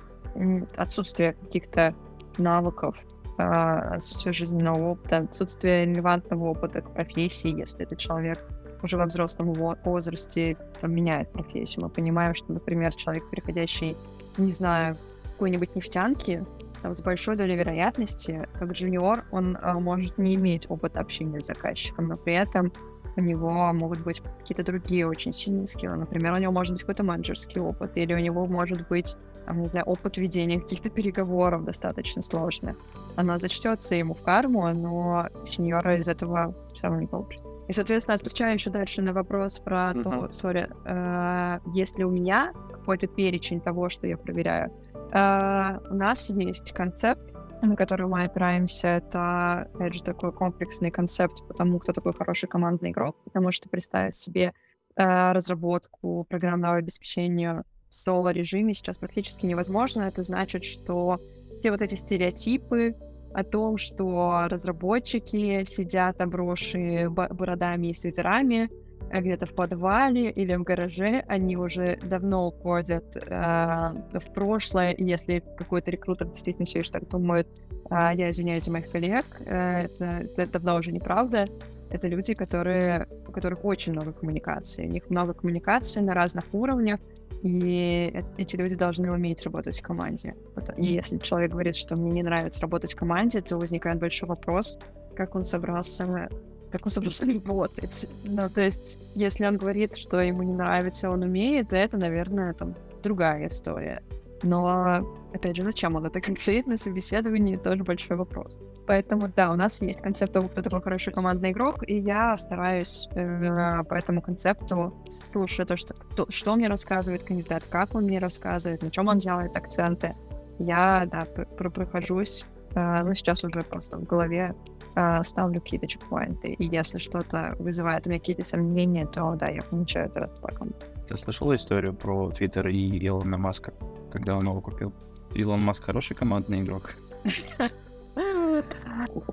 отсутствие 0.77 1.35
каких-то 1.35 1.95
навыков, 2.39 2.97
э, 3.39 3.43
отсутствие 3.43 4.33
жизненного 4.33 4.91
опыта, 4.91 5.19
отсутствие 5.19 5.87
релевантного 5.87 6.51
опыта 6.51 6.81
к 6.81 6.93
профессии, 6.93 7.57
если 7.57 7.83
это 7.83 7.97
человек 7.97 8.45
уже 8.83 8.97
во 8.97 9.07
взрослом 9.07 9.53
во- 9.53 9.79
возрасте 9.85 10.57
меняет 10.83 11.31
профессию. 11.33 11.85
Мы 11.85 11.91
понимаем, 11.91 12.35
что, 12.35 12.53
например, 12.53 12.95
человек, 12.95 13.29
переходящий, 13.31 13.97
не 14.39 14.53
знаю, 14.53 14.97
какой-нибудь 15.25 15.75
нефтянки, 15.75 16.45
там, 16.83 16.95
с 16.95 17.03
большой 17.03 17.37
долей 17.37 17.57
вероятности, 17.57 18.49
как 18.55 18.73
джуниор, 18.73 19.25
он 19.31 19.57
э, 19.57 19.73
может 19.75 20.17
не 20.19 20.35
иметь 20.35 20.67
опыта 20.71 21.01
общения 21.01 21.43
с 21.43 21.47
заказчиком, 21.47 22.09
но 22.09 22.17
при 22.17 22.35
этом 22.35 22.73
у 23.17 23.21
него 23.21 23.73
могут 23.73 24.01
быть 24.01 24.21
какие-то 24.21 24.65
другие 24.65 25.07
очень 25.07 25.33
сильные 25.33 25.67
скиллы. 25.67 25.97
Например, 25.97 26.33
у 26.33 26.37
него 26.39 26.53
может 26.53 26.73
быть 26.73 26.83
какой-то 26.83 27.03
менеджерский 27.03 27.61
опыт, 27.61 27.93
или 27.97 28.15
у 28.15 28.19
него 28.19 28.47
может 28.47 28.89
быть, 28.89 29.17
там, 29.47 29.61
не 29.61 29.69
знаю, 29.69 29.87
опыт 29.87 30.17
ведения 30.17 30.61
каких-то 30.61 30.91
переговоров 30.91 31.65
достаточно 31.65 32.23
сложных. 32.23 32.77
Оно 33.17 33.39
зачтется 33.39 33.95
ему 33.95 34.15
в 34.15 34.23
карму, 34.23 34.73
но 34.73 35.29
сеньора 35.47 35.97
из 35.97 36.09
этого 36.09 36.55
все 36.73 36.85
равно 36.85 37.01
не 37.01 37.07
получит. 37.07 37.43
И, 37.71 37.73
соответственно, 37.73 38.17
отвечаю 38.17 38.55
еще 38.55 38.69
дальше 38.71 39.01
на 39.01 39.13
вопрос 39.15 39.61
про 39.61 39.95
то, 39.95 40.11
Мгм. 40.11 40.33
сори, 40.33 40.69
э, 40.87 41.61
есть 41.73 41.97
ли 41.99 42.05
у 42.05 42.11
меня 42.11 42.53
какой-то 42.73 43.07
перечень 43.07 43.61
того, 43.61 43.89
что 43.89 44.09
я 44.09 44.17
проверяю. 44.17 44.73
А, 45.13 45.79
У 45.89 45.95
нас 45.95 46.31
есть 46.31 46.73
концепт, 46.73 47.33
на 47.63 47.77
который 47.77 48.09
мы 48.09 48.25
опираемся. 48.25 48.89
Это, 48.89 49.69
опять 49.73 49.95
же, 49.95 50.03
такой 50.03 50.33
комплексный 50.33 50.91
концепт 50.91 51.47
по 51.47 51.55
тому, 51.55 51.79
кто 51.79 51.93
такой 51.93 52.13
хороший 52.13 52.49
командный 52.49 52.91
игрок. 52.91 53.15
Потому 53.23 53.53
что 53.53 53.69
представить 53.69 54.17
себе 54.17 54.53
а, 54.97 55.33
разработку 55.33 56.27
программного 56.29 56.75
обеспечения 56.75 57.63
в 57.89 57.95
соло-режиме 57.95 58.75
сейчас 58.75 58.99
практически 58.99 59.47
невозможно. 59.47 60.03
Это 60.03 60.25
значит, 60.25 60.65
что 60.65 61.21
все 61.57 61.71
вот 61.71 61.83
эти 61.83 61.95
стереотипы 61.95 62.97
о 63.33 63.45
том, 63.45 63.79
что 63.79 64.47
разработчики 64.49 65.65
сидят 65.65 66.21
обросшие 66.21 67.09
бо- 67.09 67.29
бородами 67.29 67.89
и 67.89 67.95
свитерами 67.95 68.71
э, 69.11 69.21
где-то 69.21 69.47
в 69.47 69.55
подвале 69.55 70.31
или 70.31 70.55
в 70.55 70.63
гараже, 70.63 71.25
они 71.29 71.57
уже 71.57 71.99
давно 72.03 72.49
уходят 72.49 73.05
э, 73.15 73.21
в 73.21 74.33
прошлое. 74.35 74.95
Если 74.99 75.43
какой-то 75.57 75.91
рекрутер 75.91 76.29
действительно 76.29 76.67
все 76.67 76.81
еще 76.81 76.91
так 76.91 77.09
думает, 77.09 77.47
а, 77.91 78.15
я 78.15 78.31
извиняюсь 78.31 78.65
за 78.65 78.73
моих 78.73 78.91
коллег, 78.91 79.27
э, 79.47 79.87
это, 79.87 80.27
это 80.37 80.47
давно 80.53 80.77
уже 80.77 80.93
неправда. 80.93 81.47
Это 81.93 82.07
люди, 82.07 82.35
которые, 82.35 83.09
у 83.27 83.33
которых 83.33 83.65
очень 83.65 83.93
много 83.93 84.13
коммуникации. 84.13 84.87
У 84.87 84.91
них 84.91 85.11
много 85.11 85.35
коммуникации 85.35 86.01
на 86.01 86.15
разных 86.15 86.45
уровнях, 86.53 87.01
и 87.43 88.23
эти 88.37 88.57
люди 88.57 88.75
должны 88.77 89.11
уметь 89.11 89.43
работать 89.45 89.79
в 89.79 89.83
команде. 89.83 90.35
И 90.77 90.87
если 90.87 91.19
человек 91.19 91.53
говорит, 91.53 91.77
что 91.77 91.95
мне 91.97 92.11
не 92.11 92.23
нравится 92.23 92.61
работать 92.63 92.93
в 92.93 92.97
команде, 92.97 93.41
то 93.41 93.57
возникает 93.57 93.99
большой 93.99 94.29
вопрос, 94.29 94.79
как 95.17 95.35
он 95.35 95.45
собрался 95.45 96.29
как 96.71 96.87
он 96.87 96.91
собрался 96.91 97.27
работать. 97.45 98.07
Ну, 98.25 98.49
то 98.49 98.61
есть, 98.61 98.99
если 99.17 99.45
он 99.45 99.57
говорит, 99.57 99.97
что 99.97 100.21
ему 100.21 100.45
не 100.45 100.53
нравится, 100.53 101.11
он 101.11 101.23
умеет, 101.23 101.73
это, 101.73 101.97
наверное, 101.97 102.55
там 102.55 102.77
другая 103.03 103.49
история. 103.49 104.01
Но, 104.43 105.07
опять 105.35 105.57
же, 105.57 105.63
зачем 105.63 105.95
он 105.95 106.07
это 106.07 106.21
говорит 106.21 106.67
на 106.67 106.77
собеседовании, 106.77 107.57
тоже 107.57 107.85
большой 107.85 108.17
вопрос. 108.17 108.61
Поэтому, 108.87 109.29
да, 109.29 109.53
у 109.53 109.57
нас 109.57 109.83
есть 109.83 110.01
концепт 110.01 110.33
того, 110.33 110.49
кто 110.49 110.63
такой 110.63 110.83
хороший 110.83 111.13
командный 111.13 111.53
игрок, 111.53 111.85
и 111.87 111.99
я 111.99 112.37
стараюсь 112.37 113.09
э, 113.15 113.85
по 113.85 113.95
этому 113.95 114.23
концепту 114.23 114.95
слушать 115.09 115.69
то, 115.69 115.77
что, 115.77 115.95
то, 116.17 116.27
что 116.31 116.57
мне 116.57 116.69
рассказывает 116.69 117.23
кандидат, 117.23 117.65
как 117.71 117.95
он 117.95 118.05
мне 118.05 118.19
рассказывает, 118.19 118.83
на 118.83 118.91
чем 118.91 119.09
он 119.09 119.19
делает 119.19 119.57
акценты. 119.57 120.17
Я, 120.59 121.07
да, 121.07 121.21
пр- 121.35 121.49
пр- 121.57 121.71
прохожусь, 121.71 122.45
э, 122.75 123.03
ну, 123.03 123.15
сейчас 123.15 123.45
уже 123.45 123.61
просто 123.63 123.99
в 123.99 124.05
голове 124.05 124.55
э, 124.97 125.23
ставлю 125.23 125.61
какие-то 125.61 125.87
чекпоинты, 125.87 126.49
и 126.49 126.65
если 126.65 126.99
что-то 126.99 127.51
вызывает 127.59 128.07
у 128.07 128.11
меня 128.11 128.19
какие-то 128.19 128.45
сомнения, 128.45 129.07
то, 129.07 129.37
да, 129.37 129.49
я 129.49 129.63
помечаю 129.63 130.09
это 130.09 130.29
флагом. 130.41 130.73
Ты 131.07 131.17
слышал 131.17 131.55
историю 131.55 131.95
про 131.95 132.31
Твиттер 132.31 132.69
и 132.69 133.07
Илона 133.07 133.39
Маска, 133.39 133.73
когда 134.11 134.37
он 134.37 134.45
его 134.45 134.61
купил? 134.61 134.93
Илон 135.35 135.61
Маск 135.63 135.85
хороший 135.85 136.15
командный 136.17 136.61
игрок. 136.61 136.95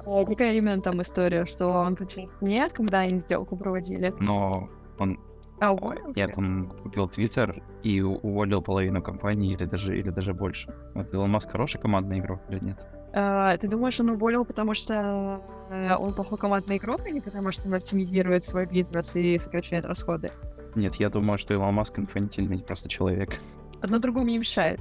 Какая 0.05 0.53
именно 0.53 0.81
там 0.81 1.01
история, 1.01 1.45
что 1.45 1.67
он 1.67 1.95
почему 1.95 2.29
нет, 2.41 2.73
когда 2.73 2.99
они 2.99 3.19
сделку 3.21 3.57
проводили? 3.57 4.13
Но 4.19 4.69
он... 4.99 5.19
А? 5.59 5.75
Нет, 6.15 6.37
он 6.37 6.69
купил 6.83 7.07
Твиттер 7.09 7.63
и 7.81 8.01
уволил 8.01 8.61
половину 8.61 9.01
компании 9.01 9.51
или 9.51 9.65
даже, 9.65 9.97
или 9.97 10.11
даже 10.11 10.35
больше. 10.35 10.67
Вот 10.93 11.11
Илон 11.11 11.31
Маск 11.31 11.51
хороший 11.51 11.81
командный 11.81 12.19
игрок 12.19 12.41
или 12.49 12.59
нет? 12.63 12.77
А, 13.13 13.57
ты 13.57 13.67
думаешь, 13.67 13.99
он 13.99 14.11
уволил, 14.11 14.45
потому 14.45 14.75
что 14.75 15.41
э, 15.71 15.95
он 15.95 16.13
плохой 16.13 16.37
командный 16.37 16.77
игрок, 16.77 17.07
или 17.07 17.19
потому 17.19 17.51
что 17.51 17.67
он 17.67 17.73
оптимизирует 17.73 18.45
свой 18.45 18.67
бизнес 18.67 19.15
и 19.15 19.39
сокращает 19.39 19.87
расходы? 19.87 20.29
Нет, 20.75 20.95
я 20.95 21.09
думаю, 21.09 21.39
что 21.39 21.55
Илон 21.55 21.73
Маск 21.73 21.97
инфантильный 21.97 22.59
просто 22.59 22.87
человек. 22.87 23.39
Одно 23.81 23.99
другому 23.99 24.27
не 24.27 24.37
мешает. 24.37 24.79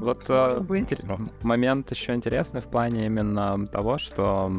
Вот 0.00 0.24
э, 0.28 0.62
момент 1.42 1.90
еще 1.90 2.14
интересный 2.14 2.60
в 2.60 2.68
плане 2.68 3.06
именно 3.06 3.64
того, 3.66 3.98
что 3.98 4.52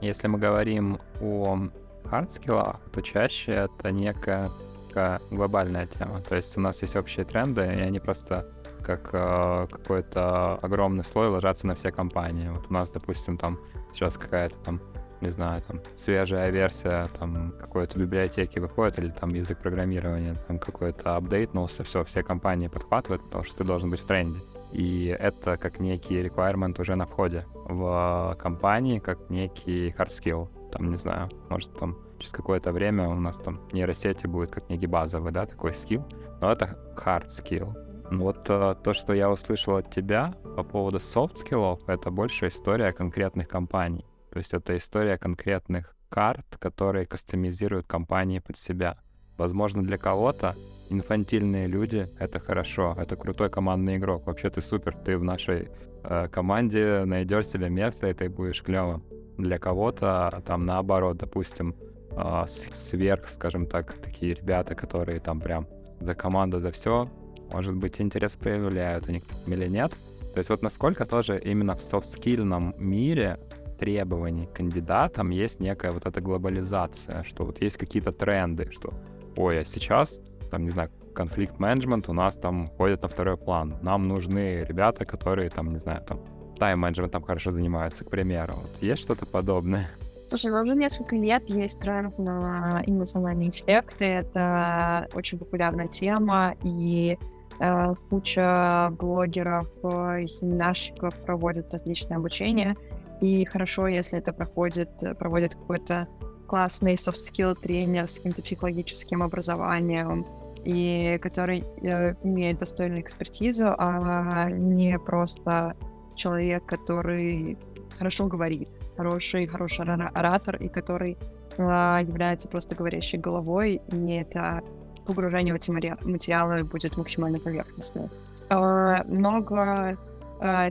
если 0.00 0.26
мы 0.26 0.38
говорим 0.38 0.98
о 1.20 1.68
хардскиллах, 2.04 2.80
то 2.92 3.00
чаще 3.00 3.52
это 3.52 3.92
некая 3.92 4.50
такая 4.88 5.20
глобальная 5.30 5.86
тема. 5.86 6.20
То 6.20 6.36
есть 6.36 6.56
у 6.56 6.60
нас 6.60 6.82
есть 6.82 6.96
общие 6.96 7.24
тренды, 7.24 7.62
и 7.62 7.80
они 7.80 8.00
просто 8.00 8.46
как 8.82 9.10
э, 9.12 9.66
какой-то 9.70 10.56
огромный 10.62 11.04
слой 11.04 11.28
ложатся 11.28 11.66
на 11.66 11.74
все 11.74 11.90
компании. 11.90 12.48
Вот 12.48 12.66
у 12.68 12.72
нас, 12.72 12.90
допустим, 12.90 13.36
там 13.38 13.58
сейчас 13.92 14.16
какая-то 14.18 14.56
там, 14.58 14.80
не 15.24 15.30
знаю, 15.30 15.62
там 15.62 15.80
свежая 15.96 16.50
версия 16.50 17.08
там 17.18 17.52
какой-то 17.58 17.98
библиотеки 17.98 18.58
выходит, 18.58 18.98
или 18.98 19.08
там 19.08 19.30
язык 19.30 19.58
программирования, 19.58 20.36
там 20.46 20.58
какой-то 20.58 21.16
апдейтнулся, 21.16 21.82
все, 21.82 22.04
все 22.04 22.22
компании 22.22 22.68
подхватывают, 22.68 23.22
потому 23.24 23.44
что 23.44 23.56
ты 23.56 23.64
должен 23.64 23.90
быть 23.90 24.00
в 24.00 24.06
тренде. 24.06 24.40
И 24.72 25.06
это 25.06 25.56
как 25.56 25.80
некий 25.80 26.20
requirement 26.20 26.80
уже 26.80 26.96
на 26.96 27.06
входе 27.06 27.40
в 27.54 28.36
компании, 28.38 28.98
как 28.98 29.30
некий 29.30 29.90
hard 29.90 30.08
skill. 30.08 30.48
Там, 30.72 30.90
не 30.90 30.98
знаю, 30.98 31.30
может 31.48 31.72
там 31.74 31.96
через 32.18 32.32
какое-то 32.32 32.72
время 32.72 33.08
у 33.08 33.14
нас 33.14 33.38
там 33.38 33.60
нейросети 33.72 34.26
будет 34.26 34.50
как 34.50 34.68
некий 34.68 34.86
базовый, 34.86 35.32
да, 35.32 35.46
такой 35.46 35.72
скилл, 35.72 36.04
но 36.40 36.50
это 36.50 36.76
hard 36.96 37.26
skill. 37.26 37.72
Ну 38.10 38.24
Вот 38.24 38.50
э, 38.50 38.74
то, 38.82 38.92
что 38.92 39.14
я 39.14 39.30
услышал 39.30 39.76
от 39.76 39.90
тебя 39.90 40.34
по 40.56 40.62
поводу 40.62 40.98
soft 40.98 41.36
скиллов, 41.36 41.80
это 41.86 42.10
больше 42.10 42.48
история 42.48 42.92
конкретных 42.92 43.48
компаний. 43.48 44.04
То 44.34 44.38
есть 44.38 44.52
это 44.52 44.76
история 44.76 45.16
конкретных 45.16 45.94
карт, 46.08 46.56
которые 46.58 47.06
кастомизируют 47.06 47.86
компании 47.86 48.40
под 48.40 48.56
себя. 48.56 48.98
Возможно, 49.38 49.84
для 49.84 49.96
кого-то 49.96 50.56
инфантильные 50.90 51.68
люди— 51.68 52.08
это 52.18 52.40
хорошо, 52.40 52.96
это 52.98 53.14
крутой 53.14 53.48
командный 53.48 53.96
игрок. 53.96 54.26
Вообще 54.26 54.50
ты 54.50 54.60
супер, 54.60 54.96
ты 54.96 55.16
в 55.18 55.22
нашей 55.22 55.68
э, 56.02 56.26
команде 56.32 57.04
найдешь 57.04 57.46
себе 57.46 57.70
место, 57.70 58.08
и 58.08 58.12
ты 58.12 58.28
будешь 58.28 58.60
клевым. 58.60 59.04
Для 59.38 59.60
кого-то 59.60 60.42
там 60.44 60.60
наоборот, 60.60 61.16
допустим, 61.16 61.76
э, 62.10 62.44
сверх, 62.48 63.28
скажем 63.28 63.68
так, 63.68 63.92
такие 64.02 64.34
ребята, 64.34 64.74
которые 64.74 65.20
там 65.20 65.40
прям 65.40 65.68
за 66.00 66.16
команду, 66.16 66.58
за 66.58 66.72
все, 66.72 67.08
может 67.52 67.76
быть, 67.76 68.00
интерес 68.00 68.34
проявляют 68.34 69.08
у 69.08 69.12
них 69.12 69.22
или 69.46 69.68
нет. 69.68 69.92
То 70.32 70.38
есть 70.38 70.50
вот 70.50 70.62
насколько 70.62 71.06
тоже 71.06 71.38
именно 71.38 71.76
в 71.76 71.82
софт-скильном 71.82 72.74
мире 72.78 73.38
требований 73.84 74.46
к 74.46 74.54
кандидатам 74.54 75.28
есть 75.28 75.60
некая 75.60 75.92
вот 75.92 76.06
эта 76.06 76.22
глобализация, 76.22 77.22
что 77.24 77.44
вот 77.44 77.60
есть 77.60 77.76
какие-то 77.76 78.12
тренды, 78.12 78.70
что 78.72 78.90
ой, 79.36 79.60
а 79.60 79.64
сейчас, 79.66 80.22
там, 80.50 80.62
не 80.62 80.70
знаю, 80.70 80.88
конфликт-менеджмент 81.14 82.08
у 82.08 82.14
нас 82.14 82.36
там 82.36 82.66
ходит 82.78 83.02
на 83.02 83.08
второй 83.08 83.36
план. 83.36 83.74
Нам 83.82 84.08
нужны 84.08 84.60
ребята, 84.66 85.04
которые 85.04 85.50
там, 85.50 85.70
не 85.70 85.78
знаю, 85.78 86.02
там, 86.02 86.18
тайм-менеджментом 86.58 87.22
хорошо 87.22 87.50
занимаются, 87.50 88.06
к 88.06 88.10
примеру. 88.10 88.54
Вот 88.54 88.82
есть 88.82 89.02
что-то 89.02 89.26
подобное? 89.26 89.86
Слушай, 90.28 90.50
ну 90.50 90.62
уже 90.62 90.74
несколько 90.74 91.16
лет 91.16 91.42
есть 91.50 91.78
тренд 91.78 92.18
на 92.18 92.82
эмоциональные 92.86 93.48
интеллекты. 93.48 94.06
Это 94.06 95.08
очень 95.12 95.38
популярная 95.38 95.88
тема, 95.88 96.54
и 96.62 97.18
э, 97.60 97.94
куча 98.08 98.90
блогеров 98.98 99.68
и 99.84 100.26
семинарщиков 100.26 101.14
проводят 101.26 101.70
различные 101.70 102.16
обучения. 102.16 102.76
И 103.24 103.46
хорошо, 103.46 103.86
если 103.86 104.18
это 104.18 104.34
проходит, 104.34 104.90
э, 105.02 105.14
проводит 105.14 105.54
какой-то 105.54 106.06
классный 106.46 106.94
soft 106.96 107.16
skill 107.16 107.54
тренер 107.58 108.06
с 108.06 108.16
каким-то 108.16 108.42
психологическим 108.42 109.22
образованием, 109.22 110.26
и 110.62 111.18
который 111.22 111.64
э, 111.82 112.14
имеет 112.22 112.58
достойную 112.58 113.00
экспертизу, 113.00 113.74
а 113.78 114.50
не 114.50 114.98
просто 114.98 115.74
человек, 116.16 116.66
который 116.66 117.56
хорошо 117.98 118.26
говорит 118.26 118.70
хороший, 118.94 119.46
хороший 119.46 119.86
ора- 119.86 120.10
оратор, 120.12 120.56
и 120.56 120.68
который 120.68 121.16
а, 121.56 122.00
является 122.02 122.48
просто 122.48 122.74
говорящей 122.74 123.18
головой, 123.18 123.80
и 123.90 124.12
это 124.12 124.62
погружение 125.06 125.54
в 125.54 125.56
эти 125.56 125.70
материа- 125.70 125.98
материалы 126.04 126.62
будет 126.62 126.96
максимально 126.98 127.38
поверхностное. 127.38 128.10
А, 128.50 129.02
много 129.04 129.96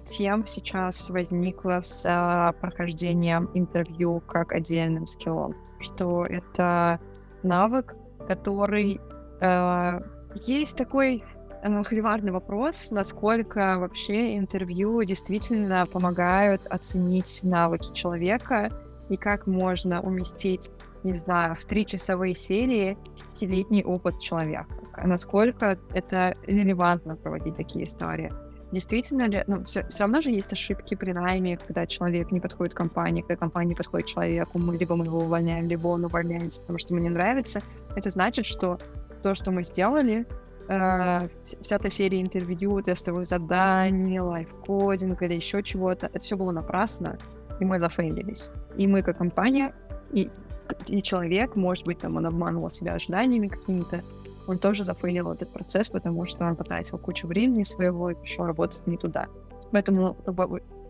тем 0.06 0.46
сейчас 0.48 1.10
возникло 1.10 1.82
с 1.82 2.06
а, 2.06 2.52
прохождением 2.54 3.50
интервью 3.54 4.22
как 4.28 4.54
отдельным 4.54 5.08
скиллом, 5.08 5.54
что 5.80 6.26
это 6.26 7.00
навык, 7.42 7.96
который 8.28 9.00
а, 9.42 10.00
есть 10.46 10.78
такой 10.78 11.24
э, 11.62 11.84
холиварный 11.84 12.32
вопрос, 12.32 12.92
насколько 12.92 13.78
вообще 13.78 14.38
интервью 14.38 15.04
действительно 15.04 15.86
помогают 15.86 16.66
оценить 16.68 17.42
навыки 17.44 17.94
человека 17.94 18.70
и 19.10 19.16
как 19.16 19.48
можно 19.48 20.02
уместить, 20.02 20.72
не 21.04 21.18
знаю, 21.18 21.56
в 21.56 21.66
три 21.66 21.86
часовые 21.86 22.36
серии 22.36 22.98
пятилетний 23.34 23.84
опыт 23.84 24.20
человека. 24.20 24.68
Насколько 25.04 25.78
это 25.94 26.34
релевантно 26.48 27.16
проводить 27.16 27.56
такие 27.58 27.86
истории. 27.86 28.30
Действительно 28.74 29.28
ли, 29.28 29.44
ну, 29.46 29.64
все, 29.66 29.86
равно 30.00 30.20
же 30.20 30.32
есть 30.32 30.52
ошибки 30.52 30.96
при 30.96 31.12
найме, 31.14 31.58
когда 31.58 31.86
человек 31.86 32.32
не 32.32 32.40
подходит 32.40 32.74
компании, 32.74 33.22
когда 33.22 33.36
компания 33.36 33.70
не 33.70 33.76
подходит 33.76 34.08
человеку, 34.08 34.58
мы 34.58 34.76
либо 34.76 34.96
мы 34.96 35.06
его 35.06 35.20
увольняем, 35.20 35.68
либо 35.68 35.90
он 35.90 36.04
увольняется, 36.06 36.60
потому 36.62 36.80
что 36.80 36.96
ему 36.96 37.04
не 37.04 37.10
нравится. 37.10 37.62
Это 37.96 38.10
значит, 38.10 38.48
что 38.48 38.80
то, 39.22 39.36
что 39.36 39.52
мы 39.52 39.64
сделали, 39.64 40.26
э, 40.70 40.74
вс- 40.74 41.62
вся 41.62 41.76
эта 41.76 41.92
серия 41.92 42.20
интервью, 42.20 42.82
тестовых 42.82 43.28
заданий, 43.28 44.20
лайфкодинг 44.20 45.22
или 45.22 45.36
еще 45.36 45.62
чего-то, 45.62 46.08
это 46.08 46.20
все 46.20 46.36
было 46.36 46.52
напрасно, 46.52 47.20
и 47.60 47.66
мы 47.66 47.78
зафейлились. 47.78 48.50
И 48.76 48.88
мы 48.88 49.04
как 49.04 49.20
компания, 49.20 49.76
и, 50.12 50.32
и 50.88 51.04
человек, 51.04 51.56
может 51.56 51.86
быть, 51.86 52.00
там 52.00 52.16
он 52.16 52.26
обманывал 52.26 52.72
себя 52.72 52.96
ожиданиями 52.96 53.50
какими-то, 53.50 54.02
он 54.48 54.60
тоже 54.60 54.84
зафейлил 54.84 55.32
этот 55.32 55.52
процесс, 55.52 55.90
потому 55.90 56.26
что 56.26 56.46
он 56.46 56.56
потратил 56.56 56.98
кучу 56.98 57.28
времени 57.28 57.64
своего 57.64 58.12
и 58.12 58.16
пришел 58.16 58.46
работать 58.46 58.86
не 58.88 58.98
туда. 58.98 59.28
Поэтому 59.72 60.18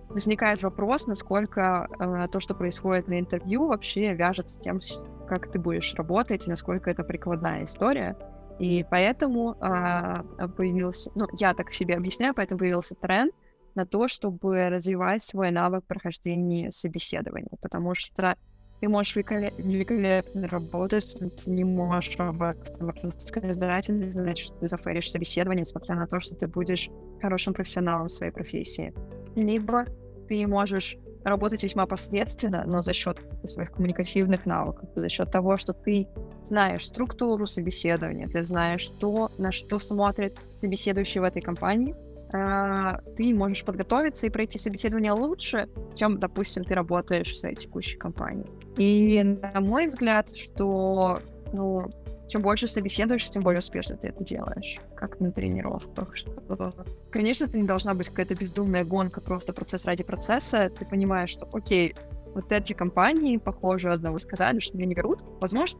возникает 0.09 0.61
вопрос, 0.61 1.07
насколько 1.07 1.87
э, 1.99 2.27
то, 2.31 2.39
что 2.39 2.53
происходит 2.53 3.07
на 3.07 3.19
интервью, 3.19 3.67
вообще 3.67 4.13
вяжется 4.13 4.55
с 4.55 4.59
тем, 4.59 4.79
как 5.27 5.51
ты 5.51 5.59
будешь 5.59 5.93
работать, 5.95 6.45
и 6.45 6.49
насколько 6.49 6.89
это 6.89 7.03
прикладная 7.03 7.65
история. 7.65 8.15
И 8.59 8.85
поэтому 8.89 9.55
а, 9.59 10.23
появился, 10.57 11.11
ну, 11.15 11.25
я 11.39 11.55
так 11.55 11.73
себе 11.73 11.95
объясняю, 11.95 12.35
поэтому 12.35 12.59
появился 12.59 12.93
тренд 12.93 13.33
на 13.73 13.87
то, 13.87 14.07
чтобы 14.07 14.69
развивать 14.69 15.23
свой 15.23 15.49
навык 15.49 15.83
прохождения 15.85 16.69
собеседования, 16.69 17.57
потому 17.61 17.95
что 17.95 18.35
ты 18.83 18.89
можешь 18.89 19.15
великоле- 19.15 19.53
великолепно 19.57 20.45
работать, 20.49 21.15
но 21.21 21.29
ты 21.29 21.51
не 21.51 21.63
можешь 21.63 22.17
работать 22.17 23.21
сказать, 23.21 23.57
это 23.57 24.11
значит, 24.11 24.51
ты 24.59 24.67
заферишь 24.67 25.09
собеседование, 25.09 25.61
несмотря 25.61 25.95
на 25.95 26.05
то, 26.05 26.19
что 26.19 26.35
ты 26.35 26.47
будешь 26.47 26.89
хорошим 27.21 27.53
профессионалом 27.53 28.09
в 28.09 28.11
своей 28.11 28.33
профессии. 28.33 28.93
Либо 29.37 29.85
ты 30.27 30.45
можешь 30.47 30.97
работать 31.23 31.63
весьма 31.63 31.85
посредственно, 31.85 32.65
но 32.65 32.81
за 32.81 32.91
счет 32.91 33.21
своих 33.45 33.71
коммуникативных 33.71 34.45
навыков, 34.45 34.89
за 34.97 35.07
счет 35.07 35.31
того, 35.31 35.55
что 35.55 35.71
ты 35.71 36.09
знаешь 36.43 36.85
структуру 36.85 37.47
собеседования, 37.47 38.27
ты 38.27 38.43
знаешь 38.43 38.89
то, 38.99 39.31
на 39.37 39.53
что 39.53 39.79
смотрит 39.79 40.37
собеседующий 40.55 41.21
в 41.21 41.23
этой 41.23 41.41
компании, 41.41 41.95
а, 42.35 42.97
ты 43.15 43.33
можешь 43.33 43.63
подготовиться 43.63 44.27
и 44.27 44.29
пройти 44.29 44.57
собеседование 44.57 45.13
лучше, 45.13 45.69
чем, 45.95 46.19
допустим, 46.19 46.65
ты 46.65 46.75
работаешь 46.75 47.31
в 47.31 47.37
своей 47.37 47.55
текущей 47.55 47.95
компании. 47.95 48.62
И 48.77 49.21
на 49.23 49.61
мой 49.61 49.87
взгляд, 49.87 50.35
что 50.35 51.19
ну, 51.51 51.87
чем 52.27 52.41
больше 52.41 52.67
собеседуешь, 52.67 53.29
тем 53.29 53.43
более 53.43 53.59
успешно 53.59 53.95
ты 53.95 54.07
это 54.07 54.23
делаешь, 54.23 54.79
как 54.95 55.19
на 55.19 55.31
тренировках. 55.31 56.15
Что... 56.15 56.71
Конечно, 57.11 57.45
это 57.45 57.57
не 57.57 57.67
должна 57.67 57.93
быть 57.93 58.09
какая-то 58.09 58.35
бездумная 58.35 58.83
гонка, 58.83 59.21
просто 59.21 59.53
процесс 59.53 59.85
ради 59.85 60.03
процесса. 60.03 60.71
Ты 60.77 60.85
понимаешь, 60.85 61.29
что, 61.29 61.47
окей, 61.53 61.95
вот 62.33 62.51
эти 62.51 62.73
компании, 62.73 63.37
похоже, 63.37 63.89
одного 63.89 64.17
сказали, 64.17 64.59
что 64.59 64.77
меня 64.77 64.87
не 64.87 64.95
берут. 64.95 65.23
Возможно, 65.39 65.79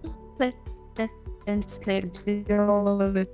если 1.46 2.44
делать 2.44 3.30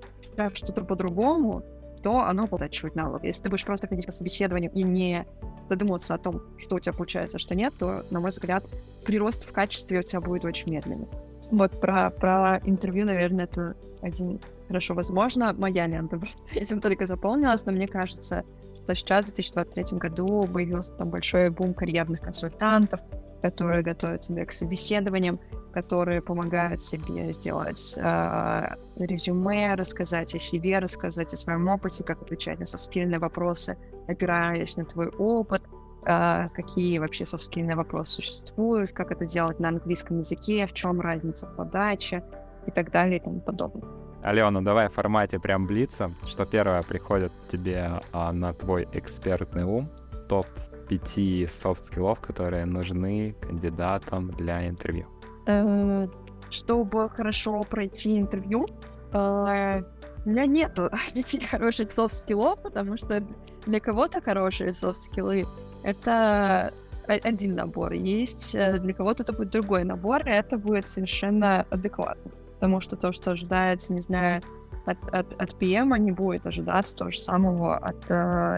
что-то 0.57 0.85
по-другому, 0.85 1.63
то 2.01 2.19
оно 2.21 2.47
оттачивает 2.49 2.95
навык. 2.95 3.23
Если 3.23 3.43
ты 3.43 3.49
будешь 3.49 3.65
просто 3.65 3.87
ходить 3.87 4.05
по 4.05 4.11
собеседованию 4.11 4.71
и 4.73 4.83
не 4.83 5.25
задумываться 5.69 6.15
о 6.15 6.17
том, 6.17 6.41
что 6.57 6.75
у 6.75 6.79
тебя 6.79 6.93
получается, 6.93 7.39
что 7.39 7.55
нет, 7.55 7.73
то, 7.77 8.03
на 8.09 8.19
мой 8.19 8.29
взгляд, 8.29 8.63
прирост 9.05 9.47
в 9.47 9.51
качестве 9.51 9.99
у 9.99 10.03
тебя 10.03 10.21
будет 10.21 10.45
очень 10.45 10.71
медленный. 10.71 11.07
Вот 11.51 11.79
про, 11.79 12.09
про 12.09 12.59
интервью, 12.65 13.05
наверное, 13.05 13.45
это 13.45 13.75
один 14.01 14.39
хорошо 14.67 14.93
возможно. 14.93 15.53
Моя 15.53 15.87
лента 15.87 16.19
этим 16.53 16.81
только 16.81 17.05
заполнилась, 17.05 17.65
но 17.65 17.71
мне 17.71 17.87
кажется, 17.87 18.43
что 18.83 18.95
сейчас, 18.95 19.25
в 19.25 19.35
2023 19.35 19.97
году, 19.97 20.47
появился 20.51 20.95
там 20.97 21.09
большой 21.09 21.49
бум 21.49 21.73
карьерных 21.73 22.21
консультантов, 22.21 22.99
которые 23.41 23.83
готовят 23.83 24.23
себя 24.23 24.45
к 24.45 24.51
собеседованиям, 24.51 25.39
которые 25.73 26.21
помогают 26.21 26.83
себе 26.83 27.31
сделать 27.31 27.95
э, 27.97 28.75
резюме, 28.97 29.75
рассказать 29.75 30.35
о 30.35 30.39
себе, 30.39 30.79
рассказать 30.79 31.33
о 31.33 31.37
своем 31.37 31.67
опыте, 31.67 32.03
как 32.03 32.21
отвечать 32.21 32.59
на 32.59 32.65
софтскильные 32.65 33.19
вопросы, 33.19 33.77
опираясь 34.07 34.77
на 34.77 34.85
твой 34.85 35.09
опыт, 35.17 35.63
э, 36.05 36.47
какие 36.53 36.99
вообще 36.99 37.25
софтскильные 37.25 37.75
вопросы 37.75 38.15
существуют, 38.15 38.91
как 38.91 39.11
это 39.11 39.25
делать 39.25 39.59
на 39.59 39.69
английском 39.69 40.19
языке, 40.19 40.65
в 40.67 40.73
чем 40.73 40.99
разница 40.99 41.47
в 41.47 41.55
подаче 41.55 42.23
и 42.67 42.71
так 42.71 42.91
далее 42.91 43.17
и 43.17 43.23
тому 43.23 43.39
подобное. 43.39 43.83
Алена, 44.21 44.61
давай 44.61 44.89
в 44.89 44.93
формате 44.93 45.39
прям 45.39 45.65
блица, 45.65 46.11
что 46.25 46.45
первое 46.45 46.83
приходит 46.83 47.31
тебе 47.47 48.01
а, 48.11 48.33
на 48.33 48.53
твой 48.53 48.85
экспертный 48.91 49.63
ум, 49.63 49.89
топ 50.27 50.45
пяти 50.89 51.47
софт-скиллов, 51.47 52.19
которые 52.19 52.65
нужны 52.65 53.35
кандидатам 53.39 54.31
для 54.31 54.67
интервью. 54.67 55.05
Э, 55.45 56.07
чтобы 56.49 57.09
хорошо 57.09 57.63
пройти 57.63 58.17
интервью, 58.17 58.65
э, 59.13 59.81
у 60.25 60.29
меня 60.29 60.45
нету 60.45 60.89
пяти 61.13 61.39
хороших 61.39 61.91
софт-скиллов, 61.91 62.61
потому 62.61 62.97
что 62.97 63.23
для 63.65 63.79
кого-то 63.79 64.21
хорошие 64.21 64.73
софт-скиллы— 64.73 65.45
это 65.83 66.73
один 67.07 67.55
набор. 67.55 67.93
Есть 67.93 68.55
э, 68.55 68.79
для 68.79 68.93
кого-то 68.93 69.23
это 69.23 69.33
будет 69.33 69.51
другой 69.51 69.83
набор, 69.83 70.27
и 70.27 70.31
это 70.31 70.57
будет 70.57 70.87
совершенно 70.87 71.65
адекватно. 71.69 72.31
Потому 72.55 72.81
что 72.81 72.95
то, 72.95 73.13
что 73.13 73.31
ожидается, 73.31 73.93
не 73.93 74.01
знаю, 74.01 74.41
от, 74.85 74.97
от, 75.13 75.41
от 75.41 75.53
PM, 75.61 75.97
не 75.99 76.11
будет 76.11 76.47
ожидаться 76.47 76.95
того 76.97 77.11
же 77.11 77.19
самого 77.19 77.77
от, 77.77 78.09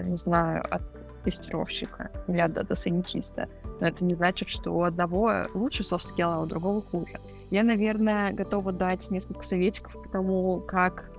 не 0.08 0.18
знаю, 0.18 0.64
от 0.70 0.91
тестировщика 1.24 2.12
от 2.28 2.54
дата-сайентиста. 2.54 3.48
Но 3.80 3.88
это 3.88 4.04
не 4.04 4.16
значит, 4.16 4.50
что 4.50 4.72
у 4.72 4.84
одного 4.84 5.48
лучше 5.54 5.84
soft 5.84 6.06
skill, 6.06 6.30
а 6.32 6.40
у 6.42 6.46
другого 6.46 6.82
хуже. 6.82 7.20
Я, 7.50 7.64
наверное, 7.64 8.32
готова 8.32 8.72
дать 8.72 9.10
несколько 9.12 9.44
советиков 9.44 9.96
к 10.02 10.12
тому, 10.12 10.62
как, 10.62 11.12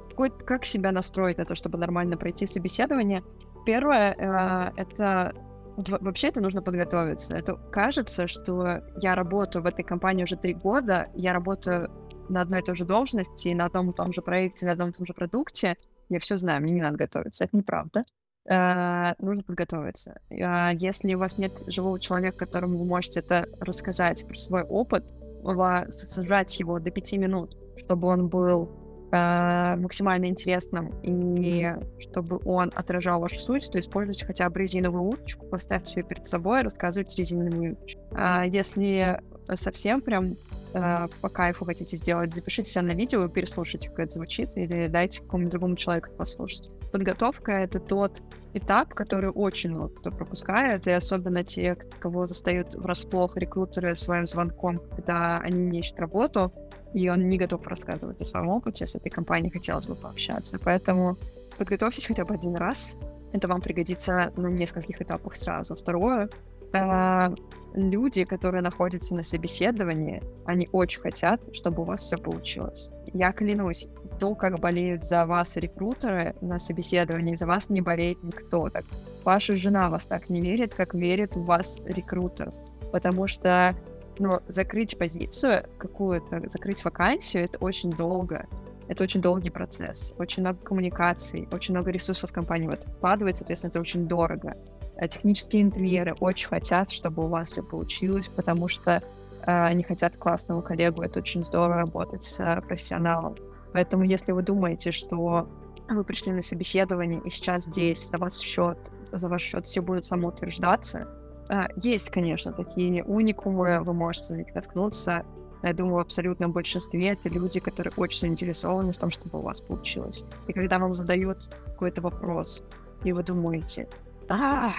как 0.46 0.64
себя 0.64 0.92
настроить 0.92 1.38
на 1.38 1.44
то, 1.44 1.54
чтобы 1.54 1.78
нормально 1.78 2.16
пройти 2.16 2.46
собеседование. 2.46 3.22
Первое, 3.66 4.14
э, 4.16 4.72
это 4.76 5.34
вообще 5.76 6.28
это 6.28 6.40
нужно 6.40 6.62
подготовиться. 6.62 7.36
Это 7.36 7.54
кажется, 7.70 8.28
что 8.28 8.82
я 9.00 9.14
работаю 9.14 9.62
в 9.62 9.66
этой 9.66 9.82
компании 9.82 10.24
уже 10.24 10.36
три 10.36 10.54
года, 10.54 11.08
я 11.14 11.32
работаю 11.32 11.90
на 12.28 12.42
одной 12.42 12.60
и 12.60 12.62
той 12.62 12.76
же 12.76 12.84
должности, 12.84 13.48
на 13.48 13.66
одном 13.66 13.90
и 13.90 13.94
том 13.94 14.12
же 14.12 14.22
проекте, 14.22 14.66
на 14.66 14.72
одном 14.72 14.90
и 14.90 14.92
том 14.92 15.06
же 15.06 15.14
продукте, 15.14 15.76
я 16.08 16.18
все 16.18 16.36
знаю, 16.36 16.62
мне 16.62 16.72
не 16.72 16.82
надо 16.82 16.96
готовиться. 16.96 17.44
Это 17.44 17.56
неправда. 17.56 18.04
Э, 18.48 19.14
нужно 19.18 19.42
подготовиться. 19.42 20.20
Э, 20.30 20.70
Если 20.74 21.14
у 21.14 21.18
вас 21.18 21.38
нет 21.38 21.52
живого 21.66 22.00
человека, 22.00 22.38
которому 22.38 22.78
вы 22.78 22.84
можете 22.84 23.20
это 23.20 23.46
рассказать 23.60 24.26
про 24.26 24.36
свой 24.36 24.62
опыт, 24.62 25.04
сжать 25.44 26.58
его 26.58 26.78
до 26.78 26.90
пяти 26.90 27.18
минут, 27.18 27.56
чтобы 27.76 28.08
он 28.08 28.28
был 28.28 28.70
э, 29.12 29.76
максимально 29.76 30.26
интересным 30.26 30.92
и 31.02 31.72
чтобы 32.00 32.40
он 32.44 32.72
отражал 32.74 33.20
вашу 33.20 33.40
суть, 33.40 33.70
то 33.70 33.78
используйте 33.78 34.24
хотя 34.24 34.48
бы 34.50 34.60
резиновую 34.60 35.04
уточку, 35.04 35.46
поставьте 35.46 36.00
ее 36.00 36.06
перед 36.06 36.26
собой, 36.26 36.62
рассказывайте 36.62 37.18
резиновую 37.18 37.74
уточку. 37.74 38.00
А 38.12 38.44
если 38.44 39.20
совсем 39.54 40.00
прям 40.00 40.36
э, 40.74 41.08
по 41.20 41.28
кайфу 41.28 41.64
хотите 41.64 41.96
сделать, 41.96 42.34
запишите 42.34 42.70
себя 42.70 42.82
на 42.82 42.92
видео 42.92 43.24
и 43.24 43.28
переслушайте, 43.28 43.88
как 43.90 44.00
это 44.00 44.14
звучит, 44.14 44.56
или 44.56 44.88
дайте 44.88 45.22
какому-нибудь 45.22 45.52
другому 45.52 45.76
человеку 45.76 46.10
послушать. 46.16 46.70
Подготовка— 46.92 47.52
это 47.52 47.80
тот 47.80 48.22
этап, 48.54 48.92
который 48.94 49.30
очень 49.30 49.70
много 49.70 49.94
кто 49.94 50.10
пропускает, 50.10 50.86
и 50.86 50.90
особенно 50.90 51.42
те, 51.42 51.74
кого 51.98 52.26
застают 52.26 52.74
врасплох 52.74 53.36
рекрутеры 53.36 53.96
своим 53.96 54.26
звонком, 54.26 54.78
когда 54.94 55.38
они 55.38 55.78
ищут 55.78 55.98
работу, 55.98 56.52
и 56.92 57.08
он 57.08 57.28
не 57.30 57.38
готов 57.38 57.66
рассказывать 57.66 58.20
о 58.20 58.24
своем 58.24 58.48
опыте, 58.48 58.86
с 58.86 58.94
этой 58.94 59.08
компанией 59.08 59.50
хотелось 59.50 59.86
бы 59.86 59.94
пообщаться. 59.94 60.58
Поэтому 60.62 61.16
подготовьтесь 61.56 62.06
хотя 62.06 62.24
бы 62.24 62.34
один 62.34 62.54
раз. 62.56 62.96
Это 63.32 63.48
вам 63.48 63.62
пригодится 63.62 64.30
на 64.36 64.48
нескольких 64.48 65.00
этапах 65.00 65.36
сразу. 65.36 65.74
Второе, 65.74 66.28
э, 66.74 67.34
люди, 67.74 68.24
которые 68.24 68.60
находятся 68.62 69.14
на 69.14 69.24
собеседовании, 69.24 70.20
они 70.44 70.68
очень 70.72 71.00
хотят, 71.00 71.40
чтобы 71.54 71.82
у 71.82 71.84
вас 71.86 72.02
все 72.02 72.18
получилось. 72.18 72.90
Я 73.14 73.32
клянусь, 73.32 73.88
то, 74.22 74.36
как 74.36 74.60
болеют 74.60 75.02
за 75.02 75.26
вас 75.26 75.56
рекрутеры 75.56 76.36
на 76.40 76.60
собеседовании, 76.60 77.34
за 77.34 77.44
вас 77.44 77.70
не 77.70 77.80
болеет 77.80 78.22
никто. 78.22 78.68
Так, 78.68 78.84
ваша 79.24 79.56
жена 79.56 79.90
вас 79.90 80.06
так 80.06 80.30
не 80.30 80.40
верит, 80.40 80.76
как 80.76 80.94
верит 80.94 81.34
в 81.34 81.44
вас 81.44 81.80
рекрутер. 81.84 82.52
Потому 82.92 83.26
что 83.26 83.74
ну, 84.20 84.38
закрыть 84.46 84.96
позицию 84.96 85.66
какую-то, 85.76 86.40
закрыть 86.48 86.84
вакансию, 86.84 87.42
это 87.42 87.58
очень 87.58 87.90
долго. 87.90 88.46
Это 88.86 89.02
очень 89.02 89.20
долгий 89.20 89.50
процесс, 89.50 90.14
очень 90.18 90.44
много 90.44 90.60
коммуникаций, 90.60 91.48
очень 91.50 91.74
много 91.74 91.90
ресурсов 91.90 92.30
компании 92.30 92.68
в 92.68 92.74
это 92.74 92.88
вкладывает, 92.90 93.38
соответственно, 93.38 93.70
это 93.70 93.80
очень 93.80 94.06
дорого. 94.06 94.56
А 94.98 95.08
Технические 95.08 95.62
интерьеры 95.62 96.14
очень 96.20 96.46
хотят, 96.46 96.92
чтобы 96.92 97.24
у 97.24 97.26
вас 97.26 97.50
все 97.50 97.64
получилось, 97.64 98.28
потому 98.28 98.68
что 98.68 98.92
э, 98.92 99.00
они 99.46 99.82
хотят 99.82 100.16
классного 100.16 100.62
коллегу, 100.62 101.02
это 101.02 101.18
очень 101.18 101.42
здорово 101.42 101.78
работать 101.78 102.22
с 102.22 102.38
э, 102.38 102.60
профессионалом. 102.60 103.34
Поэтому, 103.72 104.04
если 104.04 104.32
вы 104.32 104.42
думаете, 104.42 104.92
что 104.92 105.48
вы 105.88 106.04
пришли 106.04 106.32
на 106.32 106.42
собеседование 106.42 107.20
и 107.24 107.30
сейчас 107.30 107.64
здесь 107.64 108.08
за 108.08 108.18
ваш 108.18 108.34
счет, 108.34 108.78
за 109.10 109.28
ваш 109.28 109.42
счет 109.42 109.66
все 109.66 109.80
будет 109.80 110.04
самоутверждаться, 110.04 111.08
а, 111.48 111.68
есть, 111.76 112.10
конечно, 112.10 112.52
такие 112.52 113.04
уникумы, 113.04 113.82
вы 113.82 113.92
можете 113.92 114.34
на 114.34 114.38
них 114.38 114.54
наткнуться. 114.54 115.24
Я 115.62 115.74
думаю, 115.74 115.96
в 115.96 116.00
абсолютном 116.00 116.52
большинстве 116.52 117.10
это 117.10 117.28
люди, 117.28 117.60
которые 117.60 117.92
очень 117.96 118.20
заинтересованы 118.20 118.92
в 118.92 118.98
том, 118.98 119.10
чтобы 119.10 119.38
у 119.38 119.42
вас 119.42 119.60
получилось. 119.60 120.24
И 120.48 120.52
когда 120.52 120.78
вам 120.78 120.94
задают 120.94 121.54
какой-то 121.66 122.02
вопрос, 122.02 122.64
и 123.04 123.12
вы 123.12 123.22
думаете, 123.22 123.88
а, 124.28 124.72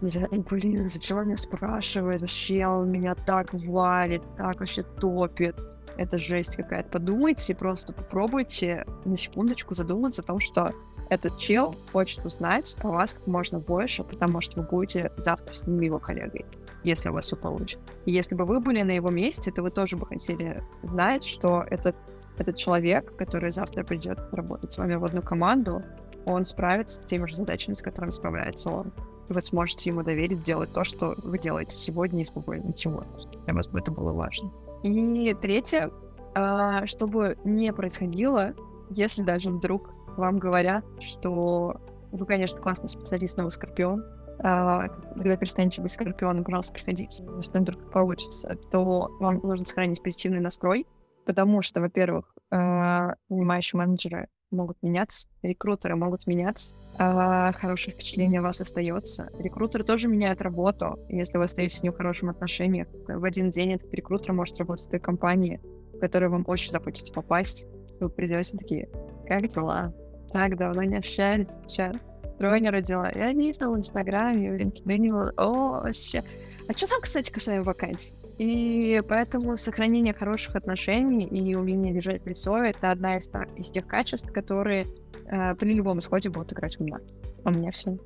блин, 0.00 0.88
зачем 0.88 1.18
он 1.18 1.26
меня 1.26 1.36
спрашивает, 1.36 2.20
вообще 2.20 2.66
он 2.66 2.90
меня 2.90 3.14
так 3.14 3.52
валит, 3.52 4.22
так 4.36 4.60
вообще 4.60 4.82
топит. 4.82 5.56
Это 5.98 6.16
жесть 6.16 6.56
какая-то. 6.56 6.88
Подумайте, 6.90 7.54
просто 7.54 7.92
попробуйте 7.92 8.86
на 9.04 9.16
секундочку 9.16 9.74
задуматься 9.74 10.22
о 10.22 10.24
том, 10.24 10.40
что 10.40 10.72
этот 11.10 11.38
чел 11.38 11.74
хочет 11.92 12.24
узнать 12.24 12.76
о 12.82 12.88
вас 12.88 13.14
как 13.14 13.26
можно 13.26 13.58
больше, 13.58 14.04
потому 14.04 14.40
что 14.40 14.62
вы 14.62 14.68
будете 14.68 15.10
завтра 15.16 15.54
с 15.54 15.66
ним 15.66 15.80
его 15.80 15.98
коллегой, 15.98 16.46
если 16.84 17.08
у 17.08 17.14
вас 17.14 17.26
все 17.26 17.36
получится. 17.36 17.82
Если 18.06 18.34
бы 18.34 18.44
вы 18.44 18.60
были 18.60 18.82
на 18.82 18.92
его 18.92 19.10
месте, 19.10 19.50
то 19.50 19.62
вы 19.62 19.70
тоже 19.70 19.96
бы 19.96 20.06
хотели 20.06 20.60
знать, 20.84 21.24
что 21.24 21.64
этот, 21.68 21.96
этот 22.36 22.56
человек, 22.56 23.16
который 23.16 23.50
завтра 23.50 23.82
придет 23.82 24.20
работать 24.32 24.72
с 24.72 24.78
вами 24.78 24.94
в 24.94 25.04
одну 25.04 25.22
команду, 25.22 25.82
он 26.26 26.44
справится 26.44 27.02
с 27.02 27.06
теми 27.06 27.26
же 27.26 27.34
задачами, 27.34 27.74
с 27.74 27.82
которыми 27.82 28.10
справляется 28.10 28.68
он. 28.70 28.92
И 29.28 29.32
вы 29.32 29.40
сможете 29.40 29.90
ему 29.90 30.02
доверить 30.02 30.42
делать 30.42 30.72
то, 30.72 30.84
что 30.84 31.14
вы 31.22 31.38
делаете 31.38 31.74
сегодня, 31.74 32.22
и 32.22 32.24
спокойно 32.24 32.68
ничего. 32.68 33.04
Для 33.44 33.54
вас 33.54 33.66
бы 33.66 33.78
это 33.78 33.90
было 33.90 34.12
важно. 34.12 34.50
И 34.82 35.34
третье, 35.34 35.90
а, 36.34 36.86
чтобы 36.86 37.38
не 37.44 37.72
происходило, 37.72 38.54
если 38.90 39.22
даже 39.22 39.50
вдруг 39.50 39.90
вам 40.16 40.38
говорят, 40.38 40.84
что 41.00 41.80
вы, 42.12 42.26
конечно, 42.26 42.60
классный 42.60 42.88
специалист, 42.88 43.36
но 43.38 43.44
вы 43.44 43.50
скорпион, 43.50 44.04
а, 44.40 44.88
когда 44.88 45.36
перестанете 45.36 45.82
быть 45.82 45.90
скорпионом, 45.90 46.44
пожалуйста, 46.44 46.72
приходите. 46.74 47.24
Если 47.36 47.58
вдруг 47.58 47.90
получится, 47.90 48.56
то 48.70 49.10
вам 49.20 49.40
нужно 49.42 49.66
сохранить 49.66 50.02
позитивный 50.02 50.40
настрой, 50.40 50.86
потому 51.26 51.62
что, 51.62 51.80
во-первых, 51.80 52.34
нанимающие 52.50 53.78
менеджеры 53.78 54.28
могут 54.50 54.82
меняться, 54.82 55.28
рекрутеры 55.42 55.96
могут 55.96 56.26
меняться, 56.26 56.76
а 56.96 57.52
хорошее 57.52 57.94
впечатление 57.94 58.40
о 58.40 58.42
вас 58.42 58.60
остается. 58.60 59.30
Рекрутеры 59.38 59.84
тоже 59.84 60.08
меняют 60.08 60.40
работу. 60.40 60.98
Если 61.08 61.36
вы 61.36 61.44
остаетесь 61.44 61.78
с 61.78 61.82
ним 61.82 61.92
в 61.92 61.96
хорошем 61.96 62.30
отношении, 62.30 62.86
в 63.06 63.24
один 63.24 63.50
день 63.50 63.74
этот 63.74 63.92
рекрутер 63.92 64.32
может 64.32 64.58
работать 64.58 64.86
в 64.86 64.90
той 64.90 65.00
компании, 65.00 65.60
в 65.94 65.98
которую 65.98 66.30
вам 66.30 66.44
очень 66.46 66.72
захочется 66.72 67.12
попасть. 67.12 67.66
Вы 68.00 68.08
придете 68.08 68.56
такие, 68.56 68.88
как 69.26 69.52
дела? 69.52 69.92
Так 70.32 70.56
давно 70.56 70.82
не 70.82 70.96
общались, 70.96 71.48
сейчас 71.66 71.96
тройня 72.38 72.70
родила. 72.70 73.10
Я 73.10 73.32
не 73.32 73.48
видела 73.48 73.74
в 73.74 73.78
Инстаграме, 73.78 74.52
в 74.52 74.56
LinkedIn, 74.56 75.32
о, 75.36 75.80
вообще. 75.80 76.22
А 76.68 76.72
что 76.72 76.86
там, 76.86 77.00
кстати, 77.00 77.30
касаемо 77.30 77.64
вакансий? 77.64 78.14
И 78.38 79.02
поэтому 79.08 79.56
сохранение 79.56 80.14
хороших 80.14 80.54
отношений 80.54 81.24
и 81.24 81.54
умение 81.56 81.92
держать 81.92 82.24
лицо— 82.24 82.56
это 82.58 82.92
одна 82.92 83.16
из, 83.18 83.30
из 83.56 83.70
тех 83.70 83.86
качеств, 83.86 84.32
которые 84.32 84.86
э, 85.26 85.56
при 85.56 85.74
любом 85.74 85.98
исходе 85.98 86.30
будут 86.30 86.52
играть 86.52 86.76
в 86.76 86.80
меня. 86.80 87.00
А 87.44 87.48
у 87.48 87.52
меня 87.52 87.72
все. 87.72 87.98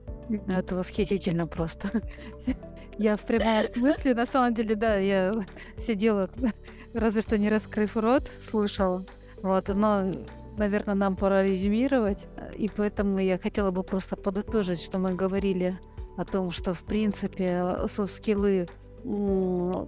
Это 0.49 0.74
восхитительно 0.76 1.47
просто. 1.47 2.03
Я 2.99 3.16
в 3.16 3.22
прямом 3.22 3.66
смысле, 3.74 4.14
на 4.14 4.26
самом 4.26 4.55
деле, 4.55 4.74
да, 4.74 4.97
я 4.97 5.35
сидела, 5.78 6.28
разве 6.95 7.22
что 7.22 7.39
не 7.39 7.49
раскрыв 7.49 7.97
рот, 7.97 8.30
слушала. 8.49 9.05
Вот, 9.43 9.68
но, 9.68 10.12
наверное, 10.59 10.95
нам 10.95 11.16
пора 11.16 11.43
резюмировать. 11.43 12.26
И 12.57 12.68
поэтому 12.68 13.18
я 13.18 13.39
хотела 13.39 13.70
бы 13.70 13.83
просто 13.83 14.16
подытожить, 14.16 14.80
что 14.80 14.99
мы 14.99 15.14
говорили 15.14 15.78
о 16.16 16.24
том, 16.24 16.51
что, 16.51 16.74
в 16.74 16.83
принципе, 16.85 17.76
софт-скиллы 17.89 18.68
м, 19.05 19.87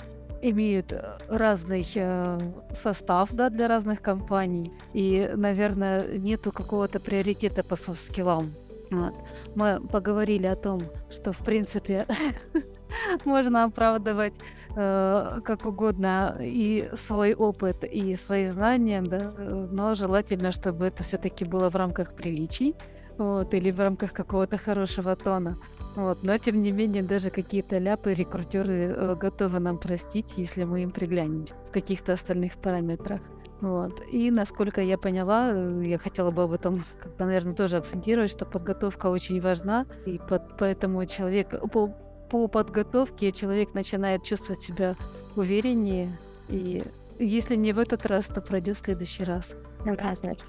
имеют 0.51 0.93
э, 0.93 1.19
разный 1.29 1.87
э, 1.95 2.39
состав 2.83 3.33
да, 3.33 3.51
для 3.51 3.69
разных 3.69 4.03
компаний. 4.03 4.73
И, 4.93 5.31
наверное, 5.35 6.19
нету 6.19 6.53
какого-то 6.53 7.01
приоритета 7.01 7.63
по 7.63 7.77
софт-скиллам. 7.77 8.53
Вот. 8.91 9.15
Мы 9.55 9.81
поговорили 9.81 10.47
о 10.47 10.57
том, 10.57 10.83
что, 11.11 11.33
в 11.33 11.39
принципе, 11.39 12.07
можно 13.25 13.65
оправдывать 13.65 14.35
э, 14.77 15.41
как 15.45 15.67
угодно 15.67 16.37
и 16.41 16.91
свой 17.07 17.35
опыт, 17.35 17.85
и 17.85 18.15
свои 18.17 18.49
знания, 18.49 19.03
да, 19.03 19.33
но 19.71 19.95
желательно, 19.95 20.53
чтобы 20.53 20.87
это 20.87 21.03
все-таки 21.03 21.45
было 21.45 21.71
в 21.71 21.77
рамках 21.77 22.15
приличий, 22.15 22.75
вот, 23.19 23.55
или 23.55 23.71
в 23.71 23.81
рамках 23.81 24.13
какого-то 24.13 24.57
хорошего 24.57 25.17
тона. 25.17 25.59
Вот, 25.97 26.23
но 26.23 26.37
тем 26.39 26.61
не 26.63 26.73
менее, 26.73 27.03
даже 27.03 27.31
какие-то 27.31 27.79
ляпы 27.79 28.15
рекрутеры 28.15 28.95
э, 28.97 29.15
готовы 29.15 29.61
нам 29.61 29.79
простить, 29.79 30.35
если 30.37 30.65
мы 30.65 30.83
им 30.83 30.91
приглянемся 30.91 31.55
в 31.69 31.73
каких-то 31.73 32.13
остальных 32.15 32.57
параметрах. 32.57 33.21
Вот. 33.61 34.03
И 34.11 34.31
насколько 34.31 34.81
я 34.81 34.99
поняла, 34.99 35.53
э, 35.53 35.83
я 35.85 35.99
хотела 35.99 36.31
бы 36.33 36.43
об 36.43 36.53
этом 36.53 36.83
как-то, 37.01 37.25
наверное, 37.25 37.55
тоже 37.55 37.77
акцентировать, 37.77 38.33
что 38.33 38.45
подготовка 38.45 39.07
очень 39.07 39.41
важна, 39.41 39.87
и 40.05 40.19
под, 40.19 40.59
поэтому 40.59 41.05
человек 41.07 41.55
по, 41.71 41.95
по 42.29 42.49
подготовке 42.49 43.31
человек 43.31 43.73
начинает 43.75 44.25
чувствовать 44.25 44.63
себя 44.63 44.97
увереннее, 45.37 46.19
и 46.49 46.83
если 47.21 47.55
не 47.55 47.73
в 47.73 47.79
этот 47.79 48.05
раз, 48.07 48.27
то 48.27 48.41
пройдет 48.41 48.77
в 48.77 48.85
следующий 48.85 49.23
раз. 49.23 49.55
Да, 49.85 50.15
значит, 50.15 50.45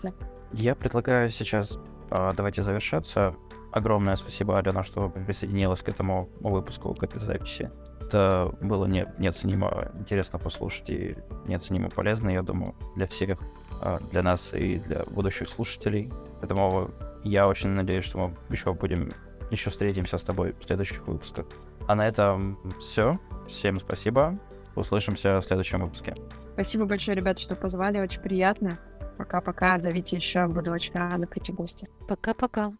Я 0.51 0.73
предлагаю 0.73 1.29
сейчас 1.29 1.79
давайте 2.09 2.61
завершаться. 2.61 3.35
Огромное 3.71 4.15
спасибо, 4.15 4.57
Алена, 4.57 4.83
что 4.83 5.09
присоединилась 5.09 5.81
к 5.81 5.89
этому 5.89 6.29
выпуску, 6.39 6.93
к 6.93 7.03
этой 7.03 7.19
записи. 7.19 7.71
Это 7.99 8.55
было 8.61 8.85
не, 8.85 9.05
неоценимо 9.17 9.91
интересно 9.99 10.39
послушать 10.39 10.89
и 10.89 11.17
неоценимо 11.45 11.89
полезно, 11.89 12.29
я 12.29 12.41
думаю, 12.41 12.73
для 12.95 13.07
всех, 13.07 13.39
а, 13.81 13.99
для 14.11 14.23
нас 14.23 14.53
и 14.53 14.79
для 14.79 15.03
будущих 15.11 15.49
слушателей. 15.49 16.09
Поэтому 16.39 16.91
я 17.23 17.47
очень 17.47 17.69
надеюсь, 17.69 18.05
что 18.05 18.17
мы 18.19 18.35
еще 18.49 18.73
будем, 18.73 19.11
еще 19.51 19.71
встретимся 19.71 20.17
с 20.17 20.23
тобой 20.23 20.55
в 20.59 20.63
следующих 20.63 21.05
выпусках. 21.07 21.47
А 21.87 21.95
на 21.95 22.07
этом 22.07 22.57
все. 22.79 23.19
Всем 23.47 23.79
спасибо. 23.79 24.39
Услышимся 24.75 25.41
в 25.41 25.45
следующем 25.45 25.81
выпуске. 25.81 26.15
Спасибо 26.53 26.85
большое, 26.85 27.17
ребята, 27.17 27.41
что 27.41 27.55
позвали. 27.55 27.99
Очень 27.99 28.21
приятно. 28.21 28.79
Пока-пока. 29.17 29.79
Зовите 29.79 30.15
еще. 30.17 30.47
Буду 30.47 30.71
очень 30.71 30.93
рада 30.93 31.27
прийти 31.27 31.51
в 31.51 31.55
гости. 31.55 31.87
Пока-пока. 32.07 32.73